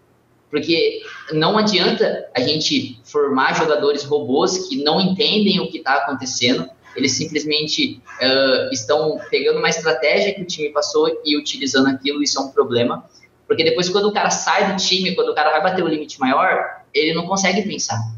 porque 0.52 1.02
não 1.34 1.58
adianta 1.58 2.30
a 2.36 2.39
gente 2.39 3.02
formar 3.04 3.56
jogadores 3.56 4.04
robôs 4.04 4.70
que 4.70 4.84
não 4.84 5.02
entendem 5.02 5.60
o 5.60 5.72
que 5.72 5.80
está 5.80 5.96
acontecendo, 5.96 6.70
eles 6.96 7.14
simplesmente 7.14 8.00
uh, 8.22 8.72
estão 8.72 9.20
pegando 9.32 9.58
uma 9.58 9.70
estratégia 9.70 10.36
que 10.36 10.43
o 10.43 10.46
time 10.46 10.70
passou 10.70 11.20
e 11.26 11.36
utilizando 11.36 11.88
aquilo, 11.88 12.22
isso 12.22 12.39
é 12.39 12.43
um 12.43 12.52
problema. 12.52 13.10
Porque 13.48 13.64
depois, 13.64 13.89
quando 13.89 14.06
o 14.08 14.14
cara 14.14 14.30
sai 14.30 14.72
do 14.72 14.78
time, 14.78 15.16
quando 15.16 15.30
o 15.30 15.36
cara 15.36 15.50
vai 15.50 15.64
bater 15.64 15.84
o 15.84 15.88
limite 15.88 16.20
maior, 16.20 16.64
ele 16.93 17.16
não 17.16 17.26
consegue 17.26 17.64
pensar. 17.64 18.14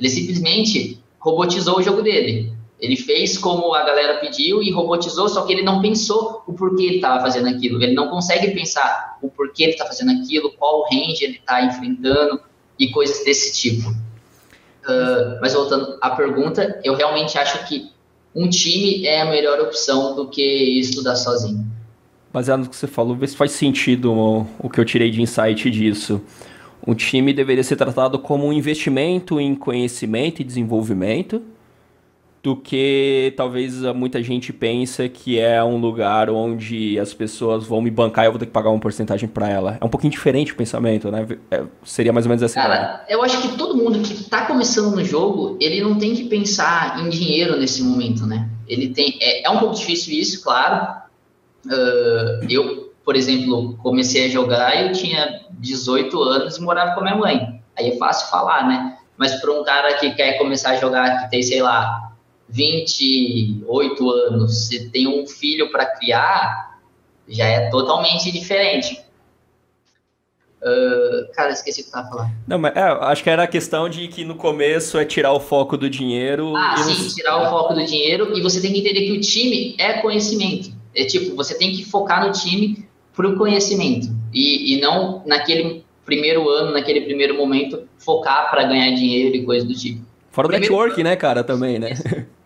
Ele 0.00 0.08
simplesmente 0.08 0.98
robotizou 1.20 1.78
o 1.78 1.82
jogo 1.82 2.02
dele. 2.02 2.52
Ele 2.80 2.96
fez 2.96 3.36
como 3.36 3.74
a 3.74 3.84
galera 3.84 4.18
pediu 4.18 4.62
e 4.62 4.70
robotizou, 4.70 5.28
só 5.28 5.44
que 5.44 5.52
ele 5.52 5.62
não 5.62 5.82
pensou 5.82 6.42
o 6.46 6.54
porquê 6.54 6.84
ele 6.84 6.96
estava 6.96 7.20
fazendo 7.20 7.48
aquilo. 7.48 7.80
Ele 7.82 7.92
não 7.92 8.08
consegue 8.08 8.50
pensar 8.52 9.18
o 9.20 9.28
porquê 9.28 9.64
ele 9.64 9.72
está 9.72 9.84
fazendo 9.84 10.12
aquilo, 10.12 10.50
qual 10.52 10.84
range 10.90 11.22
ele 11.22 11.36
está 11.36 11.62
enfrentando 11.62 12.40
e 12.78 12.90
coisas 12.90 13.22
desse 13.22 13.60
tipo. 13.60 13.90
Uh, 13.90 15.38
mas 15.42 15.52
voltando 15.52 15.98
à 16.00 16.10
pergunta, 16.10 16.80
eu 16.82 16.94
realmente 16.94 17.36
acho 17.36 17.68
que 17.68 17.90
um 18.34 18.48
time 18.48 19.04
é 19.04 19.20
a 19.20 19.26
melhor 19.26 19.60
opção 19.60 20.16
do 20.16 20.28
que 20.28 20.42
estudar 20.80 21.16
sozinho. 21.16 21.66
Baseado 22.32 22.60
no 22.60 22.68
que 22.68 22.76
você 22.76 22.86
falou, 22.86 23.14
vê 23.14 23.26
se 23.26 23.36
faz 23.36 23.52
sentido 23.52 24.12
o, 24.12 24.46
o 24.58 24.70
que 24.70 24.80
eu 24.80 24.84
tirei 24.86 25.10
de 25.10 25.20
insight 25.20 25.70
disso. 25.70 26.22
Um 26.86 26.94
time 26.94 27.32
deveria 27.32 27.62
ser 27.62 27.76
tratado 27.76 28.18
como 28.18 28.46
um 28.46 28.52
investimento 28.52 29.40
em 29.40 29.54
conhecimento 29.54 30.40
e 30.40 30.44
desenvolvimento, 30.44 31.42
do 32.42 32.56
que 32.56 33.34
talvez 33.36 33.82
muita 33.94 34.22
gente 34.22 34.50
pensa 34.52 35.08
que 35.08 35.38
é 35.38 35.62
um 35.62 35.76
lugar 35.76 36.30
onde 36.30 36.98
as 36.98 37.12
pessoas 37.12 37.66
vão 37.66 37.82
me 37.82 37.90
bancar 37.90 38.24
e 38.24 38.28
eu 38.28 38.32
vou 38.32 38.38
ter 38.38 38.46
que 38.46 38.52
pagar 38.52 38.70
uma 38.70 38.80
porcentagem 38.80 39.28
para 39.28 39.48
ela. 39.48 39.76
É 39.78 39.84
um 39.84 39.90
pouquinho 39.90 40.10
diferente 40.10 40.52
o 40.52 40.56
pensamento, 40.56 41.10
né? 41.10 41.26
É, 41.50 41.64
seria 41.84 42.12
mais 42.12 42.24
ou 42.24 42.30
menos 42.30 42.42
essa 42.42 42.54
Cara, 42.54 42.74
ideia. 42.74 43.04
eu 43.10 43.22
acho 43.22 43.42
que 43.42 43.58
todo 43.58 43.76
mundo 43.76 44.00
que 44.00 44.14
está 44.14 44.46
começando 44.46 44.94
no 44.96 45.04
jogo, 45.04 45.58
ele 45.60 45.82
não 45.82 45.98
tem 45.98 46.14
que 46.14 46.24
pensar 46.24 47.04
em 47.04 47.10
dinheiro 47.10 47.58
nesse 47.58 47.82
momento, 47.82 48.26
né? 48.26 48.48
Ele 48.66 48.88
tem, 48.88 49.18
é, 49.20 49.46
é 49.46 49.50
um 49.50 49.58
pouco 49.58 49.74
difícil 49.74 50.14
isso, 50.14 50.42
claro. 50.42 50.98
Uh, 51.66 52.46
eu 52.48 52.89
por 53.10 53.16
exemplo, 53.16 53.76
comecei 53.78 54.26
a 54.26 54.28
jogar 54.28 54.76
e 54.76 54.86
eu 54.86 54.92
tinha 54.92 55.40
18 55.58 56.16
anos 56.22 56.58
e 56.58 56.62
morava 56.62 56.94
com 56.94 57.00
a 57.00 57.02
minha 57.02 57.16
mãe. 57.16 57.60
Aí 57.76 57.90
é 57.90 57.96
fácil 57.96 58.30
falar, 58.30 58.68
né? 58.68 58.98
Mas 59.16 59.34
para 59.40 59.50
um 59.50 59.64
cara 59.64 59.94
que 59.94 60.12
quer 60.12 60.38
começar 60.38 60.70
a 60.70 60.76
jogar, 60.76 61.24
que 61.24 61.30
tem, 61.32 61.42
sei 61.42 61.60
lá, 61.60 62.12
28 62.48 64.10
anos, 64.10 64.68
se 64.68 64.90
tem 64.90 65.08
um 65.08 65.26
filho 65.26 65.72
para 65.72 65.86
criar, 65.86 66.78
já 67.28 67.46
é 67.46 67.68
totalmente 67.68 68.30
diferente. 68.30 69.02
Uh, 70.62 71.32
cara, 71.34 71.50
esqueci 71.50 71.80
o 71.80 71.82
que 71.82 71.88
eu 71.88 71.92
tava 71.92 72.08
falando. 72.10 72.30
Não, 72.46 72.60
mas 72.60 72.76
é, 72.76 72.80
acho 72.80 73.24
que 73.24 73.30
era 73.30 73.42
a 73.42 73.48
questão 73.48 73.88
de 73.88 74.06
que 74.06 74.24
no 74.24 74.36
começo 74.36 74.96
é 74.96 75.04
tirar 75.04 75.32
o 75.32 75.40
foco 75.40 75.76
do 75.76 75.90
dinheiro. 75.90 76.54
Ah, 76.54 76.76
sim, 76.76 77.08
tirar 77.12 77.42
o 77.42 77.50
foco 77.50 77.74
do 77.74 77.84
dinheiro 77.84 78.38
e 78.38 78.40
você 78.40 78.60
tem 78.60 78.72
que 78.72 78.78
entender 78.78 79.00
que 79.00 79.12
o 79.18 79.20
time 79.20 79.74
é 79.80 79.94
conhecimento. 79.94 80.78
É 80.94 81.04
tipo, 81.04 81.36
você 81.36 81.56
tem 81.56 81.74
que 81.74 81.84
focar 81.84 82.26
no 82.26 82.32
time 82.32 82.88
para 83.14 83.28
o 83.28 83.36
conhecimento 83.36 84.08
e, 84.32 84.76
e 84.76 84.80
não 84.80 85.22
naquele 85.26 85.84
primeiro 86.04 86.48
ano, 86.48 86.72
naquele 86.72 87.02
primeiro 87.02 87.36
momento, 87.36 87.82
focar 87.98 88.50
para 88.50 88.64
ganhar 88.64 88.90
dinheiro 88.94 89.36
e 89.36 89.44
coisas 89.44 89.68
do 89.68 89.74
tipo. 89.74 90.04
Fora 90.30 90.48
o 90.48 90.50
network, 90.50 91.02
né, 91.02 91.16
cara, 91.16 91.44
também, 91.44 91.78
né? 91.78 91.90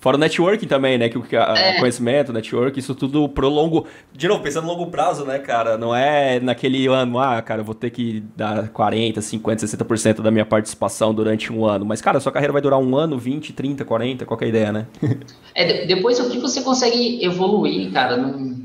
Fora 0.00 0.16
o 0.16 0.20
networking 0.20 0.66
também, 0.66 0.96
né? 0.96 1.10
Que 1.10 1.18
o 1.18 1.24
é. 1.30 1.78
conhecimento, 1.78 2.32
network, 2.32 2.78
isso 2.78 2.94
tudo 2.94 3.28
pro 3.28 3.50
longo. 3.50 3.86
De 4.14 4.26
novo, 4.26 4.42
pensando 4.42 4.64
no 4.64 4.72
longo 4.72 4.86
prazo, 4.86 5.26
né, 5.26 5.38
cara? 5.38 5.76
Não 5.76 5.94
é 5.94 6.40
naquele 6.40 6.86
ano, 6.86 7.18
ah, 7.18 7.42
cara, 7.42 7.60
eu 7.60 7.64
vou 7.64 7.74
ter 7.74 7.90
que 7.90 8.24
dar 8.34 8.70
40, 8.70 9.20
50, 9.20 9.66
60% 9.66 10.22
da 10.22 10.30
minha 10.30 10.46
participação 10.46 11.12
durante 11.12 11.52
um 11.52 11.66
ano. 11.66 11.84
Mas, 11.84 12.00
cara, 12.00 12.18
sua 12.18 12.32
carreira 12.32 12.50
vai 12.50 12.62
durar 12.62 12.78
um 12.78 12.96
ano, 12.96 13.18
20, 13.18 13.52
30, 13.52 13.84
40, 13.84 14.24
qualquer 14.24 14.48
ideia, 14.48 14.72
né? 14.72 14.86
é, 15.54 15.84
depois 15.84 16.18
o 16.18 16.30
que 16.30 16.38
você 16.38 16.62
consegue 16.62 17.22
evoluir, 17.22 17.92
cara, 17.92 18.16
não 18.16 18.64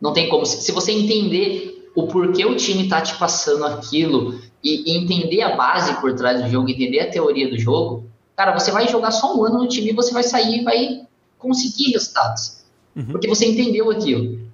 não 0.00 0.12
tem 0.12 0.28
como. 0.28 0.46
Se 0.46 0.72
você 0.72 0.92
entender 0.92 1.90
o 1.94 2.06
porquê 2.06 2.44
o 2.44 2.56
time 2.56 2.88
tá 2.88 3.00
te 3.00 3.14
passando 3.16 3.64
aquilo 3.64 4.40
e, 4.62 4.92
e 4.92 4.96
entender 4.96 5.42
a 5.42 5.56
base 5.56 6.00
por 6.00 6.14
trás 6.14 6.42
do 6.42 6.48
jogo, 6.48 6.68
entender 6.68 7.00
a 7.00 7.10
teoria 7.10 7.48
do 7.50 7.58
jogo, 7.58 8.04
cara, 8.36 8.58
você 8.58 8.70
vai 8.70 8.88
jogar 8.88 9.10
só 9.10 9.36
um 9.36 9.44
ano 9.44 9.58
no 9.58 9.68
time 9.68 9.90
e 9.90 9.94
você 9.94 10.12
vai 10.12 10.22
sair 10.22 10.60
e 10.60 10.64
vai 10.64 11.00
conseguir 11.38 11.92
resultados. 11.92 12.60
Uhum. 12.94 13.06
Porque 13.06 13.28
você 13.28 13.46
entendeu 13.46 13.90
aquilo. 13.90 14.50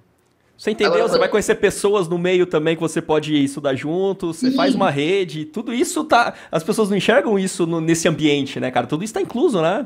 Você 0.57 0.71
entendeu? 0.71 0.93
Agora, 0.93 1.07
você 1.07 1.19
vai 1.19 1.29
conhecer 1.29 1.55
pessoas 1.55 2.07
no 2.07 2.17
meio 2.17 2.47
também 2.47 2.75
que 2.75 2.81
você 2.81 2.99
pode 2.99 3.35
estudar 3.43 3.75
junto, 3.75 4.33
você 4.33 4.49
Sim. 4.49 4.55
faz 4.55 4.73
uma 4.73 4.89
rede, 4.89 5.45
tudo 5.45 5.71
isso 5.71 6.03
tá. 6.03 6.33
As 6.51 6.63
pessoas 6.63 6.89
não 6.89 6.97
enxergam 6.97 7.37
isso 7.37 7.67
no, 7.67 7.79
nesse 7.79 8.07
ambiente, 8.07 8.59
né, 8.59 8.71
cara? 8.71 8.87
Tudo 8.87 9.03
isso 9.03 9.13
tá 9.13 9.21
incluso, 9.21 9.61
né? 9.61 9.85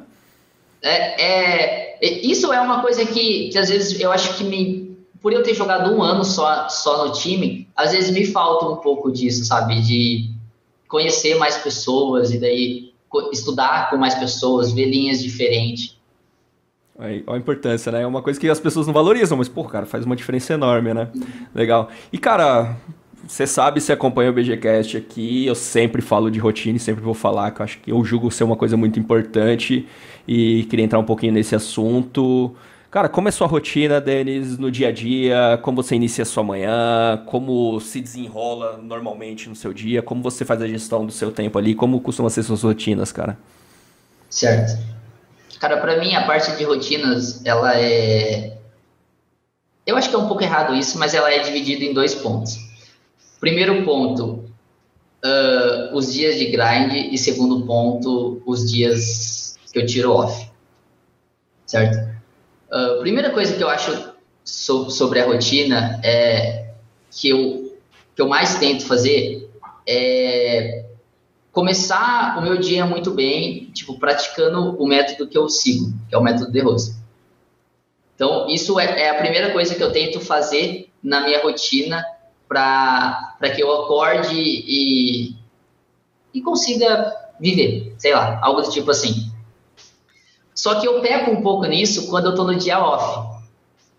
É, 0.82 1.99
é, 2.01 2.26
isso 2.26 2.51
é 2.53 2.62
uma 2.62 2.82
coisa 2.82 3.05
que, 3.05 3.49
que 3.49 3.57
às 3.57 3.70
vezes 3.70 3.99
eu 3.99 4.12
acho 4.12 4.38
que 4.38 4.45
me. 4.45 4.91
Por 5.22 5.32
eu 5.32 5.43
ter 5.43 5.53
jogado 5.53 5.93
um 5.93 6.01
ano 6.01 6.24
só, 6.26 6.67
só 6.67 7.05
no 7.05 7.13
time, 7.13 7.67
às 7.76 7.91
vezes 7.91 8.09
me 8.11 8.26
falta 8.26 8.65
um 8.65 8.78
pouco 8.78 9.11
disso, 9.11 9.45
sabe? 9.45 9.82
De 9.82 10.32
conhecer 10.88 11.36
mais 11.36 11.57
pessoas 11.57 12.32
e 12.32 12.39
daí 12.39 12.91
estudar 13.32 13.89
com 13.89 13.97
mais 13.97 14.15
pessoas, 14.15 14.72
ver 14.72 14.86
linhas 14.86 15.22
diferentes. 15.22 15.97
Olha 16.97 17.24
a 17.28 17.38
importância, 17.38 17.91
né? 17.91 18.01
É 18.01 18.07
uma 18.07 18.22
coisa 18.22 18.39
que 18.39 18.49
as 18.49 18.59
pessoas 18.59 18.86
não 18.88 18.93
valorizam, 18.93 19.38
mas, 19.38 19.49
pô, 19.49 19.63
cara, 19.63 19.86
faz 19.86 20.05
uma 20.05 20.15
diferença 20.15 20.53
enorme, 20.53 20.93
né? 20.93 21.09
Legal. 21.53 21.89
E, 22.11 22.17
cara, 22.17 22.76
você 23.28 23.47
sabe, 23.47 23.80
se 23.80 23.91
acompanha 23.91 24.30
o 24.30 24.34
BGCast 24.34 24.97
aqui, 24.97 25.45
eu 25.45 25.55
sempre 25.55 26.01
falo 26.01 26.30
de 26.30 26.39
rotina 26.39 26.78
e 26.78 26.80
sempre 26.80 27.01
vou 27.01 27.13
falar, 27.13 27.51
que 27.51 27.61
eu 27.61 27.63
acho 27.63 27.80
que 27.80 27.91
eu 27.91 28.03
julgo 28.03 28.30
ser 28.30 28.43
uma 28.43 28.55
coisa 28.55 28.76
muito 28.76 28.99
importante 28.99 29.88
e 30.28 30.63
queria 30.65 30.86
entrar 30.86 30.99
um 30.99 31.03
pouquinho 31.03 31.34
nesse 31.34 31.55
assunto. 31.55 32.55
Cara, 32.92 33.08
como 33.08 33.30
é 33.30 33.32
sua 33.32 33.48
rotina, 33.48 34.02
Denis, 34.02 34.58
no 34.58 34.70
dia 34.70 34.89
a 34.89 34.92
dia? 34.92 35.58
Como 35.62 35.82
você 35.82 35.96
inicia 35.96 36.24
a 36.24 36.26
sua 36.26 36.44
manhã? 36.44 37.24
Como 37.26 37.80
se 37.80 38.02
desenrola 38.02 38.78
normalmente 38.84 39.48
no 39.48 39.56
seu 39.56 39.72
dia? 39.72 40.02
Como 40.02 40.22
você 40.22 40.44
faz 40.44 40.62
a 40.62 40.68
gestão 40.68 41.06
do 41.06 41.12
seu 41.12 41.32
tempo 41.32 41.58
ali? 41.58 41.74
Como 41.74 42.02
costuma 42.02 42.30
ser 42.30 42.44
suas 42.44 42.64
rotinas, 42.64 43.14
cara? 43.14 43.38
Certo. 44.30 44.78
Cara, 45.58 45.78
para 45.78 46.02
mim 46.02 46.14
a 46.16 46.28
parte 46.28 46.54
de 46.58 46.66
rotinas, 46.66 47.46
ela 47.46 47.80
é. 47.80 48.58
Eu 49.88 49.96
acho 49.96 50.10
que 50.10 50.16
é 50.16 50.20
um 50.20 50.28
pouco 50.28 50.44
errado 50.44 50.76
isso, 50.76 51.00
mas 51.00 51.14
ela 51.14 51.32
é 51.32 51.39
dividida 51.39 51.86
em 51.86 51.94
dois 51.94 52.14
pontos. 52.14 52.58
Primeiro 53.39 53.86
ponto, 53.86 54.44
uh, 55.24 55.96
os 55.96 56.12
dias 56.12 56.38
de 56.38 56.48
grind, 56.48 56.92
e 56.92 57.18
segundo 57.18 57.66
ponto, 57.66 58.44
os 58.46 58.70
dias 58.70 59.58
que 59.72 59.80
eu 59.80 59.86
tiro 59.86 60.12
off. 60.12 60.52
Certo? 61.66 62.11
Uh, 62.72 63.01
primeira 63.01 63.32
coisa 63.32 63.55
que 63.55 63.63
eu 63.63 63.69
acho 63.69 64.13
so 64.43 64.89
sobre 64.89 65.19
a 65.19 65.26
rotina 65.26 65.99
é 66.03 66.69
que 67.11 67.30
eu, 67.30 67.78
que 68.15 68.22
eu 68.22 68.28
mais 68.28 68.57
tento 68.59 68.86
fazer 68.86 69.49
é 69.86 70.86
começar 71.51 72.38
o 72.38 72.41
meu 72.41 72.57
dia 72.57 72.86
muito 72.86 73.11
bem, 73.11 73.65
tipo, 73.74 73.99
praticando 73.99 74.82
o 74.82 74.88
método 74.88 75.28
que 75.28 75.38
eu 75.38 75.49
sigo, 75.49 75.91
que 76.07 76.15
é 76.15 76.17
o 76.17 76.24
método 76.24 76.51
de 76.51 76.61
Rose. 76.61 76.95
Então, 78.15 78.47
isso 78.47 78.80
é, 78.80 79.01
é 79.01 79.09
a 79.09 79.15
primeira 79.15 79.51
coisa 79.51 79.76
que 79.76 79.84
eu 79.84 79.91
tento 79.91 80.19
fazer 80.19 80.89
na 81.03 81.22
minha 81.22 81.41
rotina 81.41 82.05
para 82.47 83.34
que 83.53 83.61
eu 83.61 83.72
acorde 83.72 84.36
e, 84.36 85.36
e 86.34 86.41
consiga 86.41 87.13
viver, 87.39 87.95
sei 87.97 88.13
lá, 88.13 88.39
algo 88.41 88.61
do 88.61 88.69
tipo 88.69 88.91
assim. 88.91 89.30
Só 90.62 90.80
que 90.80 90.88
eu 90.88 91.01
peco 91.01 91.32
um 91.32 91.41
pouco 91.41 91.66
nisso 91.66 92.07
quando 92.07 92.26
eu 92.26 92.32
estou 92.32 92.45
no 92.45 92.55
dia 92.55 92.80
off. 92.80 93.41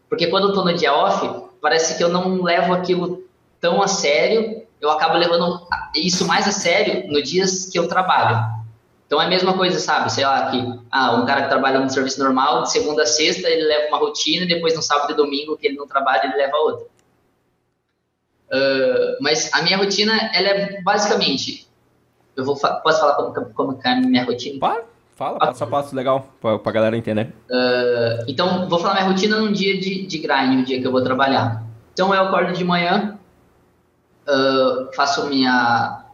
Porque 0.08 0.28
quando 0.28 0.44
eu 0.44 0.48
estou 0.50 0.64
no 0.64 0.74
dia 0.74 0.94
off, 0.94 1.48
parece 1.60 1.96
que 1.96 2.04
eu 2.04 2.08
não 2.08 2.42
levo 2.42 2.72
aquilo 2.72 3.24
tão 3.60 3.82
a 3.82 3.88
sério 3.88 4.62
eu 4.82 4.90
acabo 4.90 5.16
levando 5.16 5.64
isso 5.94 6.26
mais 6.26 6.48
a 6.48 6.50
sério 6.50 7.08
no 7.08 7.22
dias 7.22 7.66
que 7.66 7.78
eu 7.78 7.86
trabalho. 7.86 8.60
Então 9.06 9.22
é 9.22 9.26
a 9.26 9.28
mesma 9.28 9.56
coisa, 9.56 9.78
sabe? 9.78 10.12
Sei 10.12 10.24
lá, 10.24 10.50
que 10.50 10.58
ah, 10.90 11.14
um 11.14 11.24
cara 11.24 11.42
que 11.42 11.48
trabalha 11.48 11.78
no 11.78 11.88
serviço 11.88 12.18
normal, 12.18 12.64
de 12.64 12.72
segunda 12.72 13.04
a 13.04 13.06
sexta, 13.06 13.48
ele 13.48 13.62
leva 13.62 13.88
uma 13.88 13.98
rotina, 13.98 14.44
e 14.44 14.48
depois 14.48 14.74
no 14.74 14.82
sábado 14.82 15.12
e 15.12 15.14
domingo, 15.14 15.56
que 15.56 15.68
ele 15.68 15.76
não 15.76 15.86
trabalha, 15.86 16.24
ele 16.24 16.34
leva 16.34 16.56
outra. 16.56 16.86
Uh, 18.50 19.16
mas 19.20 19.52
a 19.54 19.62
minha 19.62 19.76
rotina, 19.76 20.14
ela 20.34 20.48
é 20.48 20.82
basicamente. 20.82 21.68
Eu 22.34 22.44
vou 22.44 22.56
posso 22.56 23.00
falar 23.00 23.14
como, 23.14 23.54
como 23.54 23.80
é 23.84 23.88
a 23.88 23.96
minha 24.00 24.24
rotina? 24.24 24.58
Fala, 24.58 24.84
fala, 25.22 25.38
passo 25.38 25.64
a 25.64 25.66
passo, 25.66 25.94
legal, 25.94 26.26
pra, 26.40 26.58
pra 26.58 26.72
galera 26.72 26.96
entender. 26.96 27.32
Uh, 27.48 28.24
então, 28.26 28.68
vou 28.68 28.78
falar 28.78 28.94
minha 28.94 29.06
rotina 29.06 29.38
num 29.38 29.52
dia 29.52 29.78
de, 29.78 30.06
de 30.06 30.18
grind, 30.18 30.58
no 30.58 30.64
dia 30.64 30.80
que 30.80 30.86
eu 30.86 30.92
vou 30.92 31.02
trabalhar. 31.02 31.64
Então, 31.92 32.12
eu 32.12 32.22
acordo 32.22 32.52
de 32.52 32.64
manhã, 32.64 33.18
uh, 34.26 34.92
faço 34.94 35.26
minha, 35.28 36.04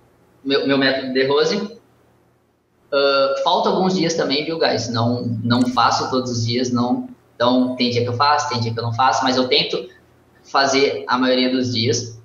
meu, 0.45 0.67
meu 0.67 0.77
método 0.77 1.13
de 1.13 1.27
Rose. 1.27 1.57
Uh, 1.57 3.43
falta 3.43 3.69
alguns 3.69 3.95
dias 3.95 4.15
também, 4.15 4.45
viu, 4.45 4.59
guys? 4.59 4.91
Não, 4.91 5.39
não 5.43 5.63
faço 5.69 6.11
todos 6.11 6.31
os 6.31 6.47
dias, 6.47 6.71
não. 6.71 7.09
Então, 7.35 7.77
tem 7.77 7.91
dia 7.91 8.03
que 8.03 8.09
eu 8.09 8.15
faço, 8.15 8.49
tem 8.49 8.61
dia 8.61 8.73
que 8.73 8.79
eu 8.79 8.83
não 8.83 8.93
faço, 8.93 9.23
mas 9.23 9.37
eu 9.37 9.49
tento 9.49 9.89
fazer 10.43 11.05
a 11.07 11.17
maioria 11.17 11.51
dos 11.51 11.73
dias. 11.73 12.21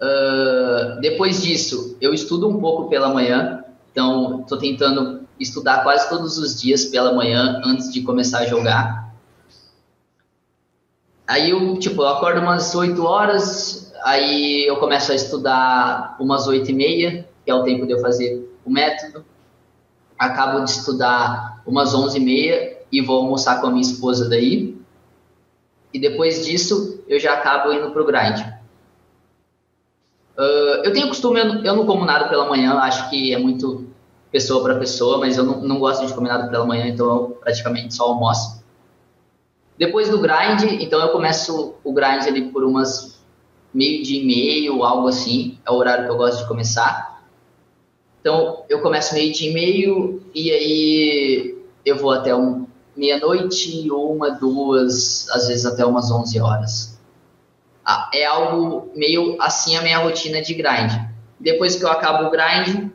Uh, 0.00 1.00
depois 1.00 1.42
disso, 1.42 1.96
eu 2.00 2.12
estudo 2.12 2.48
um 2.48 2.60
pouco 2.60 2.88
pela 2.88 3.08
manhã, 3.08 3.61
então 3.92 4.40
estou 4.40 4.58
tentando 4.58 5.22
estudar 5.38 5.82
quase 5.82 6.08
todos 6.08 6.38
os 6.38 6.60
dias 6.60 6.86
pela 6.86 7.12
manhã 7.12 7.60
antes 7.64 7.92
de 7.92 8.02
começar 8.02 8.40
a 8.40 8.46
jogar. 8.46 9.12
Aí 11.26 11.50
eu, 11.50 11.78
tipo, 11.78 12.02
eu 12.02 12.08
acordo 12.08 12.40
umas 12.40 12.74
8 12.74 13.02
horas, 13.04 13.92
aí 14.02 14.66
eu 14.66 14.76
começo 14.76 15.12
a 15.12 15.14
estudar 15.14 16.16
umas 16.18 16.46
oito 16.46 16.70
e 16.70 16.74
meia, 16.74 17.28
que 17.44 17.50
é 17.50 17.54
o 17.54 17.62
tempo 17.62 17.86
de 17.86 17.92
eu 17.92 18.00
fazer 18.00 18.50
o 18.64 18.70
método. 18.70 19.24
Acabo 20.18 20.64
de 20.64 20.70
estudar 20.70 21.62
umas 21.66 21.94
onze 21.94 22.18
e 22.18 22.20
meia 22.20 22.78
e 22.90 23.00
vou 23.00 23.22
almoçar 23.22 23.60
com 23.60 23.68
a 23.68 23.70
minha 23.70 23.82
esposa 23.82 24.28
daí. 24.28 24.76
E 25.92 25.98
depois 25.98 26.44
disso, 26.44 27.02
eu 27.06 27.18
já 27.18 27.34
acabo 27.34 27.72
indo 27.72 27.90
pro 27.90 28.04
grind. 28.04 28.51
Uh, 30.36 30.84
eu 30.84 30.92
tenho 30.92 31.08
costume, 31.08 31.40
eu 31.40 31.76
não, 31.76 31.86
como 31.86 32.04
nada 32.04 32.28
pela 32.28 32.48
manhã, 32.48 32.74
acho 32.78 33.10
que 33.10 33.34
é 33.34 33.38
muito 33.38 33.86
pessoa 34.30 34.62
para 34.62 34.78
pessoa, 34.78 35.18
mas 35.18 35.36
eu 35.36 35.44
não, 35.44 35.60
não 35.60 35.78
gosto 35.78 36.06
de 36.06 36.14
comer 36.14 36.30
nada 36.30 36.48
pela 36.48 36.64
manhã, 36.64 36.86
então 36.86 37.06
eu 37.06 37.38
praticamente 37.40 37.94
só 37.94 38.04
almoço. 38.04 38.62
Depois 39.76 40.08
do 40.08 40.20
grind, 40.20 40.80
então 40.80 41.00
eu 41.00 41.08
começo 41.10 41.74
o 41.84 41.92
grind 41.92 42.26
ali 42.26 42.50
por 42.50 42.64
umas 42.64 43.20
meio 43.74 44.02
dia 44.02 44.22
e 44.22 44.26
meio, 44.26 44.84
algo 44.84 45.08
assim, 45.08 45.58
é 45.66 45.70
o 45.70 45.74
horário 45.74 46.04
que 46.04 46.10
eu 46.10 46.16
gosto 46.16 46.42
de 46.42 46.48
começar. 46.48 47.22
Então, 48.20 48.64
eu 48.68 48.80
começo 48.80 49.14
meio 49.14 49.32
dia 49.32 49.50
e 49.50 49.54
meio 49.54 50.22
e 50.34 50.50
aí 50.50 51.58
eu 51.84 51.96
vou 51.96 52.12
até 52.12 52.34
um, 52.34 52.66
meia-noite, 52.96 53.90
uma, 53.90 54.30
duas, 54.30 55.28
às 55.30 55.48
vezes 55.48 55.66
até 55.66 55.84
umas 55.84 56.10
11 56.10 56.40
horas. 56.40 56.91
Ah, 57.84 58.10
é 58.14 58.24
algo 58.24 58.90
meio 58.94 59.36
assim 59.40 59.76
a 59.76 59.82
minha 59.82 59.98
rotina 59.98 60.40
de 60.40 60.54
grind. 60.54 60.92
Depois 61.38 61.76
que 61.76 61.84
eu 61.84 61.90
acabo 61.90 62.28
o 62.28 62.30
grind, 62.30 62.90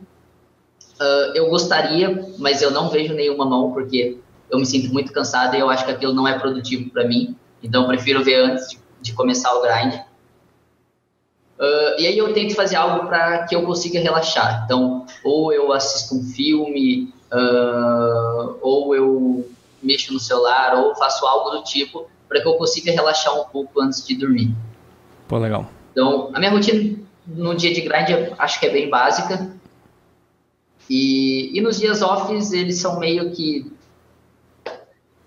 uh, 1.00 1.36
eu 1.36 1.50
gostaria, 1.50 2.34
mas 2.38 2.62
eu 2.62 2.72
não 2.72 2.90
vejo 2.90 3.14
nenhuma 3.14 3.46
mão 3.46 3.72
porque 3.74 4.18
eu 4.50 4.58
me 4.58 4.66
sinto 4.66 4.94
muito 4.94 5.12
cansado 5.12 5.56
e 5.56 5.60
eu 5.60 5.70
acho 5.70 5.86
que 5.86 5.92
aquilo 5.92 6.14
não 6.14 6.28
é 6.28 6.40
produtivo 6.40 6.90
para 6.90 7.06
mim. 7.06 7.36
Então, 7.62 7.82
eu 7.82 7.88
prefiro 7.88 8.24
ver 8.24 8.36
antes 8.36 8.70
de, 8.70 8.80
de 9.02 9.14
começar 9.14 9.54
o 9.54 9.62
grind. 9.62 9.96
Uh, 11.60 12.00
e 12.00 12.08
aí 12.08 12.18
eu 12.18 12.34
tento 12.34 12.56
fazer 12.56 12.76
algo 12.76 13.08
para 13.08 13.46
que 13.46 13.56
eu 13.56 13.64
consiga 13.64 14.00
relaxar. 14.00 14.64
Então, 14.64 15.06
ou 15.24 15.52
eu 15.52 15.74
assisto 15.74 16.16
um 16.16 16.24
filme, 16.24 17.14
uh, 17.34 18.58
ou 18.62 18.96
eu 18.96 19.50
mexo 19.82 20.14
no 20.14 20.20
celular, 20.20 20.76
ou 20.76 20.96
faço 20.96 21.26
algo 21.26 21.50
do 21.50 21.64
tipo 21.64 22.08
para 22.30 22.42
que 22.42 22.48
eu 22.48 22.56
consiga 22.56 22.92
relaxar 22.92 23.34
um 23.40 23.46
pouco 23.46 23.82
antes 23.82 24.06
de 24.06 24.16
dormir. 24.16 24.54
Pô, 25.28 25.38
legal. 25.38 25.70
Então, 25.92 26.30
a 26.34 26.40
minha 26.40 26.52
rotina 26.52 26.98
no 27.26 27.56
dia 27.56 27.74
de 27.74 27.82
grind 27.82 28.34
acho 28.38 28.60
que 28.60 28.66
é 28.66 28.70
bem 28.70 28.90
básica. 28.90 29.52
E, 30.90 31.58
e 31.58 31.62
nos 31.62 31.80
dias 31.80 32.02
offs 32.02 32.54
eles 32.54 32.80
são 32.80 33.00
meio 33.00 33.32
que 33.32 33.70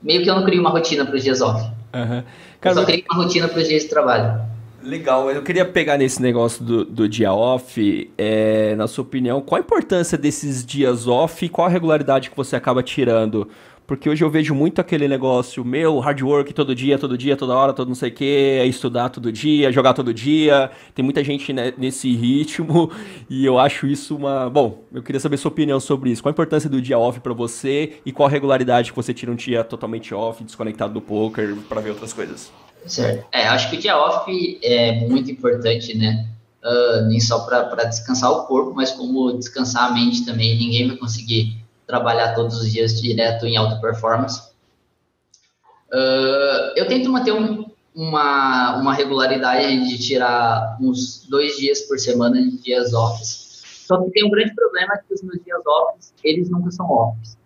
meio 0.03 0.23
que 0.23 0.31
eu 0.31 0.35
não 0.35 0.45
crio 0.45 0.61
uma 0.61 0.71
rotina 0.71 1.05
para 1.05 1.15
os 1.15 1.23
dias 1.23 1.43
off. 1.43 1.63
Uhum. 1.95 2.23
Cara, 2.61 2.75
eu 2.75 2.81
só 2.81 2.85
crio 2.85 3.05
uma 3.11 3.23
rotina 3.23 3.49
para 3.49 3.61
os 3.61 3.69
dias 3.69 3.83
de 3.83 3.89
trabalho. 3.89 4.41
Legal, 4.83 5.31
eu 5.31 5.43
queria 5.43 5.67
pegar 5.67 5.99
nesse 5.99 6.23
negócio 6.23 6.65
do, 6.65 6.85
do 6.87 7.07
dia 7.07 7.35
off, 7.35 8.11
é, 8.17 8.75
na 8.77 8.89
sua 8.89 9.03
opinião, 9.03 9.43
qual 9.43 9.61
a 9.61 9.65
importância 9.65 10.17
desses 10.17 10.65
dias 10.65 11.07
off 11.07 11.45
e 11.45 11.51
qual 11.51 11.67
a 11.67 11.71
regularidade 11.71 12.31
que 12.31 12.37
você 12.37 12.57
acaba 12.57 12.83
tirando? 12.83 13.47
Porque 13.91 14.09
hoje 14.09 14.23
eu 14.23 14.31
vejo 14.31 14.55
muito 14.55 14.81
aquele 14.81 15.09
negócio, 15.09 15.65
meu, 15.65 15.99
hard 15.99 16.23
work 16.23 16.55
todo 16.55 16.77
dia, 16.77 16.97
todo 16.97 17.19
dia, 17.19 17.37
toda 17.37 17.57
hora, 17.57 17.73
todo 17.73 17.89
não 17.89 17.95
sei 17.97 18.09
o 18.09 18.15
quê, 18.15 18.59
é 18.61 18.65
estudar 18.65 19.09
todo 19.09 19.33
dia, 19.33 19.73
jogar 19.73 19.95
todo 19.95 20.15
dia. 20.15 20.71
Tem 20.95 21.05
muita 21.05 21.25
gente 21.25 21.53
né, 21.53 21.75
nesse 21.77 22.15
ritmo 22.15 22.93
e 23.29 23.45
eu 23.45 23.59
acho 23.59 23.89
isso 23.89 24.15
uma. 24.15 24.49
Bom, 24.49 24.85
eu 24.95 25.03
queria 25.03 25.19
saber 25.19 25.39
sua 25.39 25.51
opinião 25.51 25.81
sobre 25.81 26.11
isso. 26.11 26.23
Qual 26.23 26.31
a 26.31 26.33
importância 26.33 26.71
do 26.71 26.81
dia 26.81 26.97
off 26.97 27.19
para 27.19 27.33
você 27.33 27.95
e 28.07 28.13
qual 28.13 28.29
a 28.29 28.31
regularidade 28.31 28.93
que 28.93 28.97
você 28.97 29.13
tira 29.13 29.33
um 29.33 29.35
dia 29.35 29.65
totalmente 29.65 30.15
off, 30.15 30.45
desconectado 30.45 30.95
do 30.95 31.01
poker, 31.01 31.57
para 31.69 31.81
ver 31.81 31.91
outras 31.91 32.13
coisas? 32.13 32.53
Certo. 32.87 33.27
É, 33.33 33.49
acho 33.49 33.71
que 33.71 33.77
o 33.77 33.81
dia 33.81 33.99
off 33.99 34.61
é 34.63 35.05
muito 35.09 35.33
importante, 35.33 35.99
né? 35.99 36.29
Uh, 36.63 37.09
nem 37.09 37.19
só 37.19 37.41
para 37.41 37.83
descansar 37.87 38.31
o 38.31 38.47
corpo, 38.47 38.73
mas 38.73 38.93
como 38.93 39.33
descansar 39.33 39.91
a 39.91 39.93
mente 39.93 40.25
também. 40.25 40.57
Ninguém 40.57 40.87
vai 40.87 40.97
conseguir 40.97 41.59
trabalhar 41.91 42.35
todos 42.35 42.61
os 42.61 42.71
dias 42.71 43.01
direto 43.01 43.45
em 43.45 43.57
alta 43.57 43.81
performance. 43.81 44.41
Uh, 45.93 46.71
eu 46.77 46.87
tento 46.87 47.11
manter 47.11 47.33
um, 47.33 47.69
uma, 47.95 48.77
uma 48.77 48.95
regularidade 48.95 49.89
de 49.89 49.99
tirar 49.99 50.79
uns 50.81 51.27
dois 51.29 51.57
dias 51.57 51.83
por 51.83 51.99
semana 51.99 52.41
de 52.41 52.59
dias 52.59 52.95
off. 52.95 53.23
Só 53.25 54.01
que 54.03 54.11
tem 54.13 54.25
um 54.25 54.31
grande 54.31 54.55
problema 54.55 54.97
que 55.07 55.13
os 55.13 55.23
meus 55.23 55.43
dias 55.45 55.61
off, 55.67 55.99
eles 56.23 56.49
nunca 56.49 56.71
são 56.71 56.89
offs. 56.89 57.37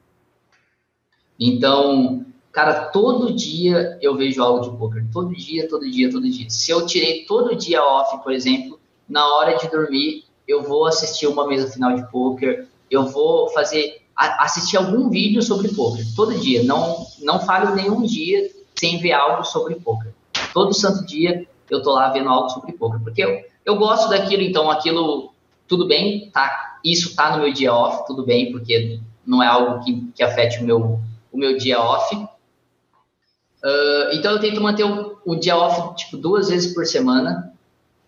Então, 1.41 2.27
cara, 2.53 2.87
todo 2.87 3.35
dia 3.35 3.99
eu 4.03 4.15
vejo 4.15 4.43
algo 4.43 4.61
de 4.61 4.77
poker. 4.77 5.07
Todo 5.11 5.35
dia, 5.35 5.67
todo 5.69 5.91
dia, 5.91 6.11
todo 6.11 6.31
dia. 6.31 6.49
Se 6.51 6.71
eu 6.71 6.85
tirei 6.85 7.25
todo 7.25 7.57
dia 7.57 7.83
off, 7.83 8.23
por 8.23 8.33
exemplo, 8.33 8.79
na 9.09 9.27
hora 9.35 9.57
de 9.57 9.69
dormir, 9.71 10.25
eu 10.47 10.63
vou 10.63 10.87
assistir 10.87 11.27
uma 11.27 11.47
mesa 11.47 11.73
final 11.73 11.97
de 11.97 12.11
poker, 12.11 12.69
eu 12.91 13.07
vou 13.07 13.49
fazer 13.49 14.04
assistir 14.17 14.77
algum 14.77 15.09
vídeo 15.09 15.43
sobre 15.43 15.69
poker 15.69 16.05
todo 16.15 16.39
dia. 16.39 16.63
Não 16.63 17.07
não 17.21 17.41
falho 17.41 17.75
nenhum 17.75 18.03
dia 18.03 18.51
sem 18.75 18.99
ver 19.01 19.13
algo 19.13 19.45
sobre 19.45 19.77
poker. 19.77 20.13
Todo 20.53 20.75
santo 20.75 21.05
dia 21.07 21.47
eu 21.71 21.83
tô 21.83 21.93
lá 21.93 22.11
vendo 22.11 22.29
algo 22.29 22.49
sobre 22.51 22.73
poker, 22.73 23.01
porque 23.01 23.25
eu, 23.25 23.45
eu 23.65 23.77
gosto 23.77 24.09
daquilo, 24.09 24.43
então 24.43 24.71
aquilo 24.71 25.33
tudo 25.67 25.87
bem, 25.87 26.31
tá? 26.31 26.79
Isso 26.85 27.17
tá 27.17 27.35
no 27.35 27.43
meu 27.43 27.53
dia 27.53 27.73
off, 27.73 28.07
tudo 28.07 28.25
bem, 28.25 28.53
porque 28.53 29.01
não 29.27 29.43
é 29.43 29.47
algo 29.47 29.83
que, 29.85 30.13
que 30.15 30.23
afete 30.23 30.63
o 30.63 30.65
meu 30.65 31.01
o 31.33 31.37
meu 31.37 31.57
dia 31.57 31.81
off. 31.81 32.15
Uh, 32.15 34.13
então 34.13 34.33
eu 34.33 34.41
tento 34.41 34.61
manter 34.61 34.85
o, 34.85 35.19
o 35.25 35.35
dia 35.35 35.57
off 35.57 35.97
tipo 35.97 36.17
duas 36.17 36.49
vezes 36.49 36.75
por 36.75 36.85
semana 36.85 37.55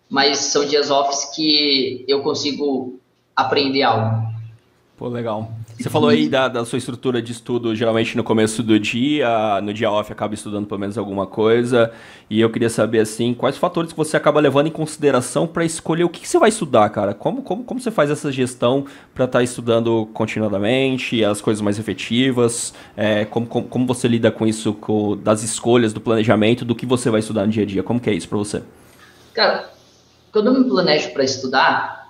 mas 0.09 0.37
são 0.37 0.65
dias 0.65 0.89
offs 0.89 1.35
que 1.35 2.05
eu 2.07 2.21
consigo 2.21 2.99
aprender 3.35 3.83
algo. 3.83 4.27
Pô, 4.95 5.07
legal. 5.07 5.51
Você 5.79 5.91
falou 5.91 6.09
aí 6.09 6.27
da, 6.27 6.47
da, 6.47 6.65
sua 6.65 6.79
estrutura 6.79 7.21
de 7.21 7.31
estudo, 7.31 7.75
geralmente 7.75 8.17
no 8.17 8.23
começo 8.23 8.63
do 8.63 8.79
dia, 8.79 9.61
no 9.61 9.71
dia 9.71 9.91
off 9.91 10.11
acaba 10.11 10.33
estudando 10.33 10.65
pelo 10.65 10.79
menos 10.79 10.97
alguma 10.97 11.27
coisa, 11.27 11.91
e 12.27 12.41
eu 12.41 12.49
queria 12.49 12.69
saber, 12.69 12.99
assim, 12.99 13.31
quais 13.31 13.57
fatores 13.57 13.91
que 13.91 13.97
você 13.97 14.17
acaba 14.17 14.39
levando 14.39 14.67
em 14.67 14.71
consideração 14.71 15.45
para 15.45 15.63
escolher 15.63 16.03
o 16.03 16.09
que, 16.09 16.21
que, 16.21 16.27
você 16.27 16.39
vai 16.39 16.49
estudar, 16.49 16.89
cara? 16.89 17.13
Como, 17.13 17.43
como, 17.43 17.63
como 17.63 17.79
você 17.79 17.91
faz 17.91 18.09
essa 18.09 18.31
gestão 18.31 18.85
para 19.13 19.25
estar 19.25 19.37
tá 19.37 19.43
estudando 19.43 20.07
continuadamente, 20.13 21.23
as 21.23 21.41
coisas 21.41 21.61
mais 21.61 21.77
efetivas, 21.77 22.73
é, 22.95 23.25
como, 23.25 23.45
como, 23.45 23.67
como, 23.67 23.85
você 23.85 24.07
lida 24.07 24.31
com 24.31 24.47
isso, 24.47 24.73
com, 24.73 25.15
das 25.15 25.43
escolhas, 25.43 25.93
do 25.93 26.01
planejamento, 26.01 26.65
do 26.65 26.73
que 26.73 26.87
você 26.87 27.11
vai 27.11 27.19
estudar 27.19 27.45
no 27.45 27.51
dia 27.51 27.63
a 27.63 27.67
dia, 27.67 27.83
como 27.83 27.99
que 27.99 28.09
é 28.09 28.13
isso 28.13 28.27
para 28.27 28.37
você? 28.39 28.63
Cara, 29.31 29.69
quando 30.31 30.47
eu 30.47 30.59
me 30.59 30.67
planejo 30.67 31.13
para 31.13 31.23
estudar, 31.23 32.09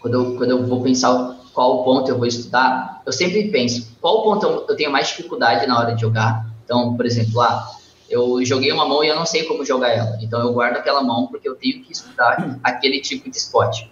quando 0.00 0.14
eu, 0.14 0.36
quando 0.36 0.50
eu 0.50 0.66
vou 0.66 0.82
pensar 0.82 1.37
qual 1.58 1.82
ponto 1.82 2.08
eu 2.08 2.16
vou 2.16 2.24
estudar, 2.28 3.02
eu 3.04 3.12
sempre 3.12 3.48
penso 3.48 3.90
qual 4.00 4.22
ponto 4.22 4.46
eu, 4.68 4.76
tenho 4.76 4.92
mais 4.92 5.08
dificuldade 5.08 5.66
na 5.66 5.76
hora 5.76 5.92
de 5.92 6.02
jogar. 6.02 6.46
Então, 6.64 6.96
por 6.96 7.04
exemplo, 7.04 7.40
ah, 7.40 7.68
eu 8.08 8.44
joguei 8.44 8.70
uma 8.70 8.86
mão 8.86 9.02
e 9.02 9.08
eu 9.08 9.16
não 9.16 9.26
sei 9.26 9.42
como 9.42 9.64
jogar 9.64 9.88
ela. 9.88 10.16
Então, 10.22 10.40
eu 10.40 10.52
guardo 10.52 10.76
aquela 10.76 11.02
mão 11.02 11.26
porque 11.26 11.48
eu 11.48 11.56
tenho 11.56 11.82
que 11.82 11.90
estudar 11.90 12.60
aquele 12.62 13.00
tipo 13.00 13.28
de 13.28 13.36
spot. 13.36 13.88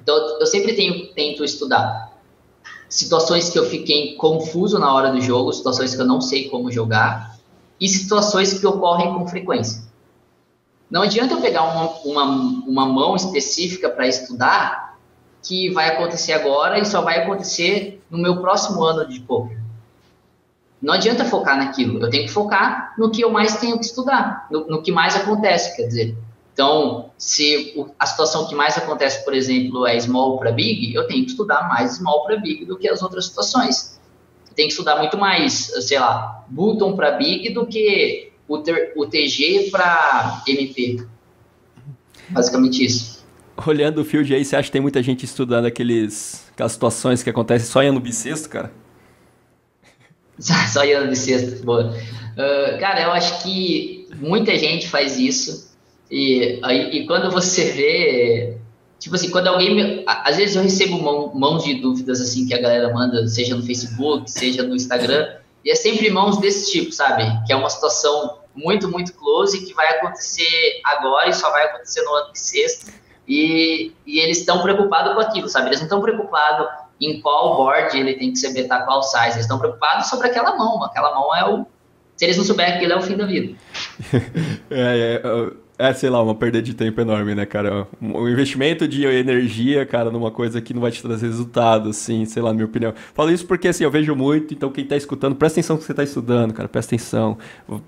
Então, 0.00 0.16
eu 0.40 0.46
sempre 0.46 0.72
tenho, 0.72 1.12
tento 1.12 1.44
estudar 1.44 2.10
situações 2.88 3.50
que 3.50 3.58
eu 3.58 3.66
fiquei 3.66 4.14
confuso 4.14 4.78
na 4.78 4.90
hora 4.90 5.12
do 5.12 5.20
jogo, 5.20 5.52
situações 5.52 5.94
que 5.94 6.00
eu 6.00 6.06
não 6.06 6.22
sei 6.22 6.48
como 6.48 6.72
jogar 6.72 7.38
e 7.78 7.86
situações 7.86 8.58
que 8.58 8.66
ocorrem 8.66 9.12
com 9.12 9.28
frequência. 9.28 9.82
Não 10.90 11.02
adianta 11.02 11.34
eu 11.34 11.40
pegar 11.42 11.64
uma, 11.64 11.90
uma, 12.02 12.24
uma 12.66 12.86
mão 12.86 13.14
específica 13.14 13.90
para 13.90 14.08
estudar 14.08 14.87
que 15.48 15.70
vai 15.70 15.88
acontecer 15.88 16.34
agora 16.34 16.78
e 16.78 16.84
só 16.84 17.00
vai 17.00 17.22
acontecer 17.22 18.02
no 18.10 18.18
meu 18.18 18.38
próximo 18.38 18.84
ano 18.84 19.08
de 19.08 19.18
poker. 19.20 19.58
Não 20.80 20.92
adianta 20.92 21.24
focar 21.24 21.56
naquilo. 21.56 21.98
Eu 21.98 22.10
tenho 22.10 22.26
que 22.26 22.30
focar 22.30 22.94
no 22.98 23.10
que 23.10 23.22
eu 23.22 23.30
mais 23.30 23.56
tenho 23.56 23.78
que 23.78 23.86
estudar, 23.86 24.46
no, 24.50 24.66
no 24.66 24.82
que 24.82 24.92
mais 24.92 25.16
acontece, 25.16 25.74
quer 25.74 25.86
dizer. 25.86 26.14
Então, 26.52 27.10
se 27.16 27.72
o, 27.76 27.88
a 27.98 28.04
situação 28.04 28.46
que 28.46 28.54
mais 28.54 28.76
acontece, 28.76 29.24
por 29.24 29.32
exemplo, 29.32 29.86
é 29.86 29.98
small 29.98 30.38
para 30.38 30.52
big, 30.52 30.94
eu 30.94 31.06
tenho 31.06 31.24
que 31.24 31.30
estudar 31.30 31.66
mais 31.66 31.92
small 31.92 32.24
para 32.24 32.36
big 32.36 32.66
do 32.66 32.76
que 32.76 32.86
as 32.86 33.00
outras 33.00 33.24
situações. 33.26 33.98
Eu 34.50 34.54
tenho 34.54 34.68
que 34.68 34.74
estudar 34.74 34.96
muito 34.98 35.16
mais, 35.16 35.72
sei 35.86 35.98
lá, 35.98 36.44
button 36.48 36.94
para 36.94 37.12
big 37.12 37.54
do 37.54 37.66
que 37.66 38.32
o, 38.46 38.58
ter, 38.58 38.92
o 38.96 39.06
TG 39.06 39.70
para 39.70 40.42
MP. 40.46 41.06
Basicamente 42.28 42.84
isso. 42.84 43.07
Olhando 43.66 44.02
o 44.02 44.04
field 44.04 44.32
aí, 44.34 44.44
você 44.44 44.56
acha 44.56 44.66
que 44.66 44.72
tem 44.72 44.80
muita 44.80 45.02
gente 45.02 45.24
estudando 45.24 45.66
aqueles, 45.66 46.48
aquelas 46.52 46.72
situações 46.72 47.22
que 47.22 47.30
acontecem 47.30 47.66
só 47.66 47.82
em 47.82 47.88
ano 47.88 48.00
bissexto, 48.00 48.48
cara? 48.48 48.72
só 50.38 50.84
em 50.84 50.92
ano 50.92 51.10
bissexto, 51.10 51.64
boa. 51.64 51.92
Uh, 52.32 52.78
cara, 52.78 53.02
eu 53.02 53.10
acho 53.10 53.42
que 53.42 54.06
muita 54.16 54.56
gente 54.56 54.88
faz 54.88 55.18
isso. 55.18 55.68
E, 56.10 56.60
e, 56.62 56.98
e, 56.98 57.06
quando 57.06 57.30
você 57.30 57.72
vê. 57.72 58.56
Tipo 58.98 59.14
assim, 59.16 59.30
quando 59.30 59.48
alguém. 59.48 59.74
Me, 59.74 60.04
às 60.06 60.36
vezes 60.36 60.56
eu 60.56 60.62
recebo 60.62 61.00
mão, 61.00 61.32
mãos 61.34 61.64
de 61.64 61.74
dúvidas 61.74 62.20
assim 62.20 62.46
que 62.46 62.54
a 62.54 62.60
galera 62.60 62.92
manda, 62.92 63.26
seja 63.26 63.54
no 63.54 63.62
Facebook, 63.62 64.30
seja 64.30 64.62
no 64.62 64.74
Instagram. 64.74 65.36
E 65.64 65.70
é 65.70 65.74
sempre 65.74 66.08
mãos 66.10 66.38
desse 66.38 66.70
tipo, 66.70 66.92
sabe? 66.92 67.24
Que 67.46 67.52
é 67.52 67.56
uma 67.56 67.68
situação 67.68 68.38
muito, 68.54 68.88
muito 68.88 69.12
close 69.14 69.64
que 69.64 69.74
vai 69.74 69.88
acontecer 69.96 70.80
agora 70.84 71.28
e 71.28 71.34
só 71.34 71.50
vai 71.50 71.66
acontecer 71.66 72.02
no 72.02 72.14
ano 72.14 72.32
de 72.32 72.38
sexto. 72.38 72.92
E, 73.28 73.92
e 74.06 74.20
eles 74.20 74.38
estão 74.38 74.62
preocupados 74.62 75.14
com 75.14 75.20
aquilo, 75.20 75.48
sabe? 75.48 75.66
Eles 75.66 75.80
não 75.80 75.86
estão 75.86 76.00
preocupados 76.00 76.66
em 77.00 77.20
qual 77.20 77.56
board 77.56 77.96
ele 77.96 78.14
tem 78.14 78.32
que 78.32 78.38
se 78.38 78.52
betar 78.52 78.84
qual 78.84 79.02
size. 79.02 79.32
Eles 79.32 79.42
estão 79.42 79.58
preocupados 79.58 80.08
sobre 80.08 80.28
aquela 80.28 80.56
mão. 80.56 80.82
Aquela 80.82 81.14
mão 81.14 81.34
é 81.34 81.44
o. 81.48 81.66
Se 82.16 82.24
eles 82.24 82.36
não 82.36 82.44
souberem 82.44 82.74
aquilo, 82.74 82.94
é 82.94 82.96
o 82.96 83.02
fim 83.02 83.16
da 83.16 83.26
vida. 83.26 83.56
é, 84.70 85.20
é, 85.22 85.52
é, 85.78 85.92
sei 85.94 86.10
lá, 86.10 86.20
uma 86.20 86.34
perda 86.34 86.60
de 86.60 86.74
tempo 86.74 87.00
enorme, 87.00 87.36
né, 87.36 87.46
cara? 87.46 87.86
O 88.00 88.28
investimento 88.28 88.88
de 88.88 89.06
energia, 89.06 89.86
cara, 89.86 90.10
numa 90.10 90.28
coisa 90.28 90.60
que 90.60 90.74
não 90.74 90.80
vai 90.80 90.90
te 90.90 91.00
trazer 91.00 91.26
resultado, 91.26 91.90
assim, 91.90 92.24
sei 92.24 92.42
lá, 92.42 92.48
na 92.48 92.54
minha 92.54 92.66
opinião. 92.66 92.92
Falo 93.14 93.30
isso 93.30 93.46
porque, 93.46 93.68
assim, 93.68 93.84
eu 93.84 93.90
vejo 93.90 94.12
muito, 94.16 94.52
então 94.52 94.72
quem 94.72 94.84
tá 94.84 94.96
escutando, 94.96 95.36
presta 95.36 95.60
atenção 95.60 95.76
no 95.76 95.80
que 95.80 95.86
você 95.86 95.94
tá 95.94 96.02
estudando, 96.02 96.52
cara, 96.52 96.68
presta 96.68 96.96
atenção. 96.96 97.38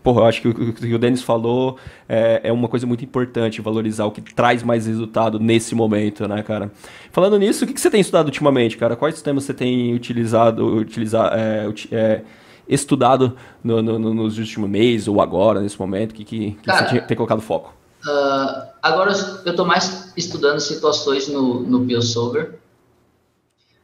Porra, 0.04 0.20
eu 0.20 0.26
acho 0.26 0.40
que 0.40 0.48
o 0.48 0.72
que 0.72 0.94
o 0.94 0.98
Denis 1.00 1.20
falou 1.20 1.78
é, 2.08 2.42
é 2.44 2.52
uma 2.52 2.68
coisa 2.68 2.86
muito 2.86 3.04
importante, 3.04 3.60
valorizar 3.60 4.04
o 4.04 4.12
que 4.12 4.20
traz 4.20 4.62
mais 4.62 4.86
resultado 4.86 5.40
nesse 5.40 5.74
momento, 5.74 6.28
né, 6.28 6.44
cara? 6.44 6.70
Falando 7.10 7.40
nisso, 7.40 7.64
o 7.64 7.66
que, 7.66 7.74
que 7.74 7.80
você 7.80 7.90
tem 7.90 8.00
estudado 8.00 8.26
ultimamente, 8.26 8.76
cara? 8.76 8.94
Quais 8.94 9.16
sistemas 9.16 9.42
você 9.42 9.52
tem 9.52 9.92
utilizado, 9.94 10.76
utilizar, 10.76 11.32
é, 11.34 11.68
é, 11.90 12.22
estudado 12.68 13.36
no, 13.64 13.82
no, 13.82 14.14
nos 14.14 14.38
últimos 14.38 14.70
meses 14.70 15.08
ou 15.08 15.20
agora, 15.20 15.60
nesse 15.60 15.78
momento, 15.78 16.14
que, 16.14 16.24
que, 16.24 16.52
que 16.62 16.70
você 16.70 17.00
tem 17.00 17.16
colocado 17.16 17.40
foco? 17.40 17.79
Uh, 18.06 18.70
agora 18.82 19.12
eu 19.44 19.50
estou 19.50 19.66
mais 19.66 20.12
estudando 20.16 20.60
situações 20.60 21.28
no, 21.28 21.60
no 21.60 21.80
Biosolver. 21.80 22.58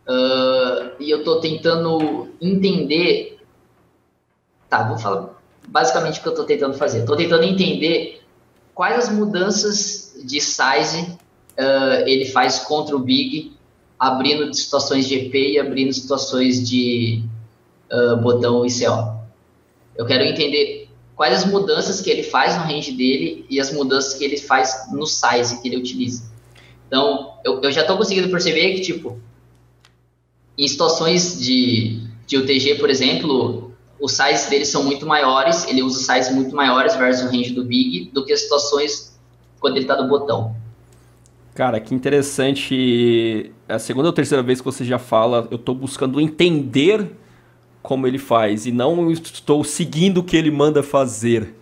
Uh, 0.09 0.93
e 1.01 1.11
eu 1.11 1.19
estou 1.19 1.41
tentando 1.41 2.29
entender. 2.41 3.39
Tá, 4.69 4.85
vou 4.89 4.99
falar 4.99 5.35
basicamente 5.69 6.19
o 6.19 6.23
que 6.23 6.29
eu 6.29 6.33
estou 6.33 6.47
tentando 6.47 6.75
fazer. 6.75 7.01
Estou 7.01 7.17
tentando 7.17 7.45
entender 7.45 8.23
quais 8.75 9.07
as 9.07 9.13
mudanças 9.13 10.15
de 10.25 10.41
size 10.41 11.03
uh, 11.59 12.07
ele 12.07 12.27
faz 12.27 12.61
contra 12.61 12.97
o 12.97 13.01
Big, 13.01 13.53
abrindo 13.99 14.53
situações 14.55 15.07
de 15.07 15.15
EP 15.15 15.35
e 15.35 15.59
abrindo 15.59 15.93
situações 15.93 16.69
de 16.69 17.23
botão 18.21 18.67
ICO. 18.67 19.17
Eu 19.97 20.05
quero 20.05 20.25
entender 20.25 20.86
quais 21.17 21.33
as 21.33 21.47
mudanças 21.47 22.01
que 22.01 22.11
ele 22.11 22.23
faz 22.23 22.55
no 22.57 22.65
range 22.65 22.93
dele 22.93 23.47
e 23.49 23.59
as 23.59 23.73
mudanças 23.73 24.15
que 24.15 24.25
ele 24.25 24.37
faz 24.37 24.93
no 24.93 25.07
size 25.07 25.61
que 25.63 25.67
ele 25.67 25.79
utiliza. 25.79 26.25
Então, 26.87 27.33
eu, 27.43 27.61
eu 27.63 27.73
já 27.73 27.81
estou 27.81 27.97
conseguindo 27.97 28.29
perceber 28.29 28.75
que, 28.75 28.83
tipo, 28.83 29.19
em 30.57 30.69
situações 30.69 31.41
de, 31.41 32.07
de 32.27 32.37
UTG, 32.37 32.77
por 32.77 32.91
exemplo, 32.91 33.73
os 33.99 34.13
sizes 34.13 34.49
dele 34.49 34.67
são 34.67 34.85
muito 34.85 35.07
maiores, 35.07 35.67
ele 35.67 35.83
usa 35.83 36.01
sizes 36.01 36.35
muito 36.35 36.55
maiores 36.55 36.95
versus 36.95 37.25
o 37.25 37.33
range 37.33 37.51
do 37.51 37.65
Big 37.65 38.11
do 38.13 38.25
que 38.25 38.33
as 38.33 38.43
situações 38.43 39.19
quando 39.59 39.77
ele 39.77 39.85
está 39.85 40.01
no 40.01 40.09
botão. 40.09 40.55
Cara, 41.55 41.81
que 41.81 41.95
interessante. 41.95 43.51
É 43.67 43.75
a 43.75 43.79
segunda 43.79 44.09
ou 44.09 44.13
terceira 44.13 44.43
vez 44.43 44.61
que 44.61 44.65
você 44.65 44.85
já 44.85 44.99
fala, 44.99 45.49
eu 45.51 45.57
estou 45.57 45.75
buscando 45.75 46.21
entender 46.21 47.11
como 47.87 48.05
ele 48.07 48.19
faz 48.19 48.67
e 48.67 48.73
não 48.73 49.11
estou 49.11 49.63
seguindo 49.63 50.19
o 50.19 50.25
que 50.25 50.37
ele 50.37 50.51
manda 50.51 50.83
fazer. 50.83 51.55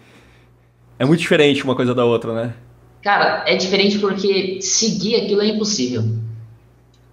É 0.98 1.04
muito 1.04 1.20
diferente 1.20 1.62
uma 1.62 1.76
coisa 1.76 1.94
da 1.94 2.04
outra, 2.04 2.32
né? 2.32 2.54
Cara, 3.02 3.44
é 3.46 3.54
diferente 3.56 3.98
porque 3.98 4.58
seguir 4.62 5.16
aquilo 5.16 5.42
é 5.42 5.48
impossível. 5.48 6.02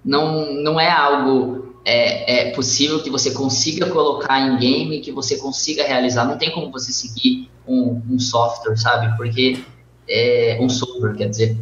Não, 0.03 0.53
não 0.53 0.79
é 0.79 0.89
algo 0.89 1.75
é, 1.83 2.47
é 2.47 2.51
possível 2.51 3.03
que 3.03 3.09
você 3.09 3.31
consiga 3.31 3.89
colocar 3.89 4.39
em 4.39 4.57
game, 4.57 5.01
que 5.01 5.11
você 5.11 5.37
consiga 5.37 5.85
realizar. 5.85 6.23
Não 6.23 6.37
tem 6.37 6.49
como 6.51 6.71
você 6.71 6.93
seguir 6.93 7.49
um, 7.67 8.01
um 8.09 8.17
software, 8.17 8.77
sabe? 8.77 9.15
Porque 9.17 9.59
é 10.07 10.57
um 10.61 10.69
software, 10.69 11.15
quer 11.17 11.29
dizer. 11.29 11.57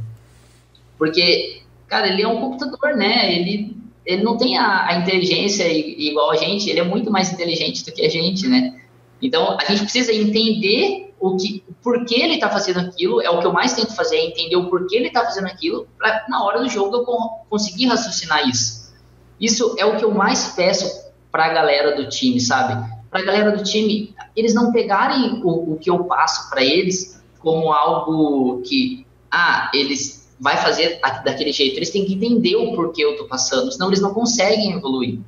Porque, 1.00 1.64
cara, 1.88 2.10
ele 2.10 2.22
é 2.22 2.28
um 2.28 2.40
computador, 2.40 2.96
né? 2.96 3.34
Ele 3.34 3.76
ele 4.10 4.24
não 4.24 4.36
tem 4.36 4.58
a, 4.58 4.88
a, 4.88 4.96
inteligência 4.96 5.72
igual 5.72 6.32
a 6.32 6.36
gente, 6.36 6.68
ele 6.68 6.80
é 6.80 6.84
muito 6.84 7.12
mais 7.12 7.32
inteligente 7.32 7.86
do 7.86 7.92
que 7.92 8.04
a 8.04 8.10
gente, 8.10 8.48
né? 8.48 8.82
Então, 9.22 9.56
a 9.60 9.64
gente 9.66 9.84
precisa 9.84 10.12
entender 10.12 11.14
o 11.20 11.38
que, 11.38 11.64
por 11.84 12.04
que 12.06 12.20
ele 12.20 12.34
está 12.34 12.50
fazendo 12.50 12.80
aquilo, 12.80 13.22
é 13.22 13.30
o 13.30 13.40
que 13.40 13.46
eu 13.46 13.54
mais 13.54 13.74
tento 13.74 13.96
fazer, 13.96 14.16
é 14.16 14.26
entender 14.26 14.56
o 14.56 14.68
porquê 14.68 14.96
ele 14.96 15.10
está 15.10 15.24
fazendo 15.24 15.46
aquilo, 15.46 15.88
para 15.96 16.26
na 16.28 16.44
hora 16.44 16.60
do 16.60 16.68
jogo 16.68 16.96
eu 16.96 17.06
conseguir 17.48 17.86
raciocinar 17.86 18.50
isso. 18.50 18.92
Isso 19.40 19.76
é 19.78 19.86
o 19.86 19.96
que 19.96 20.04
eu 20.04 20.12
mais 20.12 20.54
peço 20.56 21.12
para 21.32 21.46
a 21.46 21.54
galera 21.54 21.96
do 21.96 22.10
time, 22.10 22.42
sabe? 22.42 22.92
Para 23.12 23.20
a 23.20 23.24
galera 23.24 23.52
do 23.52 23.64
time, 23.64 24.16
eles 24.36 24.56
não 24.56 24.72
pegarem 24.72 25.40
o, 25.44 25.74
o 25.74 25.78
que 25.78 25.92
eu 25.92 26.06
passo 26.06 26.50
para 26.50 26.64
eles 26.64 27.22
como 27.38 27.72
algo 27.72 28.64
que, 28.64 29.06
ah, 29.30 29.70
eles 29.72 30.19
vai 30.40 30.58
fazer 30.58 31.00
daquele 31.24 31.52
jeito. 31.52 31.78
Eles 31.78 31.90
têm 31.90 32.06
que 32.06 32.14
entender 32.14 32.56
o 32.56 32.74
porquê 32.74 33.04
eu 33.04 33.12
estou 33.12 33.28
passando, 33.28 33.72
senão 33.72 33.88
eles 33.88 34.02
não 34.02 34.14
conseguem 34.14 34.74
evoluir 34.74 35.20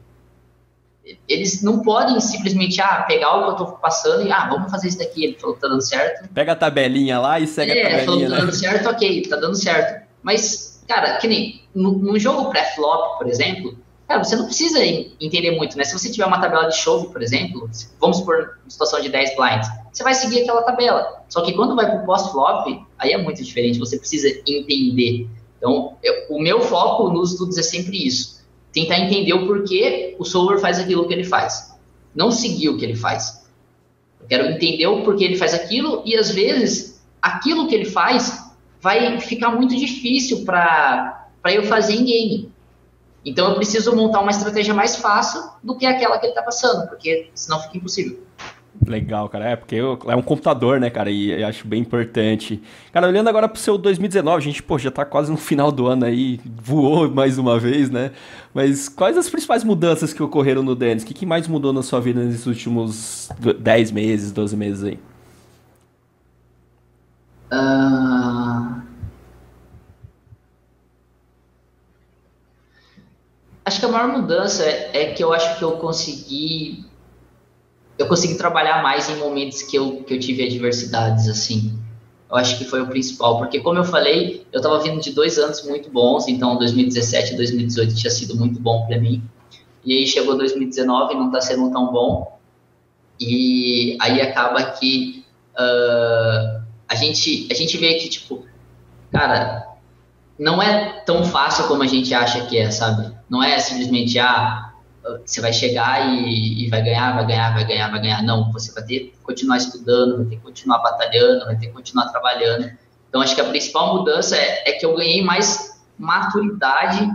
eles 1.27 1.61
não 1.61 1.81
podem 1.81 2.19
simplesmente 2.19 2.79
ah, 2.81 3.03
pegar 3.07 3.35
o 3.35 3.43
que 3.43 3.49
eu 3.49 3.65
estou 3.65 3.77
passando 3.77 4.25
e 4.25 4.31
ah, 4.31 4.47
vamos 4.49 4.71
fazer 4.71 4.87
isso 4.89 4.99
daqui. 4.99 5.23
Ele 5.23 5.37
falou 5.39 5.55
que 5.55 5.61
tá 5.61 5.67
dando 5.67 5.81
certo. 5.81 6.29
Pega 6.33 6.51
a 6.51 6.55
tabelinha 6.55 7.19
lá 7.19 7.39
e 7.39 7.47
segue 7.47 7.71
é, 7.71 7.81
a 7.81 8.05
tabelinha. 8.05 8.05
Falou 8.05 8.19
que 8.19 8.25
tá 8.25 8.35
né? 8.35 8.41
dando 8.41 8.55
certo, 8.55 8.89
ok, 8.89 9.21
tá 9.23 9.35
dando 9.37 9.55
certo. 9.55 10.07
Mas, 10.21 10.83
cara, 10.87 11.17
que 11.17 11.27
nem 11.27 11.61
no, 11.73 11.97
no 11.97 12.19
jogo 12.19 12.49
pré-flop, 12.49 13.17
por 13.17 13.27
exemplo, 13.27 13.77
cara, 14.07 14.23
você 14.23 14.35
não 14.35 14.45
precisa 14.45 14.79
entender 14.83 15.51
muito, 15.51 15.77
né? 15.77 15.83
Se 15.83 15.97
você 15.97 16.11
tiver 16.11 16.25
uma 16.25 16.39
tabela 16.39 16.67
de 16.67 16.77
chove, 16.77 17.07
por 17.07 17.21
exemplo, 17.21 17.69
vamos 17.99 18.21
por 18.21 18.59
situação 18.67 19.01
de 19.01 19.09
10 19.09 19.35
blinds, 19.35 19.67
você 19.91 20.03
vai 20.03 20.13
seguir 20.13 20.41
aquela 20.41 20.61
tabela. 20.61 21.23
Só 21.29 21.41
que 21.41 21.53
quando 21.53 21.75
vai 21.75 21.89
pro 21.89 22.05
pós-flop, 22.05 22.67
aí 22.97 23.11
é 23.11 23.17
muito 23.17 23.43
diferente, 23.43 23.79
você 23.79 23.97
precisa 23.97 24.29
entender. 24.47 25.27
Então, 25.57 25.97
eu, 26.01 26.13
o 26.29 26.41
meu 26.41 26.61
foco 26.61 27.09
nos 27.09 27.31
estudos 27.31 27.57
é 27.57 27.63
sempre 27.63 28.05
isso 28.05 28.41
tentar 28.71 28.99
entender 28.99 29.33
o 29.33 29.45
porquê 29.45 30.15
o 30.17 30.25
solver 30.25 30.59
faz 30.59 30.79
aquilo 30.79 31.07
que 31.07 31.13
ele 31.13 31.23
faz. 31.23 31.75
Não 32.15 32.31
seguir 32.31 32.69
o 32.69 32.77
que 32.77 32.85
ele 32.85 32.95
faz. 32.95 33.45
Eu 34.19 34.27
quero 34.27 34.45
entender 34.45 34.87
o 34.87 35.03
porquê 35.03 35.25
ele 35.25 35.35
faz 35.35 35.53
aquilo 35.53 36.01
e 36.05 36.15
às 36.15 36.31
vezes 36.31 37.01
aquilo 37.21 37.67
que 37.67 37.75
ele 37.75 37.85
faz 37.85 38.51
vai 38.79 39.19
ficar 39.19 39.51
muito 39.51 39.75
difícil 39.75 40.43
para 40.45 41.29
eu 41.45 41.63
fazer 41.63 41.93
em 41.93 42.05
game. 42.05 42.51
Então 43.23 43.49
eu 43.49 43.55
preciso 43.55 43.95
montar 43.95 44.21
uma 44.21 44.31
estratégia 44.31 44.73
mais 44.73 44.95
fácil 44.95 45.43
do 45.61 45.77
que 45.77 45.85
aquela 45.85 46.17
que 46.17 46.25
ele 46.25 46.31
está 46.31 46.41
passando, 46.41 46.87
porque 46.87 47.29
senão 47.35 47.59
fica 47.59 47.77
impossível. 47.77 48.19
Legal, 48.85 49.29
cara. 49.29 49.49
É, 49.49 49.55
porque 49.55 49.75
é 49.75 50.15
um 50.15 50.21
computador, 50.21 50.79
né, 50.79 50.89
cara? 50.89 51.11
E 51.11 51.31
eu 51.31 51.47
acho 51.47 51.67
bem 51.67 51.81
importante. 51.81 52.61
Cara, 52.91 53.07
olhando 53.07 53.27
agora 53.27 53.47
pro 53.47 53.59
seu 53.59 53.77
2019, 53.77 54.37
a 54.37 54.39
gente, 54.39 54.63
pô, 54.63 54.77
já 54.79 54.89
tá 54.89 55.05
quase 55.05 55.29
no 55.29 55.37
final 55.37 55.71
do 55.71 55.85
ano 55.87 56.05
aí, 56.05 56.39
voou 56.45 57.09
mais 57.09 57.37
uma 57.37 57.59
vez, 57.59 57.89
né? 57.91 58.11
Mas 58.53 58.89
quais 58.89 59.17
as 59.17 59.29
principais 59.29 59.63
mudanças 59.63 60.13
que 60.13 60.23
ocorreram 60.23 60.63
no 60.63 60.75
Dennis? 60.75 61.03
O 61.03 61.05
que, 61.05 61.13
que 61.13 61.25
mais 61.25 61.47
mudou 61.47 61.71
na 61.71 61.83
sua 61.83 61.99
vida 61.99 62.23
nesses 62.23 62.47
últimos 62.47 63.29
10 63.59 63.91
meses, 63.91 64.31
12 64.31 64.57
meses 64.57 64.83
aí? 64.83 64.99
Uh... 67.53 68.81
Acho 73.63 73.79
que 73.79 73.85
a 73.85 73.89
maior 73.89 74.07
mudança 74.07 74.63
é, 74.65 75.03
é 75.03 75.13
que 75.13 75.23
eu 75.23 75.31
acho 75.31 75.57
que 75.59 75.63
eu 75.63 75.73
consegui 75.73 76.83
eu 77.97 78.07
consegui 78.07 78.35
trabalhar 78.35 78.81
mais 78.81 79.09
em 79.09 79.15
momentos 79.15 79.61
que 79.61 79.77
eu, 79.77 80.03
que 80.03 80.13
eu 80.13 80.19
tive 80.19 80.43
adversidades, 80.45 81.27
assim. 81.27 81.77
Eu 82.29 82.37
acho 82.37 82.57
que 82.57 82.63
foi 82.63 82.81
o 82.81 82.87
principal, 82.87 83.37
porque 83.37 83.59
como 83.59 83.77
eu 83.77 83.83
falei, 83.83 84.45
eu 84.53 84.57
estava 84.57 84.79
vindo 84.79 85.01
de 85.01 85.11
dois 85.11 85.37
anos 85.37 85.63
muito 85.67 85.89
bons, 85.89 86.27
então 86.27 86.57
2017 86.57 87.33
e 87.33 87.37
2018 87.37 87.95
tinha 87.95 88.09
sido 88.09 88.37
muito 88.37 88.59
bom 88.59 88.85
para 88.87 88.97
mim. 88.97 89.21
E 89.83 89.97
aí 89.97 90.07
chegou 90.07 90.37
2019 90.37 91.13
e 91.13 91.17
não 91.17 91.27
está 91.27 91.41
sendo 91.41 91.69
tão 91.71 91.91
bom. 91.91 92.39
E 93.19 93.97
aí 93.99 94.21
acaba 94.21 94.63
que 94.63 95.25
uh, 95.53 96.61
a, 96.87 96.95
gente, 96.95 97.47
a 97.51 97.53
gente 97.53 97.77
vê 97.77 97.95
que, 97.95 98.07
tipo, 98.07 98.45
cara, 99.11 99.67
não 100.39 100.61
é 100.61 101.01
tão 101.05 101.23
fácil 101.23 101.67
como 101.67 101.83
a 101.83 101.87
gente 101.87 102.13
acha 102.13 102.45
que 102.45 102.57
é, 102.57 102.71
sabe? 102.71 103.13
Não 103.29 103.43
é 103.43 103.59
simplesmente, 103.59 104.17
ah, 104.17 104.70
você 105.25 105.41
vai 105.41 105.51
chegar 105.51 106.13
e, 106.13 106.65
e, 106.65 106.69
vai 106.69 106.83
ganhar, 106.83 107.15
vai 107.15 107.25
ganhar, 107.25 107.53
vai 107.53 107.65
ganhar, 107.65 107.91
vai 107.91 108.01
ganhar. 108.01 108.23
Não, 108.23 108.51
você 108.51 108.71
vai 108.71 108.83
ter 108.83 108.99
que 108.99 109.13
continuar 109.23 109.57
estudando, 109.57 110.17
vai 110.17 110.25
ter 110.25 110.35
que 110.35 110.41
continuar 110.41 110.79
batalhando, 110.79 111.45
vai 111.45 111.57
ter 111.57 111.67
que 111.67 111.73
continuar 111.73 112.07
trabalhando. 112.09 112.71
Então, 113.09 113.21
acho 113.21 113.35
que 113.35 113.41
a 113.41 113.49
principal 113.49 113.97
mudança 113.97 114.37
é, 114.37 114.69
é 114.69 114.71
que 114.73 114.85
eu 114.85 114.95
ganhei 114.95 115.23
mais 115.23 115.81
maturidade 115.97 117.11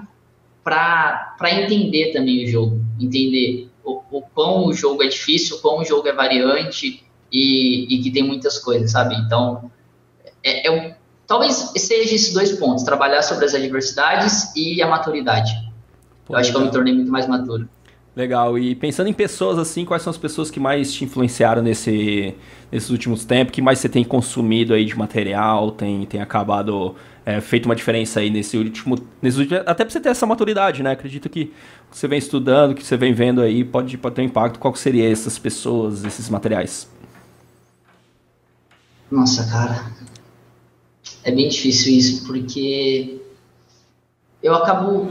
para 0.62 1.37
entender 1.45 2.12
também 2.12 2.45
o 2.45 2.49
jogo, 2.49 2.84
entender 3.01 3.70
o, 3.84 4.03
o 4.11 4.22
quão 4.22 4.66
o 4.66 4.72
jogo 4.72 5.03
é 5.03 5.07
difícil, 5.07 5.57
o 5.57 5.61
quão 5.61 5.78
o 5.78 5.84
jogo 5.84 6.09
é 6.09 6.12
variante 6.12 7.05
e, 7.32 7.95
e 7.95 8.03
que 8.03 8.11
tem 8.11 8.22
muitas 8.22 8.59
coisas, 8.59 8.91
sabe? 8.91 9.14
Então, 9.14 9.70
é, 10.43 10.68
é, 10.68 10.97
talvez 11.26 11.72
seja 11.76 12.14
esses 12.14 12.34
dois 12.34 12.53
pontos, 12.53 12.84
trabalhar 12.84 13.22
sobre 13.22 13.45
as 13.45 13.55
adversidades 13.55 14.55
e 14.57 14.82
a 14.82 14.89
maturidade. 14.89 15.53
Pô, 16.24 16.34
eu 16.34 16.39
acho 16.39 16.51
que 16.51 16.57
eu 16.57 16.62
me 16.62 16.70
tornei 16.70 16.93
muito 16.93 17.11
mais 17.11 17.28
maduro. 17.28 17.68
Legal. 18.17 18.59
E 18.59 18.75
pensando 18.75 19.11
em 19.11 19.12
pessoas 19.12 19.59
assim, 19.59 19.85
quais 19.85 20.03
são 20.03 20.11
as 20.11 20.17
pessoas 20.17 20.51
que 20.51 20.59
mais 20.59 20.91
te 20.91 21.05
influenciaram 21.05 21.61
nesse, 21.61 22.35
nesses 22.73 22.89
últimos 22.89 23.27
tempos? 23.27 23.53
que 23.53 23.61
mais 23.61 23.79
você 23.79 23.91
tem 23.91 24.03
consumido 24.03 24.73
aí 24.73 24.87
de 24.87 24.97
material? 24.97 25.71
Tem, 25.73 26.07
tem 26.07 26.23
acabado 26.23 26.97
é, 27.27 27.43
feito 27.43 27.67
uma 27.67 27.77
diferença 27.77 28.21
aí 28.21 28.31
nesse 28.31 28.57
último, 28.57 28.99
nesse 29.21 29.39
último. 29.39 29.61
Até 29.67 29.85
pra 29.85 29.91
você 29.91 30.01
ter 30.01 30.09
essa 30.09 30.25
maturidade, 30.25 30.83
né? 30.83 30.93
Acredito 30.93 31.29
que 31.29 31.53
você 31.91 32.09
vem 32.09 32.19
estudando, 32.19 32.75
que 32.75 32.83
você 32.83 32.97
vem 32.97 33.12
vendo 33.12 33.43
aí, 33.43 33.62
pode, 33.62 33.99
pode 33.99 34.14
ter 34.14 34.23
um 34.23 34.25
impacto. 34.25 34.59
Qual 34.59 34.75
seria 34.75 35.12
essas 35.12 35.39
pessoas, 35.39 36.03
esses 36.03 36.31
materiais? 36.31 36.89
Nossa, 39.11 39.47
cara. 39.47 39.93
É 41.23 41.31
bem 41.31 41.51
difícil 41.51 41.93
isso, 41.93 42.27
porque 42.27 43.21
eu 44.43 44.55
acabo 44.55 45.11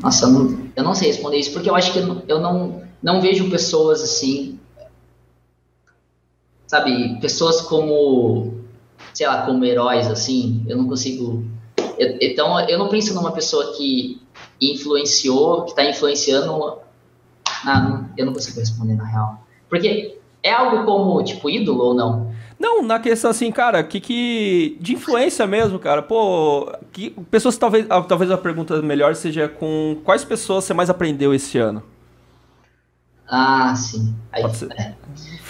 nossa, 0.00 0.26
eu 0.26 0.30
não, 0.30 0.68
eu 0.76 0.84
não 0.84 0.94
sei 0.94 1.08
responder 1.08 1.38
isso, 1.38 1.52
porque 1.52 1.68
eu 1.68 1.74
acho 1.74 1.92
que 1.92 1.98
eu 1.98 2.40
não, 2.40 2.82
não 3.02 3.20
vejo 3.20 3.50
pessoas 3.50 4.02
assim, 4.02 4.58
sabe, 6.66 7.18
pessoas 7.20 7.62
como, 7.62 8.54
sei 9.12 9.26
lá, 9.26 9.44
como 9.44 9.64
heróis, 9.64 10.06
assim, 10.06 10.64
eu 10.68 10.76
não 10.76 10.86
consigo. 10.86 11.44
Eu, 11.98 12.16
então, 12.20 12.60
eu 12.68 12.78
não 12.78 12.88
penso 12.88 13.14
numa 13.14 13.32
pessoa 13.32 13.76
que 13.76 14.20
influenciou, 14.60 15.64
que 15.64 15.70
está 15.70 15.84
influenciando. 15.84 16.78
Ah, 17.64 18.04
eu 18.16 18.26
não 18.26 18.32
consigo 18.32 18.60
responder 18.60 18.94
na 18.94 19.04
real. 19.04 19.42
Porque 19.68 20.18
é 20.42 20.52
algo 20.52 20.84
como, 20.84 21.22
tipo, 21.24 21.50
ídolo 21.50 21.82
ou 21.82 21.94
não? 21.94 22.27
Não, 22.58 22.82
na 22.82 22.98
questão 22.98 23.30
assim, 23.30 23.52
cara, 23.52 23.84
que 23.84 24.00
que 24.00 24.76
de 24.80 24.94
influência 24.94 25.46
mesmo, 25.46 25.78
cara. 25.78 26.02
Pô, 26.02 26.72
que 26.92 27.10
pessoas 27.30 27.56
talvez, 27.56 27.86
ah, 27.88 28.02
talvez 28.02 28.30
a 28.30 28.36
pergunta 28.36 28.82
melhor 28.82 29.14
seja 29.14 29.48
com 29.48 29.98
quais 30.04 30.24
pessoas 30.24 30.64
você 30.64 30.74
mais 30.74 30.90
aprendeu 30.90 31.32
esse 31.32 31.56
ano? 31.58 31.82
Ah, 33.28 33.74
sim. 33.76 34.14
Aí, 34.32 34.42
é. 34.42 34.94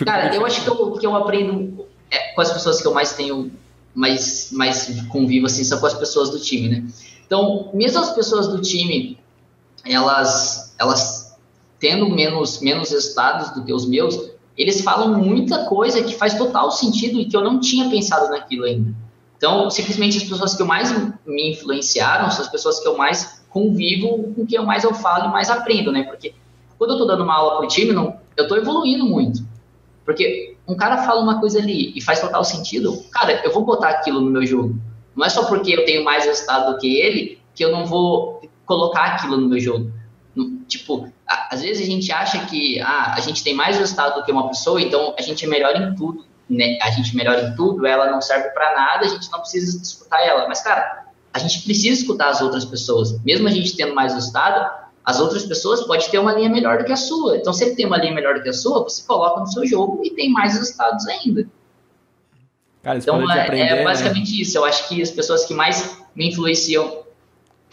Cara, 0.04 0.34
eu 0.34 0.44
acho 0.44 0.62
que 0.62 0.68
eu, 0.68 0.92
que 0.92 1.06
eu 1.06 1.16
aprendo 1.16 1.86
é, 2.10 2.32
com 2.34 2.40
as 2.40 2.52
pessoas 2.52 2.82
que 2.82 2.86
eu 2.86 2.92
mais 2.92 3.14
tenho, 3.14 3.50
mais, 3.94 4.50
mais 4.52 5.00
convivo, 5.06 5.46
assim, 5.46 5.64
são 5.64 5.78
com 5.78 5.86
as 5.86 5.94
pessoas 5.94 6.30
do 6.30 6.38
time, 6.38 6.68
né? 6.68 6.84
Então, 7.24 7.70
mesmo 7.72 8.00
as 8.00 8.10
pessoas 8.10 8.48
do 8.48 8.60
time, 8.60 9.18
elas, 9.84 10.74
elas 10.78 11.38
tendo 11.78 12.08
menos, 12.10 12.60
menos 12.60 12.90
resultados 12.90 13.50
do 13.50 13.64
que 13.64 13.72
os 13.72 13.86
meus, 13.86 14.27
eles 14.58 14.80
falam 14.80 15.16
muita 15.16 15.66
coisa 15.66 16.02
que 16.02 16.14
faz 16.14 16.34
total 16.34 16.70
sentido 16.72 17.20
e 17.20 17.26
que 17.26 17.36
eu 17.36 17.42
não 17.42 17.60
tinha 17.60 17.88
pensado 17.88 18.28
naquilo 18.28 18.64
ainda. 18.64 18.92
Então, 19.36 19.70
simplesmente 19.70 20.18
as 20.18 20.24
pessoas 20.24 20.56
que 20.56 20.60
eu 20.60 20.66
mais 20.66 20.92
me 21.24 21.52
influenciaram 21.52 22.28
são 22.28 22.44
as 22.44 22.50
pessoas 22.50 22.80
que 22.80 22.88
eu 22.88 22.96
mais 22.96 23.40
convivo, 23.48 24.34
com 24.34 24.44
quem 24.44 24.58
eu 24.58 24.66
mais 24.66 24.82
eu 24.82 24.92
falo 24.92 25.26
e 25.26 25.32
mais 25.32 25.48
aprendo, 25.48 25.92
né? 25.92 26.02
Porque 26.02 26.34
quando 26.76 26.90
eu 26.90 26.96
estou 26.96 27.06
dando 27.06 27.22
uma 27.22 27.34
aula 27.34 27.56
para 27.56 27.66
o 27.66 27.68
time, 27.68 27.92
não, 27.92 28.18
eu 28.36 28.42
estou 28.42 28.58
evoluindo 28.58 29.06
muito. 29.06 29.46
Porque 30.04 30.56
um 30.66 30.74
cara 30.74 31.04
fala 31.04 31.22
uma 31.22 31.38
coisa 31.38 31.60
ali 31.60 31.92
e 31.94 32.00
faz 32.00 32.20
total 32.20 32.42
sentido, 32.42 33.00
cara, 33.12 33.40
eu 33.44 33.52
vou 33.52 33.64
botar 33.64 33.90
aquilo 33.90 34.20
no 34.20 34.30
meu 34.30 34.44
jogo. 34.44 34.76
Não 35.14 35.24
é 35.24 35.28
só 35.28 35.44
porque 35.44 35.70
eu 35.70 35.84
tenho 35.84 36.04
mais 36.04 36.24
resultado 36.24 36.72
do 36.72 36.78
que 36.78 37.00
ele 37.00 37.38
que 37.54 37.64
eu 37.64 37.70
não 37.70 37.86
vou 37.86 38.40
colocar 38.66 39.04
aquilo 39.04 39.36
no 39.36 39.48
meu 39.48 39.60
jogo. 39.60 39.90
Tipo, 40.68 41.10
às 41.26 41.62
vezes 41.62 41.82
a 41.82 41.86
gente 41.90 42.12
acha 42.12 42.44
que 42.46 42.80
ah, 42.80 43.14
a 43.16 43.20
gente 43.20 43.42
tem 43.42 43.54
mais 43.54 43.78
resultado 43.78 44.16
do 44.16 44.24
que 44.24 44.30
uma 44.30 44.48
pessoa, 44.48 44.80
então 44.80 45.14
a 45.18 45.22
gente 45.22 45.44
é 45.44 45.48
melhor 45.48 45.74
em 45.74 45.94
tudo, 45.94 46.24
né? 46.48 46.78
A 46.82 46.90
gente 46.90 47.12
é 47.12 47.16
melhor 47.16 47.42
em 47.42 47.54
tudo, 47.56 47.86
ela 47.86 48.10
não 48.10 48.20
serve 48.20 48.50
para 48.50 48.74
nada, 48.74 49.06
a 49.06 49.08
gente 49.08 49.30
não 49.32 49.40
precisa 49.40 49.82
escutar 49.82 50.20
ela. 50.20 50.46
Mas, 50.46 50.60
cara, 50.60 51.06
a 51.32 51.38
gente 51.38 51.62
precisa 51.62 52.00
escutar 52.00 52.28
as 52.28 52.40
outras 52.40 52.64
pessoas. 52.64 53.20
Mesmo 53.24 53.48
a 53.48 53.50
gente 53.50 53.76
tendo 53.76 53.94
mais 53.94 54.12
resultado, 54.12 54.70
as 55.04 55.20
outras 55.20 55.44
pessoas 55.46 55.82
podem 55.84 56.08
ter 56.10 56.18
uma 56.18 56.34
linha 56.34 56.50
melhor 56.50 56.78
do 56.78 56.84
que 56.84 56.92
a 56.92 56.96
sua. 56.96 57.38
Então, 57.38 57.52
se 57.52 57.64
ele 57.64 57.74
tem 57.74 57.86
uma 57.86 57.96
linha 57.96 58.12
melhor 58.12 58.34
do 58.34 58.42
que 58.42 58.48
a 58.50 58.52
sua, 58.52 58.82
você 58.82 59.02
coloca 59.06 59.40
no 59.40 59.46
seu 59.46 59.66
jogo 59.66 60.02
e 60.04 60.10
tem 60.10 60.30
mais 60.30 60.52
resultados 60.52 61.06
ainda. 61.08 61.48
Cara, 62.82 62.98
então, 62.98 63.30
é, 63.30 63.42
aprender, 63.42 63.62
é, 63.62 63.84
basicamente 63.84 64.32
né? 64.32 64.42
isso. 64.42 64.58
Eu 64.58 64.64
acho 64.64 64.86
que 64.88 65.00
as 65.00 65.10
pessoas 65.10 65.44
que 65.44 65.54
mais 65.54 65.98
me 66.14 66.28
influenciam 66.28 67.04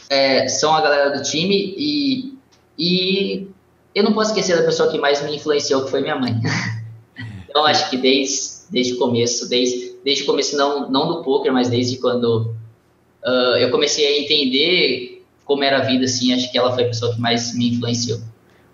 é, 0.09 0.47
são 0.47 0.73
a 0.73 0.81
galera 0.81 1.09
do 1.17 1.23
time 1.23 1.75
e 1.77 2.34
e 2.77 3.47
eu 3.93 4.03
não 4.03 4.13
posso 4.13 4.31
esquecer 4.31 4.57
da 4.57 4.63
pessoa 4.63 4.91
que 4.91 4.97
mais 4.97 5.23
me 5.23 5.35
influenciou, 5.35 5.85
que 5.85 5.91
foi 5.91 6.01
minha 6.01 6.15
mãe. 6.15 6.33
Então, 7.47 7.65
acho 7.65 7.89
que 7.89 7.95
desde, 7.95 8.69
desde 8.69 8.93
o 8.95 8.97
começo, 8.97 9.47
desde, 9.47 9.93
desde 10.03 10.23
o 10.23 10.25
começo, 10.25 10.57
não, 10.57 10.91
não 10.91 11.07
do 11.07 11.23
poker, 11.23 11.53
mas 11.53 11.69
desde 11.69 11.95
quando 11.95 12.53
uh, 13.23 13.55
eu 13.57 13.71
comecei 13.71 14.05
a 14.05 14.19
entender 14.19 15.23
como 15.45 15.63
era 15.63 15.77
a 15.77 15.81
vida, 15.81 16.03
assim, 16.03 16.33
acho 16.33 16.51
que 16.51 16.57
ela 16.57 16.73
foi 16.73 16.83
a 16.83 16.87
pessoa 16.87 17.13
que 17.13 17.21
mais 17.21 17.55
me 17.55 17.69
influenciou. 17.69 18.19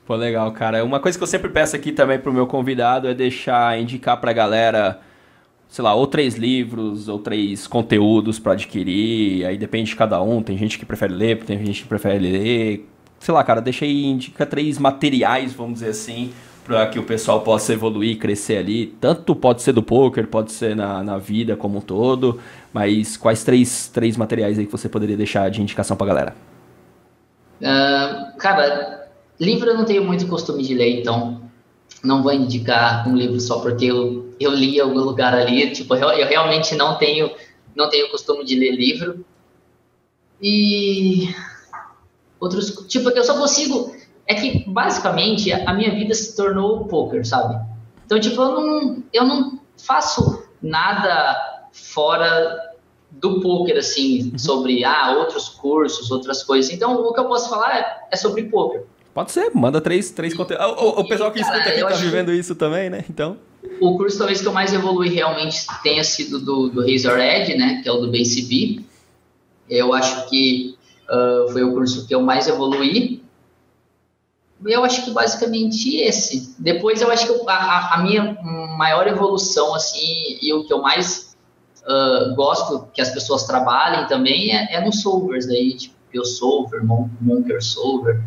Pô, 0.03 0.15
legal, 0.15 0.51
cara. 0.51 0.83
Uma 0.83 0.99
coisa 0.99 1.15
que 1.15 1.23
eu 1.23 1.27
sempre 1.27 1.49
peço 1.49 1.75
aqui 1.75 1.91
também 1.91 2.17
pro 2.17 2.33
meu 2.33 2.47
convidado 2.47 3.07
é 3.07 3.13
deixar, 3.13 3.79
indicar 3.79 4.19
pra 4.19 4.33
galera, 4.33 4.99
sei 5.67 5.83
lá, 5.83 5.93
ou 5.93 6.07
três 6.07 6.35
livros, 6.35 7.07
ou 7.07 7.19
três 7.19 7.67
conteúdos 7.67 8.39
para 8.39 8.53
adquirir, 8.53 9.45
aí 9.45 9.57
depende 9.57 9.91
de 9.91 9.95
cada 9.95 10.21
um, 10.21 10.41
tem 10.41 10.57
gente 10.57 10.79
que 10.79 10.85
prefere 10.85 11.13
ler, 11.13 11.43
tem 11.43 11.63
gente 11.63 11.83
que 11.83 11.87
prefere 11.87 12.17
ler. 12.17 12.87
Sei 13.22 13.32
lá, 13.32 13.43
cara, 13.43 13.61
deixa 13.61 13.86
aí, 13.86 14.03
indica 14.03 14.47
três 14.47 14.80
materiais, 14.80 15.53
vamos 15.53 15.76
dizer 15.76 15.89
assim, 15.91 16.34
para 16.65 16.88
que 16.88 16.97
o 16.97 17.03
pessoal 17.03 17.41
possa 17.41 17.72
evoluir, 17.72 18.17
crescer 18.17 18.57
ali. 18.57 18.88
Tanto 18.99 19.36
pode 19.36 19.61
ser 19.61 19.74
do 19.74 19.84
poker, 19.84 20.26
pode 20.26 20.51
ser 20.51 20.76
na, 20.76 21.03
na 21.03 21.19
vida 21.19 21.55
como 21.55 21.78
um 21.78 21.82
todo, 21.82 22.41
mas 22.74 23.15
quais 23.15 23.43
três, 23.43 23.88
três 23.93 24.17
materiais 24.17 24.57
aí 24.57 24.65
que 24.65 24.72
você 24.72 24.89
poderia 24.89 25.15
deixar 25.15 25.51
de 25.51 25.61
indicação 25.61 25.95
pra 25.95 26.07
galera? 26.07 26.36
Uh, 27.61 28.36
cara, 28.39 29.07
livro 29.39 29.69
eu 29.69 29.78
não 29.78 29.86
tenho 29.86 30.03
muito 30.03 30.26
costume 30.26 30.63
de 30.63 30.74
ler, 30.74 30.99
então 30.99 31.43
não 32.03 32.24
vou 32.24 32.34
indicar 32.34 33.07
um 33.07 33.15
livro 33.15 33.39
só 33.39 33.59
porque 33.59 33.86
eu, 33.86 34.34
eu 34.39 34.51
li 34.51 34.78
em 34.78 34.80
algum 34.80 34.99
lugar 34.99 35.36
ali. 35.36 35.69
Tipo, 35.69 35.93
eu, 35.93 36.09
eu 36.09 36.28
realmente 36.28 36.74
não 36.74 36.97
tenho, 36.97 37.30
não 37.76 37.88
tenho 37.88 38.09
costume 38.09 38.43
de 38.43 38.55
ler 38.55 38.72
livro. 38.72 39.24
E 40.41 41.30
outros, 42.41 42.85
tipo, 42.87 43.09
eu 43.11 43.23
só 43.23 43.37
consigo 43.37 43.95
é 44.27 44.35
que 44.35 44.69
basicamente 44.69 45.51
a 45.51 45.73
minha 45.73 45.93
vida 45.93 46.13
se 46.13 46.35
tornou 46.35 46.85
poker, 46.85 47.25
sabe? 47.25 47.63
Então, 48.05 48.19
tipo, 48.19 48.41
eu 48.41 48.51
não, 48.51 49.03
eu 49.13 49.25
não 49.25 49.59
faço 49.77 50.43
nada 50.61 51.67
fora 51.71 52.71
do 53.09 53.41
poker, 53.41 53.77
assim, 53.77 54.31
uhum. 54.31 54.37
sobre 54.37 54.83
ah, 54.83 55.15
outros 55.17 55.49
cursos, 55.49 56.09
outras 56.11 56.43
coisas. 56.43 56.71
Então, 56.71 56.95
o 56.95 57.13
que 57.13 57.19
eu 57.19 57.25
posso 57.25 57.49
falar 57.49 57.77
é, 57.77 58.07
é 58.11 58.15
sobre 58.15 58.43
poker. 58.43 58.83
Pode 59.13 59.31
ser, 59.31 59.51
manda 59.53 59.81
três, 59.81 60.11
três 60.11 60.33
conteúdos. 60.33 60.65
O, 60.65 61.01
o, 61.01 61.07
pessoal 61.07 61.31
que 61.31 61.41
cara, 61.41 61.57
escuta 61.57 61.69
aqui 61.69 61.93
tá 61.93 62.01
vivendo 62.01 62.31
isso 62.31 62.55
também, 62.55 62.89
né? 62.89 63.03
Então. 63.09 63.37
O 63.81 63.97
curso 63.97 64.17
talvez 64.17 64.41
que 64.41 64.47
eu 64.47 64.53
mais 64.53 64.73
evolui 64.73 65.09
realmente 65.09 65.67
tenha 65.83 66.03
sido 66.03 66.39
do, 66.39 66.69
do 66.69 66.81
Razor 66.81 67.19
Edge, 67.19 67.57
né? 67.57 67.81
Que 67.83 67.89
é 67.89 67.91
o 67.91 67.97
do 67.97 68.09
BCB. 68.09 68.81
Eu 69.69 69.93
acho 69.93 70.29
que 70.29 70.77
uh, 71.09 71.51
foi 71.51 71.63
o 71.63 71.73
curso 71.73 72.07
que 72.07 72.13
eu 72.13 72.21
mais 72.21 72.47
evolui. 72.47 73.23
Eu 74.65 74.83
acho 74.83 75.03
que 75.05 75.11
basicamente 75.11 75.97
esse. 75.97 76.55
Depois 76.59 77.01
eu 77.01 77.09
acho 77.09 77.25
que 77.25 77.49
a, 77.49 77.95
a 77.95 78.03
minha 78.03 78.37
maior 78.77 79.07
evolução, 79.07 79.73
assim, 79.73 80.37
e 80.41 80.53
o 80.53 80.65
que 80.65 80.73
eu 80.73 80.81
mais 80.81 81.35
uh, 81.83 82.35
gosto 82.35 82.87
que 82.93 83.01
as 83.01 83.09
pessoas 83.09 83.45
trabalhem 83.45 84.05
também 84.07 84.55
é, 84.55 84.75
é 84.75 84.85
nos 84.85 85.01
solvers 85.01 85.47
aí, 85.47 85.75
tipo 85.75 85.95
PioSolver, 86.11 86.83
Monker 86.85 87.63
Solver. 87.63 88.21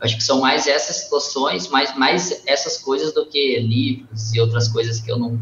Acho 0.00 0.16
que 0.16 0.22
são 0.22 0.40
mais 0.40 0.66
essas 0.66 0.96
situações, 0.96 1.68
mais, 1.68 1.96
mais 1.96 2.42
essas 2.46 2.78
coisas 2.78 3.12
do 3.12 3.26
que 3.26 3.58
livros 3.60 4.32
e 4.34 4.40
outras 4.40 4.68
coisas 4.68 5.00
que 5.00 5.10
eu 5.10 5.18
não, 5.18 5.38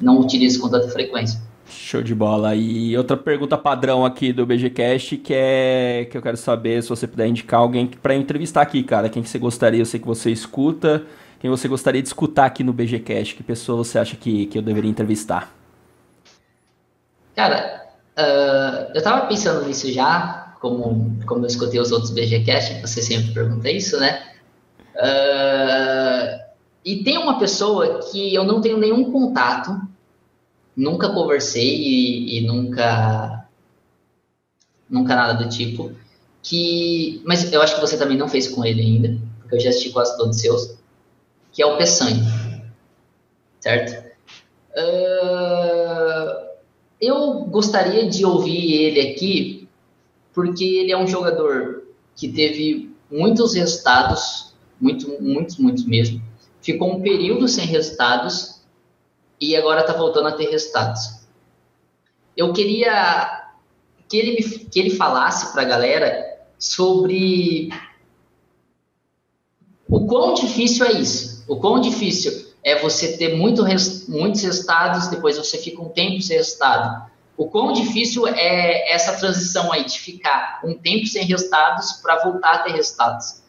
não 0.00 0.18
utilizo 0.18 0.60
com 0.60 0.68
tanta 0.68 0.88
frequência. 0.88 1.40
Show 1.68 2.02
de 2.02 2.14
bola. 2.14 2.54
E 2.54 2.96
outra 2.96 3.16
pergunta 3.16 3.58
padrão 3.58 4.04
aqui 4.04 4.32
do 4.32 4.46
BGCast 4.46 5.16
que 5.16 5.34
é 5.34 6.08
que 6.10 6.16
eu 6.16 6.22
quero 6.22 6.36
saber 6.36 6.82
se 6.82 6.88
você 6.88 7.06
puder 7.06 7.26
indicar 7.26 7.60
alguém 7.60 7.86
para 7.86 8.14
entrevistar 8.14 8.62
aqui, 8.62 8.82
cara. 8.82 9.08
Quem 9.08 9.22
que 9.22 9.28
você 9.28 9.38
gostaria, 9.38 9.80
eu 9.80 9.86
sei 9.86 9.98
que 9.98 10.06
você 10.06 10.30
escuta. 10.30 11.04
Quem 11.40 11.50
você 11.50 11.68
gostaria 11.68 12.00
de 12.00 12.08
escutar 12.08 12.46
aqui 12.46 12.64
no 12.64 12.72
BGCast? 12.72 13.34
Que 13.34 13.42
pessoa 13.42 13.84
você 13.84 13.98
acha 13.98 14.16
que, 14.16 14.46
que 14.46 14.58
eu 14.58 14.62
deveria 14.62 14.90
entrevistar? 14.90 15.52
Cara, 17.34 17.86
uh, 18.16 18.92
eu 18.94 19.02
tava 19.02 19.26
pensando 19.26 19.66
nisso 19.66 19.92
já, 19.92 20.54
como, 20.60 21.18
como 21.26 21.42
eu 21.42 21.46
escutei 21.46 21.78
os 21.78 21.92
outros 21.92 22.10
BGCast, 22.10 22.80
você 22.80 23.02
sempre 23.02 23.32
pergunta 23.32 23.70
isso, 23.70 23.98
né? 23.98 24.22
Uh, 24.94 26.46
e 26.84 27.02
tem 27.04 27.18
uma 27.18 27.38
pessoa 27.38 28.00
que 28.10 28.34
eu 28.34 28.44
não 28.44 28.60
tenho 28.60 28.78
nenhum 28.78 29.10
contato, 29.10 29.78
nunca 30.76 31.08
conversei 31.08 31.76
e, 31.76 32.38
e 32.38 32.46
nunca 32.46 33.48
nunca 34.88 35.16
nada 35.16 35.42
do 35.42 35.48
tipo, 35.48 35.92
que 36.42 37.20
mas 37.24 37.50
eu 37.52 37.60
acho 37.62 37.74
que 37.74 37.80
você 37.80 37.96
também 37.96 38.16
não 38.16 38.28
fez 38.28 38.46
com 38.46 38.64
ele 38.64 38.80
ainda, 38.82 39.18
porque 39.40 39.56
eu 39.56 39.60
já 39.60 39.70
assisti 39.70 39.90
quase 39.90 40.16
todos 40.16 40.36
os 40.36 40.42
seus, 40.42 40.78
que 41.52 41.62
é 41.62 41.66
o 41.66 41.76
Peçanha, 41.76 42.22
certo? 43.58 44.06
Uh, 44.76 46.46
eu 47.00 47.40
gostaria 47.46 48.08
de 48.08 48.24
ouvir 48.24 48.74
ele 48.74 49.00
aqui, 49.00 49.68
porque 50.32 50.64
ele 50.64 50.92
é 50.92 50.98
um 50.98 51.06
jogador 51.06 51.84
que 52.14 52.28
teve 52.28 52.94
muitos 53.10 53.54
resultados, 53.54 54.54
muito, 54.80 55.20
muitos, 55.20 55.56
muitos 55.56 55.84
mesmo. 55.84 56.22
Ficou 56.60 56.94
um 56.94 57.00
período 57.00 57.48
sem 57.48 57.66
resultados 57.66 58.55
e 59.40 59.56
agora 59.56 59.80
está 59.80 59.92
voltando 59.92 60.28
a 60.28 60.32
ter 60.32 60.50
resultados. 60.50 61.26
Eu 62.36 62.52
queria 62.52 63.46
que 64.08 64.16
ele, 64.16 64.42
que 64.70 64.78
ele 64.78 64.90
falasse 64.90 65.52
para 65.52 65.62
a 65.62 65.66
galera 65.66 66.38
sobre 66.58 67.70
o 69.88 70.06
quão 70.06 70.34
difícil 70.34 70.86
é 70.86 70.92
isso, 70.92 71.44
o 71.48 71.56
quão 71.56 71.80
difícil 71.80 72.46
é 72.62 72.80
você 72.80 73.16
ter 73.16 73.36
muito, 73.36 73.64
muitos 74.08 74.42
resultados, 74.42 75.06
depois 75.06 75.38
você 75.38 75.56
fica 75.56 75.80
um 75.80 75.88
tempo 75.88 76.20
sem 76.20 76.36
resultado. 76.36 77.08
O 77.36 77.48
quão 77.48 77.72
difícil 77.72 78.26
é 78.26 78.92
essa 78.92 79.12
transição 79.16 79.70
aí 79.70 79.84
de 79.84 80.00
ficar 80.00 80.60
um 80.64 80.74
tempo 80.74 81.06
sem 81.06 81.24
resultados 81.24 81.92
para 82.02 82.24
voltar 82.24 82.54
a 82.54 82.58
ter 82.58 82.72
resultados? 82.72 83.42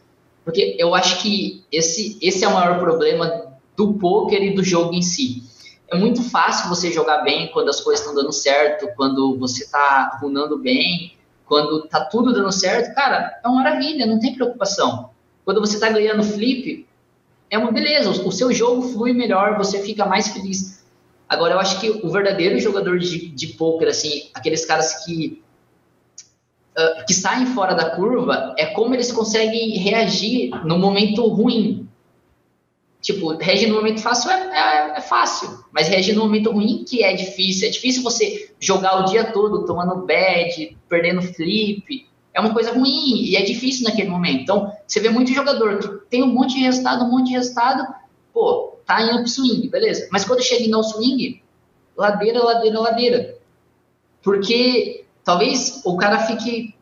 Porque 0.44 0.76
eu 0.78 0.94
acho 0.94 1.20
que 1.20 1.64
esse, 1.72 2.16
esse 2.20 2.44
é 2.44 2.48
o 2.48 2.54
maior 2.54 2.78
problema 2.78 3.58
do 3.76 3.94
poker 3.94 4.42
e 4.42 4.54
do 4.54 4.62
jogo 4.62 4.94
em 4.94 5.02
si. 5.02 5.42
É 5.90 5.96
muito 5.96 6.22
fácil 6.22 6.68
você 6.68 6.92
jogar 6.92 7.22
bem 7.22 7.50
quando 7.52 7.70
as 7.70 7.80
coisas 7.80 8.04
estão 8.04 8.14
dando 8.14 8.32
certo, 8.32 8.88
quando 8.94 9.38
você 9.38 9.64
está 9.64 10.18
runando 10.20 10.58
bem, 10.58 11.16
quando 11.46 11.84
está 11.84 12.04
tudo 12.04 12.32
dando 12.32 12.52
certo. 12.52 12.94
Cara, 12.94 13.40
é 13.42 13.48
uma 13.48 13.62
maravilha, 13.62 14.06
não 14.06 14.20
tem 14.20 14.34
preocupação. 14.34 15.10
Quando 15.44 15.60
você 15.60 15.74
está 15.74 15.88
ganhando 15.88 16.22
flip, 16.22 16.86
é 17.50 17.56
uma 17.56 17.72
beleza, 17.72 18.10
o 18.10 18.30
seu 18.30 18.52
jogo 18.52 18.82
flui 18.82 19.14
melhor, 19.14 19.56
você 19.56 19.80
fica 19.82 20.04
mais 20.04 20.28
feliz. 20.28 20.84
Agora, 21.26 21.54
eu 21.54 21.58
acho 21.58 21.80
que 21.80 21.88
o 21.90 22.10
verdadeiro 22.10 22.58
jogador 22.58 22.98
de, 22.98 23.28
de 23.28 23.46
poker, 23.48 23.88
assim, 23.88 24.28
aqueles 24.34 24.66
caras 24.66 25.04
que, 25.04 25.42
uh, 26.76 27.06
que 27.06 27.14
saem 27.14 27.46
fora 27.46 27.74
da 27.74 27.90
curva, 27.90 28.54
é 28.58 28.66
como 28.66 28.94
eles 28.94 29.10
conseguem 29.10 29.78
reagir 29.78 30.50
no 30.66 30.78
momento 30.78 31.26
ruim. 31.26 31.87
Tipo, 33.00 33.36
reagir 33.36 33.68
no 33.68 33.76
momento 33.76 34.00
fácil 34.00 34.30
é, 34.30 34.34
é, 34.34 34.98
é, 34.98 35.00
fácil, 35.00 35.64
mas 35.72 35.88
reagir 35.88 36.14
no 36.14 36.22
momento 36.22 36.50
ruim 36.50 36.84
que 36.84 37.04
é 37.04 37.12
difícil. 37.12 37.68
É 37.68 37.70
difícil 37.70 38.02
você 38.02 38.52
jogar 38.58 39.00
o 39.00 39.04
dia 39.04 39.24
todo 39.32 39.64
tomando 39.64 40.04
bad, 40.04 40.76
perdendo 40.88 41.22
flip, 41.22 42.08
é 42.34 42.40
uma 42.40 42.52
coisa 42.52 42.72
ruim 42.72 43.22
e 43.22 43.36
é 43.36 43.42
difícil 43.42 43.84
naquele 43.84 44.10
momento. 44.10 44.42
Então, 44.42 44.72
você 44.86 45.00
vê 45.00 45.10
muito 45.10 45.32
jogador 45.32 45.78
que 45.78 45.88
tem 46.10 46.22
um 46.22 46.32
monte 46.32 46.54
de 46.54 46.60
resultado, 46.60 47.04
um 47.04 47.10
monte 47.10 47.28
de 47.28 47.32
resultado, 47.34 47.86
pô, 48.32 48.78
tá 48.84 49.00
indo 49.02 49.18
pro 49.18 49.28
swing, 49.28 49.68
beleza. 49.68 50.08
Mas 50.10 50.24
quando 50.24 50.42
chega 50.42 50.68
no 50.68 50.82
swing, 50.82 51.42
ladeira, 51.96 52.42
ladeira, 52.42 52.80
ladeira. 52.80 53.38
Porque 54.22 55.04
talvez 55.24 55.82
o 55.84 55.96
cara 55.96 56.20
fique, 56.20 56.74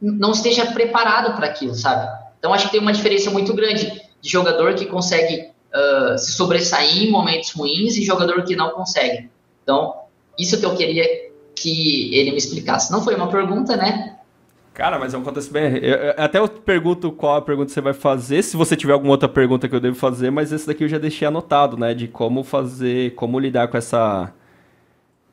não 0.00 0.32
esteja 0.32 0.66
preparado 0.66 1.34
para 1.34 1.46
aquilo, 1.46 1.74
sabe? 1.74 2.08
Então, 2.38 2.52
acho 2.52 2.66
que 2.66 2.72
tem 2.72 2.80
uma 2.80 2.92
diferença 2.92 3.30
muito 3.30 3.54
grande 3.54 3.86
de 4.20 4.30
jogador 4.30 4.74
que 4.74 4.86
consegue 4.86 5.53
uh, 5.74 6.18
se 6.18 6.32
sobressair 6.32 7.04
em 7.04 7.10
momentos 7.10 7.52
ruins 7.52 7.96
e 7.96 8.04
jogador 8.04 8.42
que 8.44 8.54
não 8.54 8.70
consegue. 8.70 9.28
Então, 9.62 9.94
isso 10.38 10.58
que 10.58 10.66
eu 10.66 10.74
queria 10.74 11.04
que 11.54 12.14
ele 12.14 12.32
me 12.32 12.36
explicasse. 12.36 12.92
Não 12.92 13.02
foi 13.02 13.14
uma 13.14 13.28
pergunta, 13.28 13.76
né? 13.76 14.16
Cara, 14.72 14.98
mas 14.98 15.14
é 15.14 15.18
um 15.18 15.22
contexto 15.22 15.52
bem. 15.52 15.76
Eu, 15.76 16.14
até 16.16 16.38
eu 16.38 16.48
pergunto 16.48 17.12
qual 17.12 17.36
a 17.36 17.42
pergunta 17.42 17.72
você 17.72 17.80
vai 17.80 17.94
fazer, 17.94 18.42
se 18.42 18.56
você 18.56 18.74
tiver 18.74 18.92
alguma 18.92 19.12
outra 19.12 19.28
pergunta 19.28 19.68
que 19.68 19.74
eu 19.74 19.80
devo 19.80 19.94
fazer, 19.94 20.30
mas 20.30 20.52
esse 20.52 20.66
daqui 20.66 20.82
eu 20.82 20.88
já 20.88 20.98
deixei 20.98 21.28
anotado, 21.28 21.76
né? 21.76 21.94
De 21.94 22.08
como 22.08 22.42
fazer, 22.42 23.14
como 23.14 23.38
lidar 23.38 23.68
com 23.68 23.76
essa. 23.76 24.32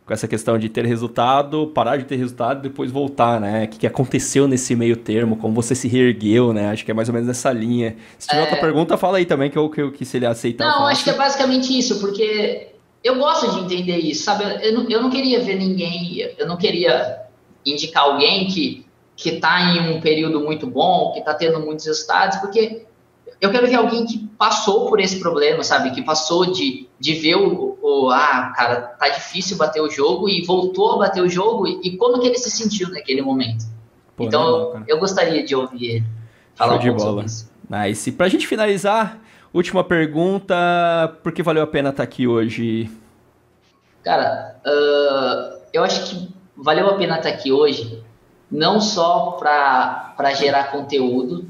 Com 0.06 0.14
essa 0.14 0.28
questão 0.28 0.58
de 0.58 0.68
ter 0.68 0.86
resultado, 0.86 1.68
parar 1.68 1.98
de 1.98 2.06
ter 2.06 2.16
resultado 2.16 2.60
e 2.60 2.70
depois 2.70 2.92
voltar, 2.92 3.40
né? 3.40 3.66
O 3.66 3.68
que, 3.68 3.80
que 3.80 3.88
aconteceu 3.88 4.48
nesse 4.48 4.76
meio 4.76 4.98
termo, 4.98 5.38
como 5.38 5.54
você 5.54 5.76
se 5.76 5.88
reergueu, 5.88 6.52
né? 6.52 6.70
Acho 6.70 6.84
que 6.84 6.92
é 6.92 6.94
mais 6.94 7.08
ou 7.08 7.14
menos 7.14 7.28
nessa 7.28 7.52
linha. 7.52 7.96
Se 8.18 8.28
tiver 8.28 8.42
é... 8.42 8.44
outra 8.44 8.58
pergunta, 8.58 8.98
fala 8.98 9.18
aí 9.18 9.26
também, 9.26 9.50
que 9.50 9.58
eu, 9.58 9.70
que, 9.70 9.82
eu, 9.82 9.92
que 9.92 10.04
se 10.04 10.18
ele 10.18 10.26
aceitar. 10.26 10.66
Não, 10.66 10.88
acho 10.88 11.04
que 11.04 11.10
é 11.12 11.14
basicamente 11.14 11.78
isso, 11.78 12.00
porque 12.00 12.70
eu 13.04 13.16
gosto 13.18 13.52
de 13.52 13.60
entender 13.60 13.98
isso, 13.98 14.24
sabe? 14.24 14.44
Eu 14.66 14.74
não, 14.74 14.90
eu 14.90 15.02
não 15.02 15.10
queria 15.10 15.40
ver 15.40 15.56
ninguém, 15.56 16.20
eu 16.38 16.48
não 16.48 16.58
queria 16.58 17.22
indicar 17.66 18.04
alguém 18.04 18.48
que 18.48 18.86
que 19.22 19.30
está 19.30 19.62
em 19.62 19.96
um 19.96 20.02
período 20.02 20.40
muito 20.42 20.66
bom, 20.66 21.12
que 21.12 21.20
está 21.20 21.34
tendo 21.36 21.60
muitos 21.60 21.86
resultados, 21.86 22.38
porque 22.40 22.86
eu 23.42 23.52
quero 23.52 23.68
ver 23.68 23.76
alguém 23.76 24.06
que 24.06 24.20
passou 24.38 24.88
por 24.88 25.00
esse 25.00 25.20
problema, 25.20 25.64
sabe? 25.64 25.90
Que 25.92 26.04
passou 26.04 26.52
de, 26.52 26.88
de 27.00 27.14
ver 27.16 27.36
o, 27.36 27.78
o, 27.82 28.12
ah, 28.12 28.54
cara, 28.56 28.82
tá 29.00 29.10
difícil 29.10 29.58
bater 29.58 29.82
o 29.82 29.90
jogo 29.90 30.30
e 30.30 30.46
voltou 30.46 30.94
a 30.94 30.98
bater 31.00 31.24
o 31.24 31.28
jogo 31.28 31.68
e, 31.68 31.82
e 31.84 31.98
como 31.98 32.20
que 32.20 32.28
ele 32.28 32.38
se 32.38 32.52
sentiu 32.52 32.90
naquele 32.90 33.24
momento. 33.24 33.66
Pô, 34.16 34.26
então, 34.26 34.48
eu, 34.48 34.84
eu, 34.88 35.00
gostaria 35.00 35.44
de 35.44 35.56
ouvir 35.56 35.86
ele 35.86 36.06
falar 36.54 36.80
Show 36.80 36.94
um 36.94 36.98
de 36.98 37.04
bola. 37.04 37.26
Nice. 37.68 38.12
Pra 38.12 38.30
gente 38.30 38.46
finalizar, 38.46 39.20
última 39.52 39.84
pergunta, 39.84 40.56
por 41.24 41.32
que 41.32 41.42
valeu 41.42 41.64
a 41.64 41.68
pena 41.68 41.90
estar 41.90 41.98
tá 41.98 42.04
aqui 42.04 42.28
hoje? 42.28 42.92
Cara, 44.04 44.56
uh, 44.64 45.62
eu 45.74 45.84
acho 45.84 46.04
que 46.10 46.30
valeu 46.56 46.88
a 46.88 46.94
pena 46.94 47.18
estar 47.18 47.30
tá 47.30 47.36
aqui 47.36 47.52
hoje, 47.52 48.04
não 48.52 48.80
só 48.80 49.32
para 49.32 50.32
gerar 50.36 50.66
conteúdo, 50.66 51.48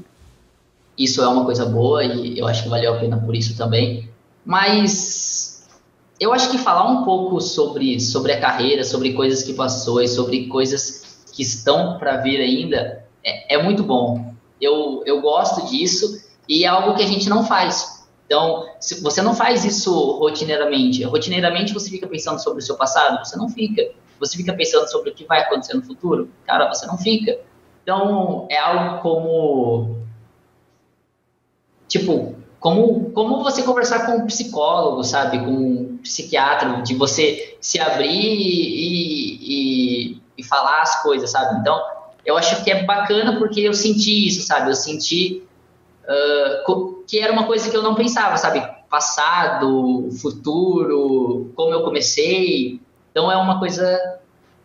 isso 0.96 1.22
é 1.22 1.28
uma 1.28 1.44
coisa 1.44 1.64
boa 1.64 2.04
e 2.04 2.38
eu 2.38 2.46
acho 2.46 2.62
que 2.62 2.68
valeu 2.68 2.94
a 2.94 2.98
pena 2.98 3.16
por 3.16 3.34
isso 3.34 3.56
também. 3.56 4.10
Mas 4.44 5.68
eu 6.20 6.32
acho 6.32 6.50
que 6.50 6.58
falar 6.58 6.88
um 6.88 7.04
pouco 7.04 7.40
sobre, 7.40 7.98
sobre 8.00 8.32
a 8.32 8.40
carreira, 8.40 8.84
sobre 8.84 9.12
coisas 9.12 9.42
que 9.42 9.54
passou 9.54 10.02
e 10.02 10.08
sobre 10.08 10.46
coisas 10.46 11.24
que 11.32 11.42
estão 11.42 11.98
para 11.98 12.18
vir 12.18 12.40
ainda 12.40 13.04
é, 13.24 13.54
é, 13.54 13.62
muito 13.62 13.82
bom. 13.82 14.34
Eu, 14.60 15.02
eu 15.06 15.20
gosto 15.20 15.68
disso 15.68 16.22
e 16.48 16.64
é 16.64 16.68
algo 16.68 16.94
que 16.94 17.02
a 17.02 17.06
gente 17.06 17.28
não 17.28 17.44
faz. 17.44 18.06
Então, 18.26 18.68
se 18.80 19.02
você 19.02 19.20
não 19.20 19.34
faz 19.34 19.64
isso 19.64 19.92
rotineiramente, 20.18 21.02
rotineiramente 21.04 21.74
você 21.74 21.90
fica 21.90 22.06
pensando 22.06 22.38
sobre 22.38 22.62
o 22.62 22.62
seu 22.62 22.76
passado, 22.76 23.24
você 23.24 23.36
não 23.36 23.48
fica. 23.48 23.90
Você 24.20 24.36
fica 24.36 24.52
pensando 24.52 24.88
sobre 24.88 25.10
o 25.10 25.14
que 25.14 25.24
vai 25.24 25.40
acontecer 25.40 25.74
no 25.74 25.82
futuro, 25.82 26.30
cara, 26.46 26.72
você 26.72 26.86
não 26.86 26.96
fica. 26.96 27.38
Então, 27.82 28.46
é 28.48 28.58
algo 28.58 29.02
como 29.02 30.01
tipo, 31.92 32.34
como, 32.58 33.10
como 33.10 33.44
você 33.44 33.62
conversar 33.62 34.06
com 34.06 34.16
um 34.16 34.26
psicólogo, 34.26 35.04
sabe? 35.04 35.38
Com 35.40 35.50
um 35.50 35.98
psiquiatra, 36.02 36.80
de 36.80 36.94
você 36.94 37.58
se 37.60 37.78
abrir 37.78 38.08
e, 38.08 39.36
e, 39.42 40.22
e, 40.38 40.42
falar 40.42 40.80
as 40.80 41.02
coisas, 41.02 41.30
sabe? 41.30 41.60
Então, 41.60 41.78
eu 42.24 42.36
acho 42.38 42.64
que 42.64 42.70
é 42.70 42.84
bacana 42.84 43.38
porque 43.38 43.60
eu 43.60 43.74
senti 43.74 44.26
isso, 44.26 44.46
sabe? 44.46 44.70
Eu 44.70 44.74
senti 44.74 45.42
uh, 46.04 47.04
que 47.06 47.18
era 47.18 47.32
uma 47.32 47.44
coisa 47.44 47.70
que 47.70 47.76
eu 47.76 47.82
não 47.82 47.94
pensava, 47.94 48.38
sabe? 48.38 48.66
Passado, 48.88 50.08
futuro, 50.22 51.52
como 51.54 51.74
eu 51.74 51.82
comecei. 51.82 52.80
Então, 53.10 53.30
é 53.30 53.36
uma 53.36 53.58
coisa 53.58 53.98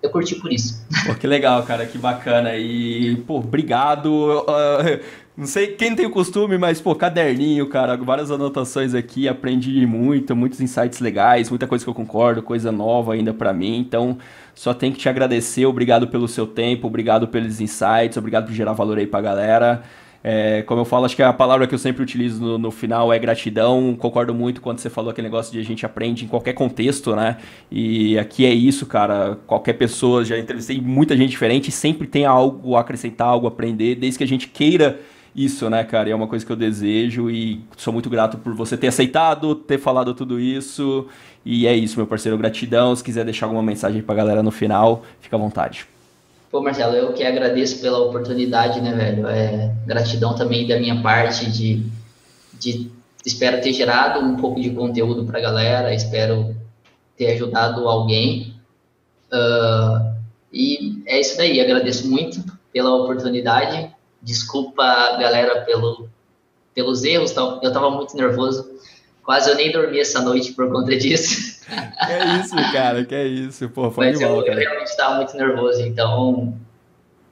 eu 0.01 0.09
curti 0.11 0.36
por 0.36 0.53
isso. 0.53 0.86
Pô, 1.05 1.15
que 1.15 1.25
legal, 1.25 1.63
cara, 1.63 1.86
que 1.86 1.97
bacana. 1.97 2.55
E, 2.55 3.15
pô, 3.28 3.38
obrigado. 3.38 4.45
Uh, 4.47 5.03
não 5.38 5.45
sei 5.45 5.67
quem 5.67 5.95
tem 5.95 6.03
o 6.03 6.09
costume, 6.09 6.57
mas, 6.57 6.81
pô, 6.81 6.95
caderninho, 6.95 7.67
cara, 7.67 7.95
várias 7.95 8.31
anotações 8.31 8.95
aqui, 8.95 9.27
aprendi 9.27 9.85
muito, 9.85 10.35
muitos 10.35 10.59
insights 10.59 10.99
legais, 10.99 11.51
muita 11.51 11.67
coisa 11.67 11.85
que 11.85 11.89
eu 11.89 11.93
concordo, 11.93 12.41
coisa 12.41 12.71
nova 12.71 13.13
ainda 13.13 13.31
para 13.31 13.53
mim. 13.53 13.77
Então, 13.77 14.17
só 14.55 14.73
tenho 14.73 14.93
que 14.93 14.99
te 14.99 15.07
agradecer, 15.07 15.67
obrigado 15.67 16.07
pelo 16.07 16.27
seu 16.27 16.47
tempo, 16.47 16.88
obrigado 16.88 17.27
pelos 17.27 17.61
insights, 17.61 18.17
obrigado 18.17 18.47
por 18.47 18.53
gerar 18.53 18.73
valor 18.73 18.97
aí 18.97 19.05
pra 19.05 19.21
galera. 19.21 19.83
É, 20.23 20.63
como 20.63 20.81
eu 20.81 20.85
falo, 20.85 21.05
acho 21.05 21.15
que 21.15 21.21
a 21.21 21.31
palavra 21.31 21.67
que 21.67 21.75
eu 21.75 21.77
sempre 21.77 22.01
utilizo 22.01 22.43
no, 22.43 22.57
no, 22.57 22.71
final 22.71 23.13
é 23.13 23.19
gratidão. 23.19 23.95
Concordo 23.95 24.33
muito 24.33 24.59
quando 24.59 24.79
você 24.79 24.89
falou 24.89 25.11
aquele 25.11 25.27
negócio 25.27 25.53
de 25.53 25.59
a 25.59 25.63
gente 25.63 25.85
aprende 25.85 26.25
em 26.25 26.27
qualquer 26.27 26.53
contexto, 26.53 27.15
né? 27.15 27.38
E 27.71 28.17
aqui 28.17 28.43
é 28.43 28.51
isso, 28.51 28.88
cara. 28.88 29.38
Qualquer 29.45 29.73
pessoa, 29.73 30.25
já 30.25 30.35
entrevistei 30.38 30.81
muita 30.81 31.15
gente 31.15 31.29
diferente, 31.29 31.71
sempre 31.71 32.07
tem 32.07 32.25
algo 32.25 32.75
a 32.75 32.81
acrescentar, 32.81 33.27
algo 33.27 33.45
a 33.45 33.49
aprender, 33.49 33.93
desde 33.93 34.17
que 34.17 34.23
a 34.23 34.27
gente 34.27 34.47
queira 34.47 34.99
isso, 35.36 35.69
né, 35.69 35.84
cara? 35.84 36.09
E 36.09 36.11
é 36.11 36.15
uma 36.15 36.28
coisa 36.28 36.45
que 36.45 36.51
eu 36.51 36.55
desejo 36.55 37.30
e 37.30 37.61
sou 37.78 37.93
muito 37.93 38.09
grato 38.09 38.38
por 38.38 38.53
você 38.53 38.75
ter 38.78 38.88
aceitado, 38.88 39.55
ter 39.55 39.78
falado 39.78 40.13
tudo 40.13 40.39
isso. 40.39 41.07
E 41.45 41.65
é 41.65 41.75
isso, 41.75 41.97
meu 41.97 42.07
parceiro. 42.07 42.38
Gratidão. 42.38 42.95
Se 42.95 43.03
quiser 43.03 43.23
deixar 43.23 43.45
alguma 43.45 43.63
mensagem 43.63 44.01
pra 44.01 44.15
galera 44.15 44.43
no 44.43 44.51
final, 44.51 45.03
fica 45.21 45.36
à 45.36 45.39
vontade. 45.39 45.88
Pô, 46.51 46.61
Marcelo, 46.61 46.95
eu 46.95 47.13
que 47.13 47.23
agradeço 47.23 47.82
pela 47.82 47.99
oportunidade, 47.99 48.80
né, 48.82 48.93
velho? 48.93 49.28
É, 49.28 49.73
gratidão 49.86 50.34
também 50.36 50.67
da 50.67 50.80
minha 50.80 51.01
parte 51.01 51.51
de, 51.51 51.86
de 52.57 52.89
espero 53.25 53.61
ter 53.61 53.73
gerado 53.73 54.19
um 54.19 54.38
pouco 54.38 54.61
de 54.61 54.69
conteúdo 54.69 55.25
pra 55.25 55.41
galera, 55.41 55.93
espero 55.93 56.55
ter 57.17 57.34
ajudado 57.34 57.88
alguém. 57.88 58.55
Uh, 59.32 60.15
e 60.53 61.03
é 61.05 61.19
isso 61.19 61.38
daí, 61.38 61.59
agradeço 61.59 62.09
muito 62.09 62.41
pela 62.71 62.95
oportunidade. 62.95 63.91
Desculpa, 64.22 64.84
galera, 65.18 65.61
pelo, 65.61 66.09
pelos 66.74 67.03
erros, 67.03 67.36
eu 67.36 67.59
estava 67.61 67.89
muito 67.89 68.15
nervoso. 68.15 68.78
Quase 69.24 69.49
eu 69.49 69.55
nem 69.55 69.72
dormi 69.72 69.99
essa 69.99 70.22
noite 70.22 70.53
por 70.53 70.72
conta 70.72 70.95
disso. 70.97 71.57
É 72.07 72.39
isso, 72.39 72.55
cara, 72.72 73.03
que 73.03 73.13
é 73.13 73.28
isso. 73.28 73.68
Pô, 73.70 73.91
foi 73.91 74.11
mas 74.11 74.22
mal, 74.22 74.39
eu, 74.39 74.45
eu 74.45 74.57
realmente 74.57 74.88
estava 74.88 75.15
muito 75.15 75.36
nervoso, 75.36 75.82
então. 75.82 76.57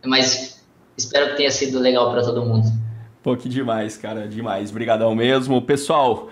Mas 0.04 0.62
espero 0.98 1.32
que 1.32 1.38
tenha 1.38 1.52
sido 1.52 1.80
legal 1.80 2.12
para 2.12 2.22
todo 2.22 2.44
mundo. 2.44 2.68
Pô, 3.24 3.36
que 3.38 3.48
demais, 3.48 3.98
cara, 3.98 4.28
demais. 4.28 4.72
Obrigadão 4.72 5.16
mesmo. 5.16 5.62
Pessoal, 5.62 6.30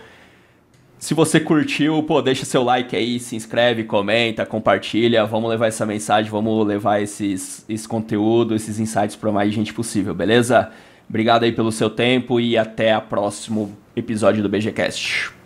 se 1.04 1.14
você 1.14 1.38
curtiu, 1.38 2.01
pô, 2.04 2.22
deixa 2.22 2.45
seu 2.45 2.64
like 2.64 2.95
aí, 2.95 3.20
se 3.20 3.36
inscreve, 3.36 3.84
comenta, 3.84 4.45
compartilha. 4.45 5.26
Vamos 5.26 5.49
levar 5.49 5.68
essa 5.68 5.86
mensagem, 5.86 6.32
vamos 6.32 6.66
levar 6.66 7.01
esses, 7.01 7.66
esse 7.68 7.86
conteúdo, 7.86 8.56
esses 8.56 8.80
insights 8.80 9.14
para 9.14 9.30
mais 9.30 9.51
gente 9.54 9.74
possível, 9.74 10.16
beleza? 10.16 10.72
Obrigado 11.10 11.43
aí 11.43 11.51
pelo 11.51 11.74
seu 11.74 11.89
tempo 11.89 12.39
e 12.39 12.58
até 12.58 12.97
o 12.97 13.01
próximo 13.01 13.78
episódio 13.97 14.41
do 14.41 14.47
BGCast. 14.47 15.42